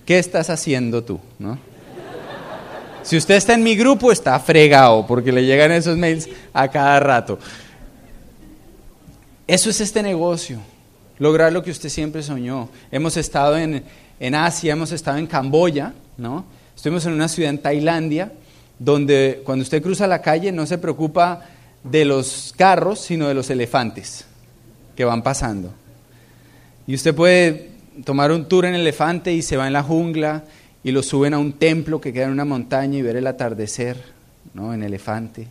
¿Qué 0.05 0.19
estás 0.19 0.51
haciendo 0.51 1.03
tú? 1.03 1.21
¿No? 1.39 1.59
Si 3.03 3.17
usted 3.17 3.37
está 3.37 3.55
en 3.55 3.63
mi 3.63 3.77
grupo, 3.77 4.13
está 4.13 4.39
fregado, 4.41 5.07
porque 5.07 5.33
le 5.33 5.45
llegan 5.47 5.73
esos 5.73 5.97
mails 5.97 6.29
a 6.53 6.69
cada 6.69 7.01
rato. 7.01 7.39
Eso 9.47 9.71
es 9.71 9.81
este 9.81 10.03
negocio, 10.03 10.59
lograr 11.19 11.53
lo 11.53 11.63
que 11.63 11.71
usted 11.71 11.89
siempre 11.89 12.23
soñó. 12.23 12.69
Hemos 12.91 13.17
estado 13.17 13.57
en, 13.57 13.85
en 14.19 14.35
Asia, 14.35 14.73
hemos 14.73 14.91
estado 14.93 15.19
en 15.19 15.29
Camboya, 15.29 15.95
¿no? 16.17 16.45
Estuvimos 16.77 17.07
en 17.07 17.15
una 17.15 17.29
ciudad 17.29 17.51
en 17.51 17.59
Tailandia, 17.59 18.33
donde 18.79 19.41
cuando 19.45 19.63
usted 19.63 19.83
cruza 19.83 20.07
la 20.07 20.21
calle 20.21 20.53
no 20.53 20.67
se 20.67 20.77
preocupa 20.79 21.43
de 21.83 22.05
los 22.05 22.53
carros, 22.57 23.01
sino 23.01 23.27
de 23.27 23.35
los 23.35 23.49
elefantes 23.51 24.27
que 24.95 25.05
van 25.05 25.23
pasando. 25.23 25.73
Y 26.87 26.95
usted 26.95 27.15
puede 27.15 27.71
tomar 28.05 28.31
un 28.31 28.47
tour 28.47 28.67
en 28.67 28.75
elefante 28.75 29.33
y 29.33 29.43
se 29.43 29.57
va 29.57 29.67
en 29.67 29.73
la 29.73 29.83
jungla 29.83 30.45
y 30.85 30.93
lo 30.93 31.03
suben 31.03 31.35
a 31.35 31.39
un 31.39 31.55
templo 31.55 32.01
que 32.01 32.13
queda 32.13 32.27
en 32.27 32.33
una 32.33 32.45
montaña 32.45 32.99
y 32.99 33.03
ver 33.03 33.17
el 33.17 33.27
atardecer, 33.27 33.97
¿no? 34.55 34.73
En 34.73 34.83
elefante. 34.83 35.49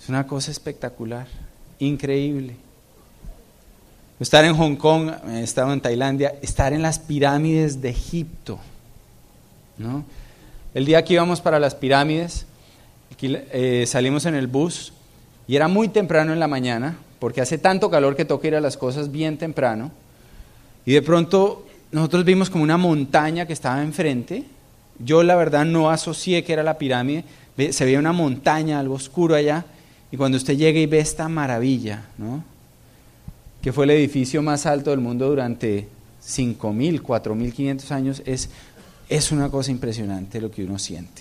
Es 0.00 0.08
una 0.08 0.26
cosa 0.26 0.50
espectacular, 0.50 1.26
increíble. 1.78 2.56
Estar 4.18 4.44
en 4.44 4.56
Hong 4.56 4.76
Kong, 4.76 5.10
he 5.28 5.42
estado 5.42 5.72
en 5.72 5.80
Tailandia, 5.80 6.34
estar 6.42 6.72
en 6.72 6.82
las 6.82 6.98
pirámides 6.98 7.80
de 7.80 7.90
Egipto. 7.90 8.58
El 10.74 10.84
día 10.84 11.04
que 11.04 11.14
íbamos 11.14 11.40
para 11.40 11.58
las 11.58 11.74
pirámides, 11.74 12.46
eh, 13.22 13.84
salimos 13.86 14.26
en 14.26 14.34
el 14.34 14.46
bus 14.46 14.92
y 15.46 15.56
era 15.56 15.68
muy 15.68 15.88
temprano 15.88 16.32
en 16.32 16.40
la 16.40 16.48
mañana, 16.48 16.96
porque 17.18 17.40
hace 17.40 17.58
tanto 17.58 17.90
calor 17.90 18.16
que 18.16 18.24
toca 18.24 18.48
ir 18.48 18.54
a 18.54 18.60
las 18.60 18.76
cosas 18.76 19.10
bien 19.10 19.36
temprano. 19.36 19.90
Y 20.86 20.92
de 20.92 21.02
pronto 21.02 21.66
nosotros 21.92 22.24
vimos 22.24 22.50
como 22.50 22.64
una 22.64 22.76
montaña 22.76 23.46
que 23.46 23.52
estaba 23.52 23.82
enfrente. 23.82 24.44
Yo 24.98 25.22
la 25.22 25.36
verdad 25.36 25.64
no 25.64 25.90
asocié 25.90 26.44
que 26.44 26.52
era 26.52 26.62
la 26.62 26.78
pirámide. 26.78 27.24
Se 27.70 27.84
veía 27.84 27.98
una 27.98 28.12
montaña, 28.12 28.78
algo 28.78 28.94
oscuro 28.94 29.34
allá. 29.34 29.64
Y 30.12 30.16
cuando 30.16 30.36
usted 30.36 30.56
llega 30.56 30.78
y 30.78 30.86
ve 30.86 31.00
esta 31.00 31.28
maravilla, 31.28 32.04
¿no? 32.16 32.44
que 33.62 33.72
fue 33.72 33.84
el 33.84 33.90
edificio 33.90 34.42
más 34.42 34.66
alto 34.66 34.90
del 34.90 35.00
mundo 35.00 35.28
durante 35.28 35.86
5.000, 36.24 37.02
4.500 37.02 37.90
años, 37.90 38.22
es, 38.24 38.50
es 39.10 39.30
una 39.30 39.50
cosa 39.50 39.70
impresionante 39.70 40.40
lo 40.40 40.50
que 40.50 40.64
uno 40.64 40.78
siente. 40.78 41.20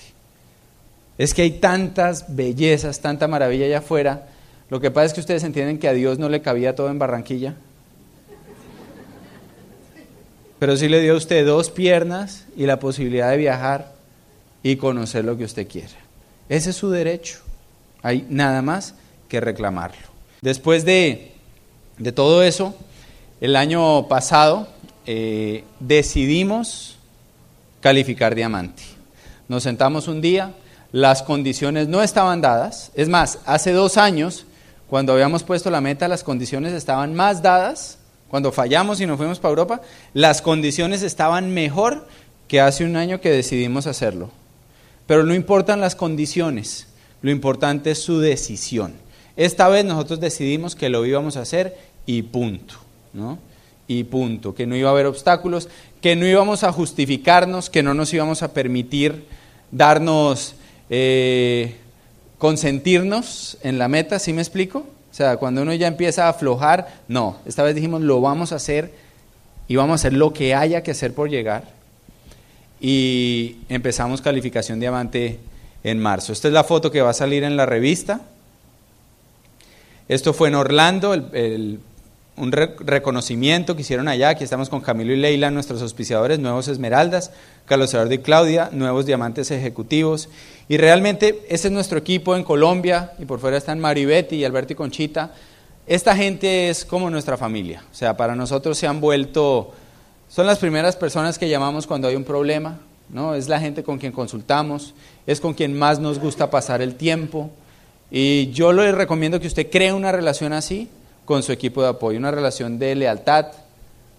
Es 1.17 1.33
que 1.33 1.41
hay 1.41 1.51
tantas 1.51 2.33
bellezas, 2.33 3.01
tanta 3.01 3.27
maravilla 3.27 3.65
allá 3.65 3.79
afuera. 3.79 4.29
Lo 4.69 4.79
que 4.79 4.91
pasa 4.91 5.07
es 5.07 5.13
que 5.13 5.19
ustedes 5.19 5.43
entienden 5.43 5.79
que 5.79 5.89
a 5.89 5.93
Dios 5.93 6.17
no 6.19 6.29
le 6.29 6.41
cabía 6.41 6.75
todo 6.75 6.89
en 6.89 6.99
Barranquilla. 6.99 7.55
Pero 10.59 10.77
sí 10.77 10.87
le 10.87 11.01
dio 11.01 11.13
a 11.13 11.17
usted 11.17 11.45
dos 11.45 11.69
piernas 11.69 12.45
y 12.55 12.65
la 12.65 12.79
posibilidad 12.79 13.31
de 13.31 13.37
viajar 13.37 13.93
y 14.63 14.77
conocer 14.77 15.25
lo 15.25 15.37
que 15.37 15.43
usted 15.43 15.67
quiera. 15.67 15.89
Ese 16.47 16.69
es 16.69 16.75
su 16.77 16.89
derecho. 16.89 17.39
Hay 18.01 18.25
nada 18.29 18.61
más 18.61 18.95
que 19.27 19.41
reclamarlo. 19.41 20.07
Después 20.41 20.85
de 20.85 21.33
de 21.99 22.13
todo 22.13 22.43
eso, 22.43 22.73
el 23.41 23.55
año 23.55 24.07
pasado 24.07 24.67
eh, 25.05 25.65
decidimos 25.79 26.97
calificar 27.81 28.35
diamante. 28.35 28.83
Nos 29.47 29.63
sentamos 29.63 30.07
un 30.07 30.21
día, 30.21 30.53
las 30.91 31.23
condiciones 31.23 31.87
no 31.87 32.01
estaban 32.01 32.41
dadas. 32.41 32.91
Es 32.95 33.09
más, 33.09 33.39
hace 33.45 33.71
dos 33.71 33.97
años, 33.97 34.45
cuando 34.87 35.13
habíamos 35.13 35.43
puesto 35.43 35.69
la 35.69 35.81
meta, 35.81 36.07
las 36.07 36.23
condiciones 36.23 36.73
estaban 36.73 37.13
más 37.15 37.41
dadas. 37.41 37.97
Cuando 38.29 38.51
fallamos 38.51 39.01
y 39.01 39.07
nos 39.07 39.17
fuimos 39.17 39.39
para 39.39 39.49
Europa, 39.49 39.81
las 40.13 40.41
condiciones 40.41 41.01
estaban 41.01 41.51
mejor 41.51 42.07
que 42.47 42.61
hace 42.61 42.83
un 42.83 42.95
año 42.95 43.21
que 43.21 43.31
decidimos 43.31 43.87
hacerlo. 43.87 44.29
Pero 45.07 45.23
no 45.23 45.33
importan 45.33 45.81
las 45.81 45.95
condiciones, 45.95 46.87
lo 47.21 47.31
importante 47.31 47.91
es 47.91 48.03
su 48.03 48.19
decisión. 48.19 48.93
Esta 49.35 49.67
vez 49.69 49.85
nosotros 49.85 50.19
decidimos 50.19 50.75
que 50.75 50.89
lo 50.89 51.05
íbamos 51.05 51.37
a 51.37 51.41
hacer 51.41 51.77
y 52.05 52.23
punto, 52.23 52.75
¿no? 53.13 53.39
Y 53.87 54.03
punto, 54.03 54.53
que 54.53 54.67
no 54.67 54.75
iba 54.75 54.89
a 54.89 54.91
haber 54.91 55.07
obstáculos, 55.07 55.69
que 56.01 56.15
no 56.15 56.25
íbamos 56.25 56.63
a 56.63 56.71
justificarnos, 56.71 57.69
que 57.69 57.83
no 57.83 57.93
nos 57.93 58.13
íbamos 58.13 58.41
a 58.43 58.53
permitir 58.53 59.25
darnos, 59.71 60.55
eh, 60.89 61.75
consentirnos 62.37 63.57
en 63.63 63.77
la 63.77 63.87
meta, 63.87 64.19
¿sí 64.19 64.33
me 64.33 64.41
explico? 64.41 64.79
O 64.79 65.13
sea, 65.13 65.37
cuando 65.37 65.61
uno 65.61 65.73
ya 65.73 65.87
empieza 65.87 66.25
a 66.25 66.29
aflojar, 66.29 67.01
no, 67.07 67.37
esta 67.45 67.63
vez 67.63 67.75
dijimos 67.75 68.01
lo 68.01 68.21
vamos 68.21 68.51
a 68.51 68.55
hacer 68.55 68.93
y 69.67 69.75
vamos 69.75 69.91
a 69.91 69.95
hacer 69.95 70.13
lo 70.13 70.33
que 70.33 70.55
haya 70.55 70.83
que 70.83 70.91
hacer 70.91 71.13
por 71.13 71.29
llegar. 71.29 71.63
Y 72.79 73.57
empezamos 73.67 74.21
calificación 74.21 74.79
diamante 74.79 75.39
en 75.83 75.99
marzo. 75.99 76.31
Esta 76.31 76.47
es 76.47 76.53
la 76.53 76.63
foto 76.63 76.91
que 76.91 77.01
va 77.01 77.09
a 77.09 77.13
salir 77.13 77.43
en 77.43 77.57
la 77.57 77.65
revista. 77.65 78.21
Esto 80.07 80.33
fue 80.33 80.47
en 80.47 80.55
Orlando, 80.55 81.13
el 81.13 81.79
un 82.39 82.51
reconocimiento 82.51 83.75
que 83.75 83.81
hicieron 83.81 84.07
allá. 84.07 84.29
Aquí 84.29 84.43
estamos 84.43 84.69
con 84.69 84.81
Camilo 84.81 85.13
y 85.13 85.17
Leila, 85.17 85.51
nuestros 85.51 85.81
auspiciadores, 85.81 86.39
Nuevos 86.39 86.67
Esmeraldas, 86.67 87.31
Carlos 87.65 87.93
Eduardo 87.93 88.13
y 88.13 88.19
Claudia, 88.19 88.69
Nuevos 88.71 89.05
Diamantes 89.05 89.51
Ejecutivos. 89.51 90.29
Y 90.67 90.77
realmente 90.77 91.41
ese 91.49 91.67
es 91.67 91.73
nuestro 91.73 91.99
equipo 91.99 92.35
en 92.35 92.43
Colombia, 92.43 93.11
y 93.19 93.25
por 93.25 93.39
fuera 93.39 93.57
están 93.57 93.79
Maribetti 93.79 94.37
y 94.37 94.45
Alberto 94.45 94.73
y 94.73 94.75
Conchita. 94.75 95.33
Esta 95.85 96.15
gente 96.15 96.69
es 96.69 96.85
como 96.85 97.09
nuestra 97.09 97.35
familia, 97.35 97.83
o 97.91 97.95
sea, 97.95 98.15
para 98.15 98.35
nosotros 98.35 98.77
se 98.77 98.85
han 98.87 99.01
vuelto, 99.01 99.73
son 100.29 100.45
las 100.45 100.59
primeras 100.59 100.95
personas 100.95 101.39
que 101.39 101.49
llamamos 101.49 101.87
cuando 101.87 102.07
hay 102.07 102.15
un 102.15 102.23
problema, 102.23 102.79
¿no? 103.09 103.33
Es 103.33 103.49
la 103.49 103.59
gente 103.59 103.81
con 103.81 103.97
quien 103.97 104.11
consultamos, 104.11 104.93
es 105.25 105.41
con 105.41 105.55
quien 105.55 105.77
más 105.77 105.99
nos 105.99 106.19
gusta 106.19 106.51
pasar 106.51 106.81
el 106.81 106.95
tiempo. 106.95 107.49
Y 108.11 108.51
yo 108.51 108.71
le 108.71 108.91
recomiendo 108.91 109.39
que 109.39 109.47
usted 109.47 109.69
cree 109.69 109.91
una 109.91 110.11
relación 110.11 110.53
así, 110.53 110.89
con 111.29 111.43
su 111.43 111.51
equipo 111.51 111.83
de 111.83 111.89
apoyo, 111.89 112.17
una 112.17 112.31
relación 112.31 112.79
de 112.79 112.95
lealtad, 112.95 113.45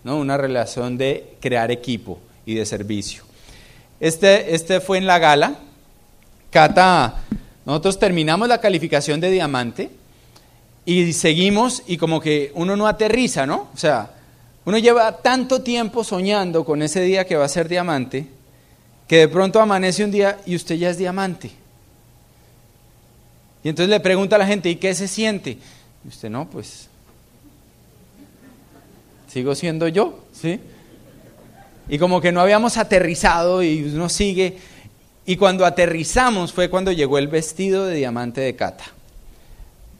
¿no? 0.05 0.17
una 0.19 0.37
relación 0.37 0.97
de 0.97 1.35
crear 1.41 1.73
equipo 1.73 2.21
y 2.47 2.55
de 2.55 2.65
servicio. 2.65 3.25
Este, 3.99 4.55
este 4.55 4.79
fue 4.79 4.99
en 4.99 5.07
la 5.07 5.19
gala. 5.19 5.57
Cata, 6.53 7.17
nosotros 7.67 7.99
terminamos 7.99 8.47
la 8.47 8.61
calificación 8.61 9.19
de 9.19 9.29
diamante 9.33 9.91
y 10.85 11.13
seguimos 11.13 11.83
y 11.89 11.97
como 11.97 12.21
que 12.21 12.53
uno 12.55 12.77
no 12.77 12.87
aterriza, 12.87 13.45
¿no? 13.45 13.71
O 13.75 13.77
sea, 13.77 14.13
uno 14.65 14.79
lleva 14.79 15.17
tanto 15.17 15.63
tiempo 15.63 16.05
soñando 16.05 16.65
con 16.65 16.81
ese 16.81 17.01
día 17.01 17.27
que 17.27 17.35
va 17.35 17.45
a 17.45 17.49
ser 17.49 17.67
diamante 17.67 18.29
que 19.09 19.17
de 19.17 19.29
pronto 19.29 19.61
amanece 19.61 20.05
un 20.05 20.13
día 20.13 20.39
y 20.47 20.55
usted 20.55 20.77
ya 20.77 20.91
es 20.91 20.97
diamante. 20.97 21.51
Y 23.65 23.69
entonces 23.69 23.91
le 23.91 23.99
pregunta 23.99 24.37
a 24.37 24.39
la 24.39 24.47
gente, 24.47 24.71
¿y 24.71 24.77
qué 24.77 24.95
se 24.95 25.09
siente? 25.09 25.59
Y 26.05 26.09
usted 26.09 26.31
no, 26.31 26.49
pues 26.49 26.89
sigo 29.31 29.55
siendo 29.55 29.87
yo, 29.87 30.18
¿sí? 30.33 30.59
Y 31.89 31.99
como 31.99 32.20
que 32.20 32.33
no 32.33 32.41
habíamos 32.41 32.76
aterrizado 32.76 33.62
y 33.62 33.83
uno 33.85 34.09
sigue. 34.09 34.59
Y 35.24 35.37
cuando 35.37 35.64
aterrizamos 35.64 36.53
fue 36.53 36.68
cuando 36.68 36.91
llegó 36.93 37.18
el 37.18 37.28
vestido 37.28 37.87
de 37.87 37.97
diamante 37.97 38.41
de 38.41 38.57
Cata. 38.57 38.85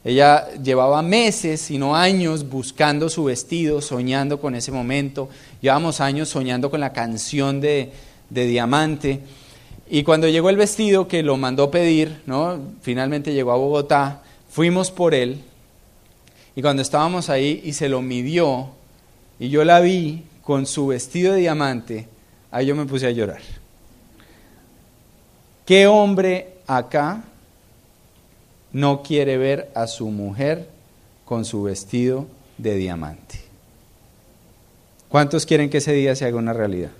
Ella 0.03 0.47
llevaba 0.55 1.01
meses, 1.03 1.69
y 1.69 1.77
no 1.77 1.95
años, 1.95 2.49
buscando 2.49 3.07
su 3.07 3.25
vestido, 3.25 3.81
soñando 3.81 4.41
con 4.41 4.55
ese 4.55 4.71
momento. 4.71 5.29
Llevamos 5.61 6.01
años 6.01 6.27
soñando 6.27 6.71
con 6.71 6.79
la 6.79 6.91
canción 6.91 7.61
de, 7.61 7.91
de 8.29 8.45
diamante. 8.47 9.19
Y 9.89 10.03
cuando 10.03 10.27
llegó 10.27 10.49
el 10.49 10.57
vestido 10.57 11.07
que 11.07 11.21
lo 11.21 11.37
mandó 11.37 11.69
pedir, 11.69 12.21
¿no? 12.25 12.59
finalmente 12.81 13.33
llegó 13.33 13.51
a 13.51 13.57
Bogotá, 13.57 14.23
fuimos 14.49 14.89
por 14.89 15.13
él. 15.13 15.41
Y 16.55 16.61
cuando 16.61 16.81
estábamos 16.81 17.29
ahí 17.29 17.61
y 17.63 17.73
se 17.73 17.87
lo 17.87 18.01
midió, 18.01 18.71
y 19.41 19.49
yo 19.49 19.63
la 19.63 19.79
vi 19.79 20.23
con 20.43 20.67
su 20.67 20.85
vestido 20.85 21.33
de 21.33 21.39
diamante, 21.39 22.07
ahí 22.51 22.67
yo 22.67 22.75
me 22.75 22.85
puse 22.85 23.07
a 23.07 23.09
llorar. 23.09 23.41
¿Qué 25.65 25.87
hombre 25.87 26.57
acá 26.67 27.23
no 28.71 29.01
quiere 29.01 29.37
ver 29.37 29.71
a 29.73 29.87
su 29.87 30.11
mujer 30.11 30.69
con 31.25 31.43
su 31.43 31.63
vestido 31.63 32.27
de 32.59 32.75
diamante? 32.75 33.41
¿Cuántos 35.09 35.47
quieren 35.47 35.71
que 35.71 35.79
ese 35.79 35.93
día 35.93 36.15
se 36.15 36.25
haga 36.25 36.37
una 36.37 36.53
realidad? 36.53 36.91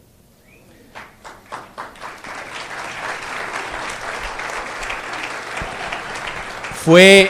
Fue 6.83 7.29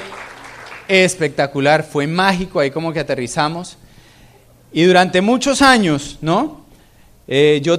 espectacular, 0.88 1.84
fue 1.84 2.08
mágico, 2.08 2.62
ahí 2.62 2.72
como 2.72 2.94
que 2.94 3.02
aterrizamos. 3.02 3.78
Y 4.74 4.84
durante 4.84 5.22
muchos 5.22 5.62
años, 5.62 6.18
¿no? 6.22 6.62
Eh, 7.28 7.60
yo 7.64 7.78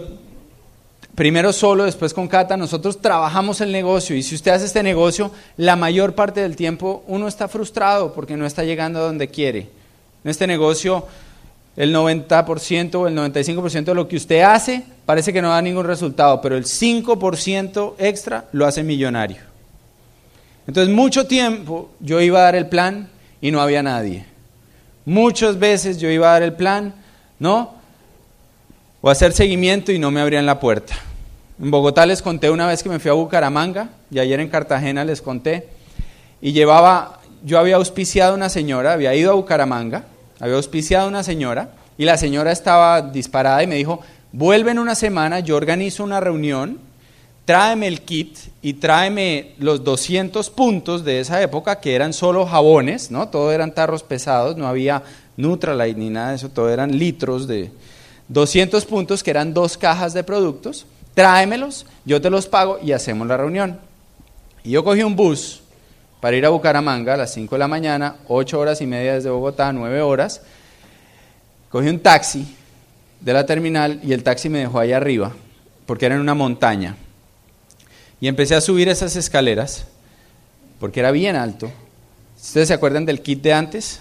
primero 1.15 1.53
solo, 1.53 1.85
después 1.85 2.15
con 2.15 2.29
Cata, 2.29 2.57
nosotros 2.57 3.01
trabajamos 3.01 3.61
el 3.61 3.73
negocio 3.73 4.17
y 4.17 4.23
si 4.23 4.35
usted 4.35 4.53
hace 4.53 4.67
este 4.67 4.83
negocio, 4.83 5.31
la 5.57 5.77
mayor 5.77 6.15
parte 6.15 6.41
del 6.41 6.57
tiempo 6.57 7.05
uno 7.07 7.29
está 7.29 7.49
frustrado 7.49 8.13
porque 8.13 8.37
no 8.37 8.47
está 8.47 8.65
llegando 8.65 8.99
a 8.99 9.03
donde 9.03 9.29
quiere. 9.29 9.69
En 10.25 10.31
este 10.31 10.47
negocio, 10.47 11.07
el 11.77 11.95
90% 11.95 12.95
o 12.95 13.09
el 13.09 13.17
95% 13.17 13.85
de 13.85 13.95
lo 13.95 14.09
que 14.09 14.17
usted 14.17 14.43
hace 14.43 14.85
parece 15.07 15.33
que 15.33 15.43
no 15.43 15.51
da 15.51 15.63
ningún 15.63 15.87
resultado, 15.87 16.41
pero 16.41 16.57
el 16.57 16.65
5% 16.65 17.95
extra 17.99 18.47
lo 18.53 18.67
hace 18.67 18.83
millonario. 18.83 19.39
Entonces, 20.67 20.95
mucho 20.95 21.27
tiempo 21.27 21.91
yo 22.01 22.21
iba 22.21 22.39
a 22.41 22.43
dar 22.43 22.55
el 22.55 22.69
plan 22.69 23.09
y 23.41 23.51
no 23.51 23.61
había 23.61 23.83
nadie. 23.83 24.32
Muchas 25.05 25.59
veces 25.59 25.99
yo 25.99 26.11
iba 26.11 26.29
a 26.29 26.33
dar 26.33 26.43
el 26.43 26.53
plan, 26.53 26.95
¿no? 27.39 27.83
o 29.03 29.11
hacer 29.11 29.33
seguimiento 29.33 29.93
y 29.93 29.99
no 29.99 30.11
me 30.11 30.21
abrían 30.21 30.47
la 30.47 30.61
puerta. 30.61 30.95
En 31.61 31.71
Bogotá 31.71 32.07
les 32.07 32.23
conté 32.23 32.51
una 32.51 32.67
vez 32.67 32.83
que 32.83 32.89
me 32.89 33.01
fui 33.01 33.11
a 33.11 33.15
Bucaramanga 33.15 33.91
y 34.11 34.21
ayer 34.21 34.41
en 34.41 34.49
Cartagena 34.49 35.05
les 35.05 35.21
conté 35.21 35.69
y 36.41 36.53
llevaba, 36.53 37.21
yo 37.45 37.59
había 37.59 37.77
auspiciado 37.77 38.33
a 38.33 38.37
una 38.37 38.49
señora, 38.49 38.93
había 38.93 39.15
ido 39.15 39.33
a 39.33 39.35
Bucaramanga, 39.35 40.05
había 40.41 40.55
auspiciado 40.55 41.07
a 41.07 41.09
una 41.09 41.25
señora 41.25 41.71
y 41.99 42.05
la 42.05 42.17
señora 42.17 42.53
estaba 42.53 43.03
disparada 43.03 43.63
y 43.63 43.67
me 43.67 43.75
dijo, 43.75 44.01
vuelve 44.33 44.71
en 44.71 44.79
una 44.79 44.95
semana, 44.95 45.41
yo 45.41 45.57
organizo 45.57 46.05
una 46.05 46.21
reunión, 46.21 46.79
tráeme 47.45 47.87
el 47.89 48.03
kit 48.03 48.39
y 48.63 48.75
tráeme 48.75 49.55
los 49.59 49.85
200 49.85 50.51
puntos 50.51 51.05
de 51.05 51.21
esa 51.21 51.43
época 51.43 51.81
que 51.81 51.95
eran 51.95 52.13
solo 52.13 52.47
jabones, 52.47 53.11
¿no? 53.11 53.29
Todo 53.29 53.53
eran 53.53 53.75
tarros 53.75 54.03
pesados, 54.03 54.57
no 54.57 54.67
había 54.67 55.03
Nutralite 55.37 55.99
ni 55.99 56.11
nada 56.11 56.31
de 56.31 56.37
eso, 56.37 56.51
todo 56.51 56.69
eran 56.69 56.99
litros 56.99 57.47
de, 57.47 57.71
200 58.33 58.85
puntos, 58.87 59.23
que 59.23 59.31
eran 59.31 59.53
dos 59.53 59.77
cajas 59.77 60.15
de 60.15 60.25
productos, 60.25 60.87
tráemelos, 61.15 61.87
yo 62.05 62.21
te 62.21 62.31
los 62.31 62.47
pago 62.47 62.79
y 62.83 62.93
hacemos 62.93 63.27
la 63.27 63.37
reunión. 63.37 63.79
Y 64.65 64.71
yo 64.71 64.85
cogí 64.85 65.03
un 65.03 65.17
bus 65.17 65.61
para 66.21 66.37
ir 66.37 66.47
a 66.47 66.51
Bucaramanga 66.51 67.15
a 67.15 67.17
las 67.17 67.35
5 67.35 67.55
de 67.55 67.59
la 67.59 67.69
mañana, 67.69 68.17
8 68.29 68.59
horas 68.59 68.81
y 68.81 68.87
media 68.87 69.15
desde 69.15 69.29
Bogotá, 69.29 69.73
9 69.73 70.01
horas. 70.01 70.41
Cogí 71.69 71.89
un 71.89 72.01
taxi 72.01 72.57
de 73.21 73.33
la 73.33 73.45
terminal 73.45 74.01
y 74.03 74.13
el 74.13 74.23
taxi 74.23 74.49
me 74.49 74.61
dejó 74.61 74.79
ahí 74.79 74.93
arriba, 74.93 75.33
porque 75.85 76.07
era 76.07 76.15
en 76.15 76.21
una 76.21 76.35
montaña. 76.35 76.97
Y 78.23 78.29
empecé 78.29 78.55
a 78.55 78.61
subir 78.61 78.89
esas 78.89 79.17
escaleras, 79.17 79.85
porque 80.79 81.01
era 81.01 81.11
bien 81.11 81.35
alto. 81.35 81.73
¿Ustedes 82.41 82.69
se 82.69 82.75
acuerdan 82.75 83.05
del 83.05 83.21
kit 83.21 83.43
de 83.43 83.53
antes? 83.53 83.99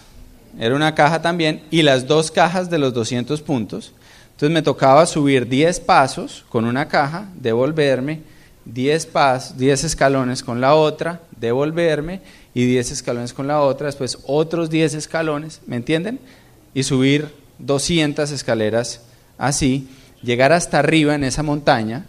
Era 0.59 0.75
una 0.75 0.93
caja 0.93 1.23
también, 1.23 1.63
y 1.71 1.81
las 1.81 2.05
dos 2.05 2.29
cajas 2.29 2.69
de 2.69 2.77
los 2.77 2.93
200 2.93 3.41
puntos. 3.41 3.93
Entonces 4.33 4.53
me 4.53 4.61
tocaba 4.61 5.07
subir 5.07 5.49
10 5.49 5.79
pasos 5.79 6.45
con 6.49 6.65
una 6.65 6.87
caja, 6.87 7.29
devolverme, 7.33 8.21
10, 8.65 9.07
pas, 9.07 9.57
10 9.57 9.85
escalones 9.85 10.43
con 10.43 10.61
la 10.61 10.75
otra, 10.75 11.21
devolverme 11.35 12.21
y 12.53 12.65
10 12.65 12.91
escalones 12.91 13.33
con 13.33 13.47
la 13.47 13.61
otra, 13.61 13.87
después 13.87 14.19
otros 14.27 14.69
10 14.69 14.93
escalones, 14.93 15.61
¿me 15.65 15.77
entienden? 15.77 16.19
Y 16.75 16.83
subir 16.83 17.33
200 17.57 18.29
escaleras 18.29 19.01
así, 19.39 19.89
llegar 20.21 20.53
hasta 20.53 20.77
arriba 20.77 21.15
en 21.15 21.23
esa 21.23 21.41
montaña. 21.41 22.05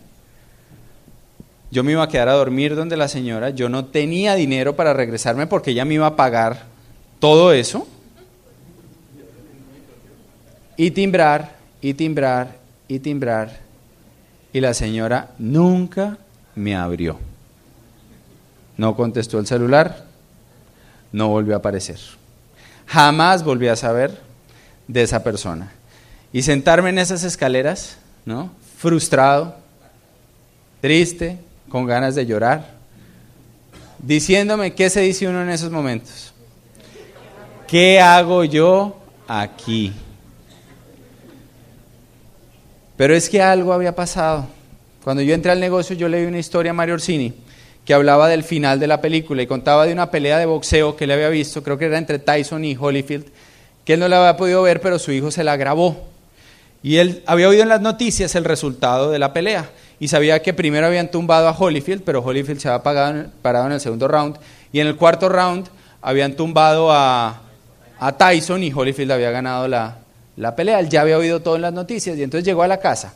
Yo 1.72 1.82
me 1.82 1.92
iba 1.92 2.02
a 2.02 2.08
quedar 2.08 2.28
a 2.28 2.34
dormir 2.34 2.76
donde 2.76 2.98
la 2.98 3.08
señora, 3.08 3.48
yo 3.48 3.70
no 3.70 3.86
tenía 3.86 4.34
dinero 4.34 4.76
para 4.76 4.92
regresarme 4.92 5.46
porque 5.46 5.70
ella 5.70 5.86
me 5.86 5.94
iba 5.94 6.06
a 6.06 6.16
pagar 6.16 6.66
todo 7.18 7.54
eso. 7.54 7.88
Y 10.76 10.90
timbrar 10.90 11.56
y 11.80 11.94
timbrar 11.94 12.58
y 12.88 12.98
timbrar 12.98 13.60
y 14.52 14.60
la 14.60 14.74
señora 14.74 15.30
nunca 15.38 16.18
me 16.54 16.76
abrió. 16.76 17.18
No 18.76 18.94
contestó 18.94 19.38
el 19.38 19.46
celular, 19.46 20.04
no 21.10 21.28
volvió 21.28 21.54
a 21.54 21.58
aparecer. 21.58 21.98
Jamás 22.86 23.44
volví 23.44 23.68
a 23.68 23.76
saber 23.76 24.20
de 24.88 25.02
esa 25.04 25.24
persona. 25.24 25.72
Y 26.34 26.42
sentarme 26.42 26.90
en 26.90 26.98
esas 26.98 27.24
escaleras, 27.24 27.96
¿no? 28.26 28.50
Frustrado, 28.76 29.56
triste, 30.82 31.38
con 31.72 31.86
ganas 31.86 32.14
de 32.14 32.26
llorar, 32.26 32.68
diciéndome 33.98 34.74
qué 34.74 34.90
se 34.90 35.00
dice 35.00 35.26
uno 35.26 35.40
en 35.40 35.48
esos 35.48 35.70
momentos. 35.70 36.34
¿Qué 37.66 37.98
hago 37.98 38.44
yo 38.44 38.98
aquí? 39.26 39.90
Pero 42.94 43.14
es 43.14 43.30
que 43.30 43.40
algo 43.40 43.72
había 43.72 43.94
pasado. 43.94 44.46
Cuando 45.02 45.22
yo 45.22 45.32
entré 45.32 45.50
al 45.50 45.60
negocio, 45.60 45.96
yo 45.96 46.10
leí 46.10 46.26
una 46.26 46.38
historia 46.38 46.72
a 46.72 46.74
Mario 46.74 46.96
Orsini 46.96 47.32
que 47.86 47.94
hablaba 47.94 48.28
del 48.28 48.44
final 48.44 48.78
de 48.78 48.86
la 48.86 49.00
película 49.00 49.40
y 49.40 49.46
contaba 49.46 49.86
de 49.86 49.94
una 49.94 50.10
pelea 50.10 50.38
de 50.38 50.44
boxeo 50.44 50.94
que 50.94 51.04
él 51.04 51.10
había 51.12 51.30
visto, 51.30 51.62
creo 51.62 51.78
que 51.78 51.86
era 51.86 51.96
entre 51.96 52.18
Tyson 52.18 52.66
y 52.66 52.76
Holyfield, 52.78 53.24
que 53.86 53.94
él 53.94 54.00
no 54.00 54.08
la 54.08 54.18
había 54.18 54.36
podido 54.36 54.62
ver, 54.62 54.82
pero 54.82 54.98
su 54.98 55.10
hijo 55.10 55.30
se 55.30 55.42
la 55.42 55.56
grabó. 55.56 56.06
Y 56.82 56.98
él 56.98 57.22
había 57.24 57.48
oído 57.48 57.62
en 57.62 57.70
las 57.70 57.80
noticias 57.80 58.34
el 58.34 58.44
resultado 58.44 59.10
de 59.10 59.18
la 59.18 59.32
pelea 59.32 59.70
y 60.02 60.08
sabía 60.08 60.42
que 60.42 60.52
primero 60.52 60.88
habían 60.88 61.12
tumbado 61.12 61.46
a 61.46 61.52
Holyfield, 61.52 62.02
pero 62.02 62.24
Holyfield 62.24 62.58
se 62.58 62.68
había 62.68 62.82
parado 62.82 63.66
en 63.66 63.72
el 63.72 63.80
segundo 63.80 64.08
round. 64.08 64.36
Y 64.72 64.80
en 64.80 64.88
el 64.88 64.96
cuarto 64.96 65.28
round 65.28 65.68
habían 66.00 66.34
tumbado 66.34 66.90
a, 66.90 67.40
a 68.00 68.12
Tyson 68.16 68.64
y 68.64 68.72
Holyfield 68.72 69.12
había 69.12 69.30
ganado 69.30 69.68
la, 69.68 69.98
la 70.34 70.56
pelea. 70.56 70.80
Él 70.80 70.88
ya 70.88 71.02
había 71.02 71.16
oído 71.16 71.40
todo 71.40 71.54
en 71.54 71.62
las 71.62 71.72
noticias 71.72 72.18
y 72.18 72.24
entonces 72.24 72.44
llegó 72.44 72.64
a 72.64 72.66
la 72.66 72.80
casa 72.80 73.14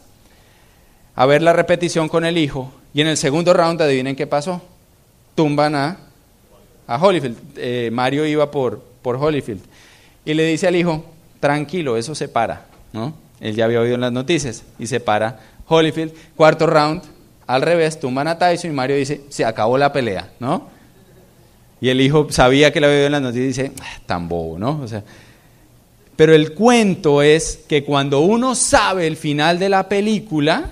a 1.17 1.27
ver 1.27 1.43
la 1.43 1.53
repetición 1.53 2.09
con 2.09 2.25
el 2.25 2.39
hijo 2.39 2.73
y 2.95 3.01
en 3.01 3.09
el 3.09 3.17
segundo 3.17 3.53
round 3.53 3.83
adivinen 3.83 4.15
qué 4.15 4.29
pasó. 4.29 4.63
Tumban 5.35 5.75
a, 5.75 5.97
a 6.87 7.05
Holyfield. 7.05 7.37
Eh, 7.57 7.91
Mario 7.93 8.25
iba 8.27 8.49
por, 8.49 8.81
por 9.03 9.17
Holyfield 9.17 9.63
y 10.25 10.35
le 10.35 10.45
dice 10.45 10.69
al 10.69 10.77
hijo, 10.77 11.05
tranquilo, 11.41 11.97
eso 11.97 12.15
se 12.15 12.29
para. 12.29 12.67
¿no? 12.93 13.13
Él 13.41 13.57
ya 13.57 13.65
había 13.65 13.81
oído 13.81 13.97
en 13.97 14.03
las 14.03 14.13
noticias 14.13 14.63
y 14.79 14.87
se 14.87 15.01
para 15.01 15.56
Holyfield. 15.69 16.13
Cuarto 16.35 16.67
round, 16.67 17.03
al 17.47 17.63
revés, 17.63 17.99
tumban 17.99 18.29
a 18.29 18.39
Tyson 18.39 18.71
y 18.71 18.75
Mario 18.75 18.97
dice, 18.97 19.23
se 19.29 19.45
acabó 19.45 19.79
la 19.79 19.93
pelea. 19.93 20.31
¿no? 20.41 20.69
Y 21.81 21.89
el 21.89 22.01
hijo 22.01 22.29
sabía 22.31 22.73
que 22.73 22.81
lo 22.81 22.87
había 22.87 23.07
en 23.07 23.13
las 23.13 23.23
noticias 23.23 23.45
y 23.45 23.49
dice, 23.49 23.73
ah, 23.83 24.01
tan 24.07 24.29
bobo, 24.29 24.59
¿no? 24.59 24.81
O 24.83 24.89
sea, 24.89 25.03
pero 26.17 26.35
el 26.35 26.55
cuento 26.55 27.21
es 27.21 27.61
que 27.69 27.85
cuando 27.85 28.21
uno 28.21 28.55
sabe 28.55 29.07
el 29.07 29.17
final 29.17 29.59
de 29.59 29.69
la 29.69 29.89
película, 29.89 30.71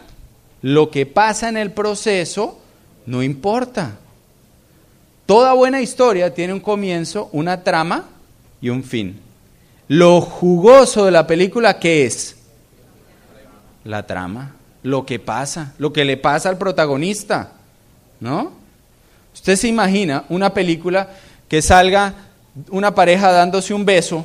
lo 0.62 0.90
que 0.90 1.04
pasa 1.04 1.50
en 1.50 1.58
el 1.58 1.70
proceso 1.72 2.58
no 3.06 3.22
importa. 3.22 3.98
Toda 5.26 5.52
buena 5.52 5.82
historia 5.82 6.32
tiene 6.32 6.54
un 6.54 6.60
comienzo, 6.60 7.28
una 7.32 7.62
trama 7.62 8.08
y 8.60 8.70
un 8.70 8.82
fin. 8.82 9.20
Lo 9.88 10.22
jugoso 10.22 11.04
de 11.04 11.10
la 11.10 11.26
película, 11.26 11.78
¿qué 11.78 12.06
es? 12.06 12.36
La 13.84 14.06
trama, 14.06 14.54
lo 14.84 15.04
que 15.04 15.18
pasa, 15.18 15.74
lo 15.78 15.92
que 15.92 16.04
le 16.04 16.16
pasa 16.16 16.48
al 16.48 16.58
protagonista, 16.58 17.54
¿no? 18.20 18.52
Usted 19.34 19.56
se 19.56 19.66
imagina 19.66 20.24
una 20.28 20.54
película 20.54 21.10
que 21.48 21.60
salga 21.60 22.14
una 22.70 22.94
pareja 22.94 23.32
dándose 23.32 23.74
un 23.74 23.84
beso 23.84 24.24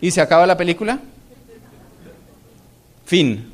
¿Y 0.00 0.10
se 0.10 0.20
acaba 0.20 0.46
la 0.46 0.56
película? 0.56 0.98
Fin. 3.04 3.50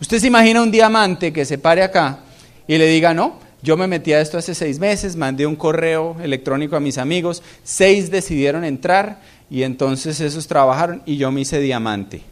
Usted 0.00 0.18
se 0.18 0.26
imagina 0.26 0.62
un 0.62 0.70
diamante 0.70 1.32
que 1.32 1.44
se 1.44 1.58
pare 1.58 1.82
acá 1.82 2.20
y 2.66 2.76
le 2.76 2.86
diga, 2.86 3.14
no, 3.14 3.38
yo 3.62 3.76
me 3.76 3.86
metí 3.86 4.12
a 4.12 4.20
esto 4.20 4.36
hace 4.36 4.54
seis 4.54 4.78
meses, 4.78 5.16
mandé 5.16 5.46
un 5.46 5.56
correo 5.56 6.16
electrónico 6.22 6.76
a 6.76 6.80
mis 6.80 6.98
amigos, 6.98 7.42
seis 7.62 8.10
decidieron 8.10 8.64
entrar 8.64 9.20
y 9.48 9.62
entonces 9.62 10.20
esos 10.20 10.46
trabajaron 10.46 11.02
y 11.06 11.16
yo 11.16 11.30
me 11.30 11.42
hice 11.42 11.60
diamante. 11.60 12.22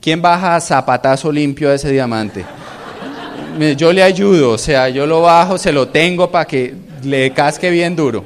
¿Quién 0.00 0.22
baja 0.22 0.56
a 0.56 0.60
zapatazo 0.60 1.32
limpio 1.32 1.70
a 1.70 1.74
ese 1.74 1.90
diamante? 1.90 2.44
Yo 3.76 3.92
le 3.92 4.02
ayudo, 4.02 4.52
o 4.52 4.58
sea, 4.58 4.88
yo 4.88 5.06
lo 5.06 5.22
bajo, 5.22 5.56
se 5.56 5.72
lo 5.72 5.88
tengo 5.88 6.30
para 6.30 6.44
que 6.44 6.74
le 7.02 7.32
casque 7.32 7.70
bien 7.70 7.96
duro. 7.96 8.24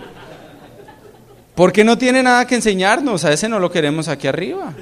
Porque 1.54 1.84
no 1.84 1.96
tiene 1.96 2.22
nada 2.22 2.46
que 2.46 2.54
enseñarnos, 2.56 3.24
a 3.24 3.32
ese 3.32 3.48
no 3.48 3.58
lo 3.58 3.70
queremos 3.70 4.08
aquí 4.08 4.26
arriba. 4.26 4.72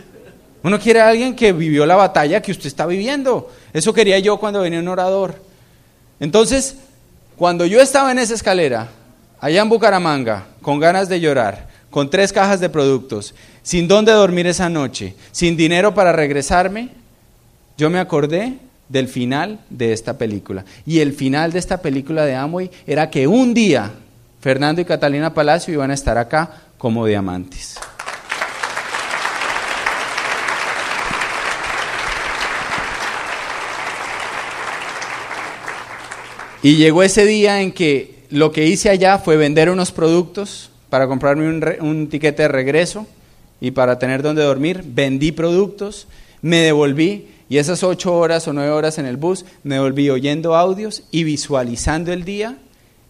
Uno 0.63 0.79
quiere 0.79 1.01
a 1.01 1.09
alguien 1.09 1.37
que 1.37 1.53
vivió 1.53 1.87
la 1.87 1.97
batalla 1.97 2.43
que 2.43 2.53
usted 2.53 2.67
está 2.67 2.87
viviendo. 2.87 3.51
Eso 3.73 3.93
quería 3.93 4.19
yo 4.19 4.39
cuando 4.39 4.61
venía 4.61 4.81
un 4.81 4.89
orador. 4.89 5.41
Entonces, 6.21 6.77
cuando 7.37 7.65
yo 7.67 7.81
estaba 7.81 8.11
en 8.11 8.19
esa 8.19 8.35
escalera, 8.35 8.89
allá 9.41 9.63
en 9.63 9.69
Bucaramanga, 9.69 10.47
con 10.63 10.81
ganas 10.81 11.09
de 11.09 11.21
llorar, 11.21 11.69
con 11.91 12.11
tres 12.11 12.33
cajas 12.33 12.61
de 12.61 12.69
productos, 12.69 13.35
sin 13.69 13.87
dónde 13.87 14.13
dormir 14.13 14.47
esa 14.47 14.71
noche, 14.71 15.15
sin 15.31 15.55
dinero 15.55 15.93
para 15.93 16.11
regresarme, 16.11 16.89
yo 17.77 17.91
me 17.91 17.99
acordé 17.99 18.55
del 18.89 19.09
final 19.09 19.61
de 19.69 19.93
esta 19.93 20.17
película. 20.17 20.65
Y 20.87 21.01
el 21.01 21.13
final 21.13 21.53
de 21.53 21.59
esta 21.59 21.83
película 21.83 22.25
de 22.25 22.35
Amway 22.35 22.71
era 22.87 23.11
que 23.11 23.27
un 23.27 23.53
día 23.53 23.93
Fernando 24.41 24.81
y 24.81 24.87
Catalina 24.87 25.35
Palacio 25.35 25.75
iban 25.75 25.91
a 25.91 25.95
estar 25.95 26.17
acá 26.17 26.63
como 26.79 27.05
diamantes. 27.05 27.79
Y 36.63 36.77
llegó 36.77 37.03
ese 37.03 37.27
día 37.27 37.61
en 37.61 37.73
que 37.73 38.25
lo 38.31 38.51
que 38.51 38.65
hice 38.65 38.89
allá 38.89 39.19
fue 39.19 39.37
vender 39.37 39.69
unos 39.69 39.93
productos 39.93 40.71
para 40.89 41.07
comprarme 41.07 41.51
un, 41.51 41.63
un 41.87 42.09
tiquete 42.09 42.45
de 42.45 42.49
regreso 42.49 43.07
y 43.61 43.71
para 43.73 43.99
tener 43.99 44.23
donde 44.23 44.43
dormir. 44.43 44.83
Vendí 44.85 45.33
productos, 45.33 46.07
me 46.43 46.59
devolví 46.59 47.29
y 47.49 47.59
esas 47.59 47.83
ocho 47.83 48.15
horas 48.15 48.47
o 48.47 48.53
nueve 48.53 48.71
horas 48.71 48.99
en 48.99 49.07
el 49.07 49.17
bus 49.17 49.47
me 49.63 49.81
volví 49.81 50.11
oyendo 50.11 50.55
audios 50.55 51.05
y 51.11 51.25
visualizando 51.25 52.13
el 52.13 52.25
día 52.25 52.57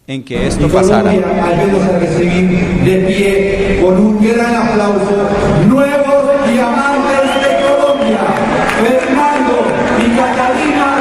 en 0.07 0.23
que 0.23 0.47
esto 0.47 0.67
pasara. 0.69 1.11
a 1.11 1.99
recibir 1.99 2.49
de 2.83 2.97
pie 3.05 3.79
con 3.81 3.99
un 3.99 4.21
gran 4.25 4.55
aplauso 4.55 5.29
nuevos 5.67 6.51
diamantes 6.51 7.21
de 7.43 7.67
Colombia, 7.67 8.19
Fernando 8.81 9.53
y 9.99 10.15
Catalina. 10.15 10.95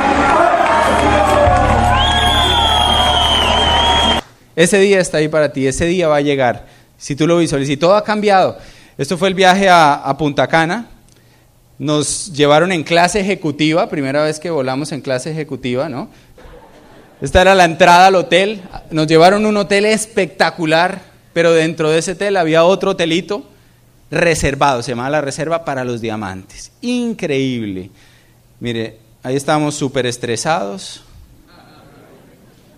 Ese 4.56 4.78
día 4.80 4.98
está 4.98 5.18
ahí 5.18 5.28
para 5.28 5.52
ti, 5.52 5.66
ese 5.66 5.86
día 5.86 6.08
va 6.08 6.16
a 6.16 6.20
llegar. 6.20 6.66
Si 6.98 7.14
tú 7.14 7.28
lo 7.28 7.38
visualizas, 7.38 7.72
y 7.72 7.76
todo 7.76 7.94
ha 7.94 8.02
cambiado. 8.02 8.58
Esto 8.98 9.16
fue 9.16 9.28
el 9.28 9.34
viaje 9.34 9.68
a, 9.68 10.12
Punta 10.18 10.48
Cana. 10.48 10.88
Nos 11.78 12.32
llevaron 12.32 12.72
en 12.72 12.82
clase 12.82 13.20
ejecutiva, 13.20 13.88
primera 13.88 14.24
vez 14.24 14.40
que 14.40 14.50
volamos 14.50 14.90
en 14.90 15.02
clase 15.02 15.30
ejecutiva, 15.30 15.88
¿no? 15.88 16.10
Esta 17.20 17.42
era 17.42 17.54
la 17.54 17.64
entrada 17.64 18.08
al 18.08 18.16
hotel. 18.16 18.60
Nos 18.90 19.06
llevaron 19.06 19.46
a 19.46 19.48
un 19.50 19.56
hotel 19.56 19.84
espectacular, 19.84 21.00
pero 21.32 21.52
dentro 21.52 21.90
de 21.90 21.98
ese 21.98 22.12
hotel 22.12 22.36
había 22.36 22.64
otro 22.64 22.90
hotelito 22.90 23.44
reservado, 24.10 24.82
se 24.82 24.90
llamaba 24.90 25.10
la 25.10 25.20
reserva 25.20 25.64
para 25.64 25.84
los 25.84 26.00
diamantes. 26.00 26.72
Increíble. 26.80 27.90
Mire, 28.58 28.98
ahí 29.22 29.36
estábamos 29.36 29.76
súper 29.76 30.06
estresados. 30.06 31.02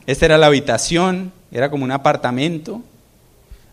Esta 0.06 0.26
era 0.26 0.36
la 0.36 0.48
habitación, 0.48 1.32
era 1.50 1.70
como 1.70 1.84
un 1.84 1.92
apartamento, 1.92 2.82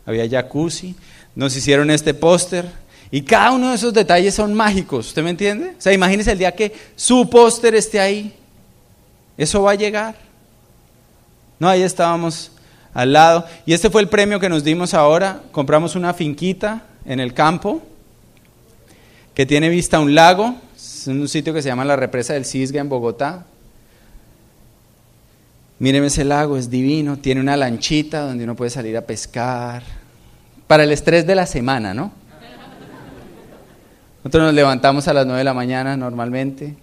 había 0.05 0.29
jacuzzi. 0.29 0.95
Nos 1.37 1.55
hicieron 1.55 1.91
este 1.91 2.15
póster 2.15 2.65
y 3.11 3.21
cada 3.21 3.51
uno 3.51 3.69
de 3.69 3.75
esos 3.75 3.93
detalles 3.93 4.33
son 4.33 4.55
mágicos, 4.55 5.09
¿usted 5.09 5.21
me 5.21 5.29
entiende? 5.29 5.75
O 5.77 5.81
sea, 5.81 5.93
imagínese 5.93 6.31
el 6.31 6.39
día 6.39 6.51
que 6.51 6.73
su 6.95 7.29
póster 7.29 7.75
esté 7.75 7.99
ahí. 7.99 8.33
Eso 9.37 9.61
va 9.61 9.73
a 9.73 9.75
llegar. 9.75 10.15
No, 11.59 11.69
ahí 11.69 11.83
estábamos 11.83 12.53
al 12.91 13.13
lado. 13.13 13.45
Y 13.67 13.73
este 13.73 13.91
fue 13.91 14.01
el 14.01 14.09
premio 14.09 14.39
que 14.39 14.49
nos 14.49 14.63
dimos 14.63 14.95
ahora. 14.95 15.43
Compramos 15.51 15.95
una 15.95 16.15
finquita 16.15 16.87
en 17.05 17.19
el 17.19 17.35
campo 17.35 17.83
que 19.35 19.45
tiene 19.45 19.69
vista 19.69 19.97
a 19.97 19.99
un 19.99 20.15
lago. 20.15 20.55
Es 20.75 21.05
un 21.05 21.27
sitio 21.27 21.53
que 21.53 21.61
se 21.61 21.69
llama 21.69 21.85
la 21.85 21.95
represa 21.95 22.33
del 22.33 22.45
Cisga 22.45 22.81
en 22.81 22.89
Bogotá. 22.89 23.45
Míreme 25.77 26.07
ese 26.07 26.25
lago, 26.25 26.57
es 26.57 26.71
divino. 26.71 27.17
Tiene 27.17 27.41
una 27.41 27.55
lanchita 27.55 28.21
donde 28.21 28.43
uno 28.43 28.55
puede 28.55 28.71
salir 28.71 28.97
a 28.97 29.01
pescar. 29.01 30.06
Para 30.67 30.83
el 30.83 30.91
estrés 30.91 31.25
de 31.25 31.35
la 31.35 31.45
semana, 31.45 31.93
¿no? 31.93 32.11
Nosotros 34.23 34.43
nos 34.43 34.53
levantamos 34.53 35.07
a 35.07 35.13
las 35.13 35.25
9 35.25 35.39
de 35.39 35.43
la 35.45 35.53
mañana 35.53 35.95
normalmente. 35.95 36.75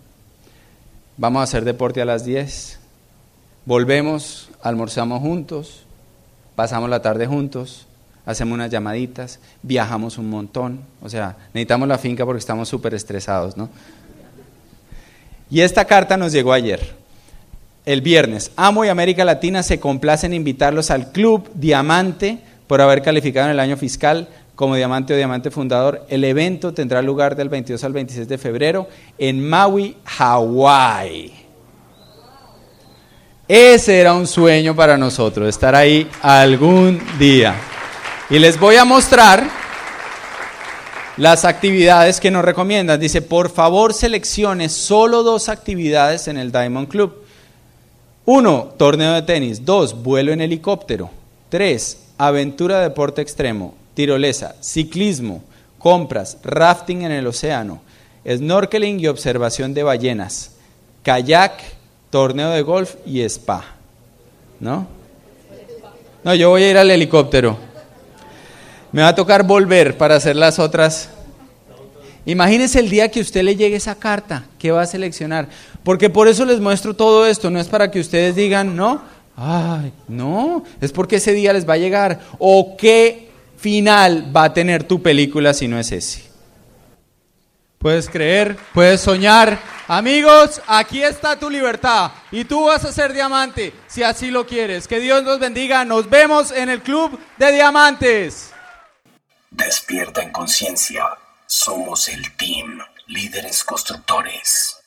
Vamos 1.18 1.40
a 1.40 1.44
hacer 1.44 1.64
deporte 1.64 2.00
a 2.00 2.06
las 2.06 2.24
10. 2.24 2.78
Volvemos, 3.66 4.50
almorzamos 4.62 5.20
juntos, 5.20 5.84
pasamos 6.54 6.88
la 6.88 7.02
tarde 7.02 7.26
juntos, 7.26 7.86
hacemos 8.24 8.54
unas 8.54 8.70
llamaditas, 8.70 9.40
viajamos 9.62 10.16
un 10.16 10.30
montón. 10.30 10.80
O 11.02 11.08
sea, 11.10 11.36
necesitamos 11.52 11.86
la 11.86 11.98
finca 11.98 12.24
porque 12.24 12.38
estamos 12.38 12.68
súper 12.68 12.94
estresados, 12.94 13.56
¿no? 13.56 13.68
Y 15.50 15.60
esta 15.60 15.84
carta 15.84 16.16
nos 16.16 16.32
llegó 16.32 16.52
ayer, 16.52 16.94
el 17.84 18.00
viernes. 18.00 18.50
Amo 18.56 18.84
y 18.84 18.88
América 18.88 19.24
Latina 19.24 19.62
se 19.62 19.78
complacen 19.78 20.32
en 20.32 20.38
invitarlos 20.38 20.90
al 20.90 21.12
Club 21.12 21.50
Diamante 21.54 22.38
por 22.66 22.80
haber 22.80 23.02
calificado 23.02 23.46
en 23.46 23.52
el 23.52 23.60
año 23.60 23.76
fiscal 23.76 24.28
como 24.54 24.76
diamante 24.76 25.14
o 25.14 25.16
diamante 25.16 25.50
fundador. 25.50 26.04
El 26.08 26.24
evento 26.24 26.72
tendrá 26.72 27.02
lugar 27.02 27.36
del 27.36 27.48
22 27.48 27.82
al 27.84 27.92
26 27.92 28.28
de 28.28 28.38
febrero 28.38 28.88
en 29.18 29.46
Maui, 29.46 29.96
Hawái. 30.04 31.32
Ese 33.46 34.00
era 34.00 34.14
un 34.14 34.26
sueño 34.26 34.74
para 34.74 34.96
nosotros, 34.96 35.48
estar 35.48 35.74
ahí 35.74 36.08
algún 36.22 37.00
día. 37.18 37.54
Y 38.30 38.38
les 38.38 38.58
voy 38.58 38.76
a 38.76 38.86
mostrar 38.86 39.46
las 41.18 41.44
actividades 41.44 42.20
que 42.20 42.30
nos 42.30 42.44
recomiendan. 42.44 42.98
Dice, 42.98 43.20
por 43.20 43.50
favor 43.50 43.92
seleccione 43.92 44.68
solo 44.70 45.22
dos 45.22 45.50
actividades 45.50 46.26
en 46.28 46.38
el 46.38 46.50
Diamond 46.50 46.88
Club. 46.88 47.22
Uno, 48.24 48.72
torneo 48.78 49.12
de 49.12 49.22
tenis. 49.22 49.64
Dos, 49.64 50.02
vuelo 50.02 50.32
en 50.32 50.40
helicóptero. 50.40 51.10
Tres, 51.50 52.03
aventura 52.18 52.78
de 52.78 52.84
deporte 52.84 53.22
extremo. 53.22 53.74
Tirolesa, 53.94 54.56
ciclismo, 54.60 55.42
compras, 55.78 56.38
rafting 56.42 57.02
en 57.02 57.12
el 57.12 57.26
océano, 57.26 57.80
snorkeling 58.26 58.98
y 59.00 59.06
observación 59.06 59.74
de 59.74 59.82
ballenas, 59.82 60.52
kayak, 61.02 61.62
torneo 62.10 62.50
de 62.50 62.62
golf 62.62 62.94
y 63.06 63.20
spa. 63.20 63.64
¿No? 64.60 64.86
No, 66.24 66.34
yo 66.34 66.48
voy 66.48 66.62
a 66.62 66.70
ir 66.70 66.78
al 66.78 66.90
helicóptero. 66.90 67.58
Me 68.92 69.02
va 69.02 69.08
a 69.08 69.14
tocar 69.14 69.42
volver 69.42 69.98
para 69.98 70.16
hacer 70.16 70.36
las 70.36 70.58
otras. 70.58 71.10
Imagínese 72.24 72.80
el 72.80 72.88
día 72.88 73.10
que 73.10 73.20
usted 73.20 73.42
le 73.42 73.54
llegue 73.54 73.76
esa 73.76 73.96
carta, 73.96 74.46
¿qué 74.58 74.70
va 74.70 74.82
a 74.82 74.86
seleccionar? 74.86 75.48
Porque 75.82 76.08
por 76.08 76.26
eso 76.26 76.46
les 76.46 76.60
muestro 76.60 76.94
todo 76.94 77.26
esto, 77.26 77.50
no 77.50 77.60
es 77.60 77.68
para 77.68 77.90
que 77.90 78.00
ustedes 78.00 78.34
digan, 78.34 78.74
no, 78.74 79.02
ay, 79.36 79.92
no, 80.08 80.64
es 80.80 80.92
porque 80.92 81.16
ese 81.16 81.32
día 81.32 81.52
les 81.52 81.68
va 81.68 81.74
a 81.74 81.78
llegar. 81.78 82.20
¿O 82.38 82.76
qué 82.76 83.30
final 83.56 84.34
va 84.34 84.44
a 84.44 84.54
tener 84.54 84.84
tu 84.84 85.02
película 85.02 85.54
si 85.54 85.68
no 85.68 85.78
es 85.78 85.92
ese? 85.92 86.24
Puedes 87.78 88.08
creer, 88.08 88.56
puedes 88.72 89.02
soñar. 89.02 89.60
Amigos, 89.86 90.62
aquí 90.66 91.02
está 91.02 91.38
tu 91.38 91.50
libertad 91.50 92.12
y 92.30 92.44
tú 92.44 92.64
vas 92.64 92.82
a 92.86 92.92
ser 92.92 93.12
diamante 93.12 93.74
si 93.86 94.02
así 94.02 94.30
lo 94.30 94.46
quieres. 94.46 94.88
Que 94.88 95.00
Dios 95.00 95.22
nos 95.22 95.38
bendiga. 95.38 95.84
Nos 95.84 96.08
vemos 96.08 96.50
en 96.50 96.70
el 96.70 96.80
Club 96.80 97.18
de 97.36 97.52
Diamantes. 97.52 98.52
Despierta 99.50 100.22
en 100.22 100.32
conciencia. 100.32 101.04
Somos 101.46 102.08
el 102.08 102.34
team, 102.36 102.78
líderes 103.06 103.62
constructores. 103.62 104.83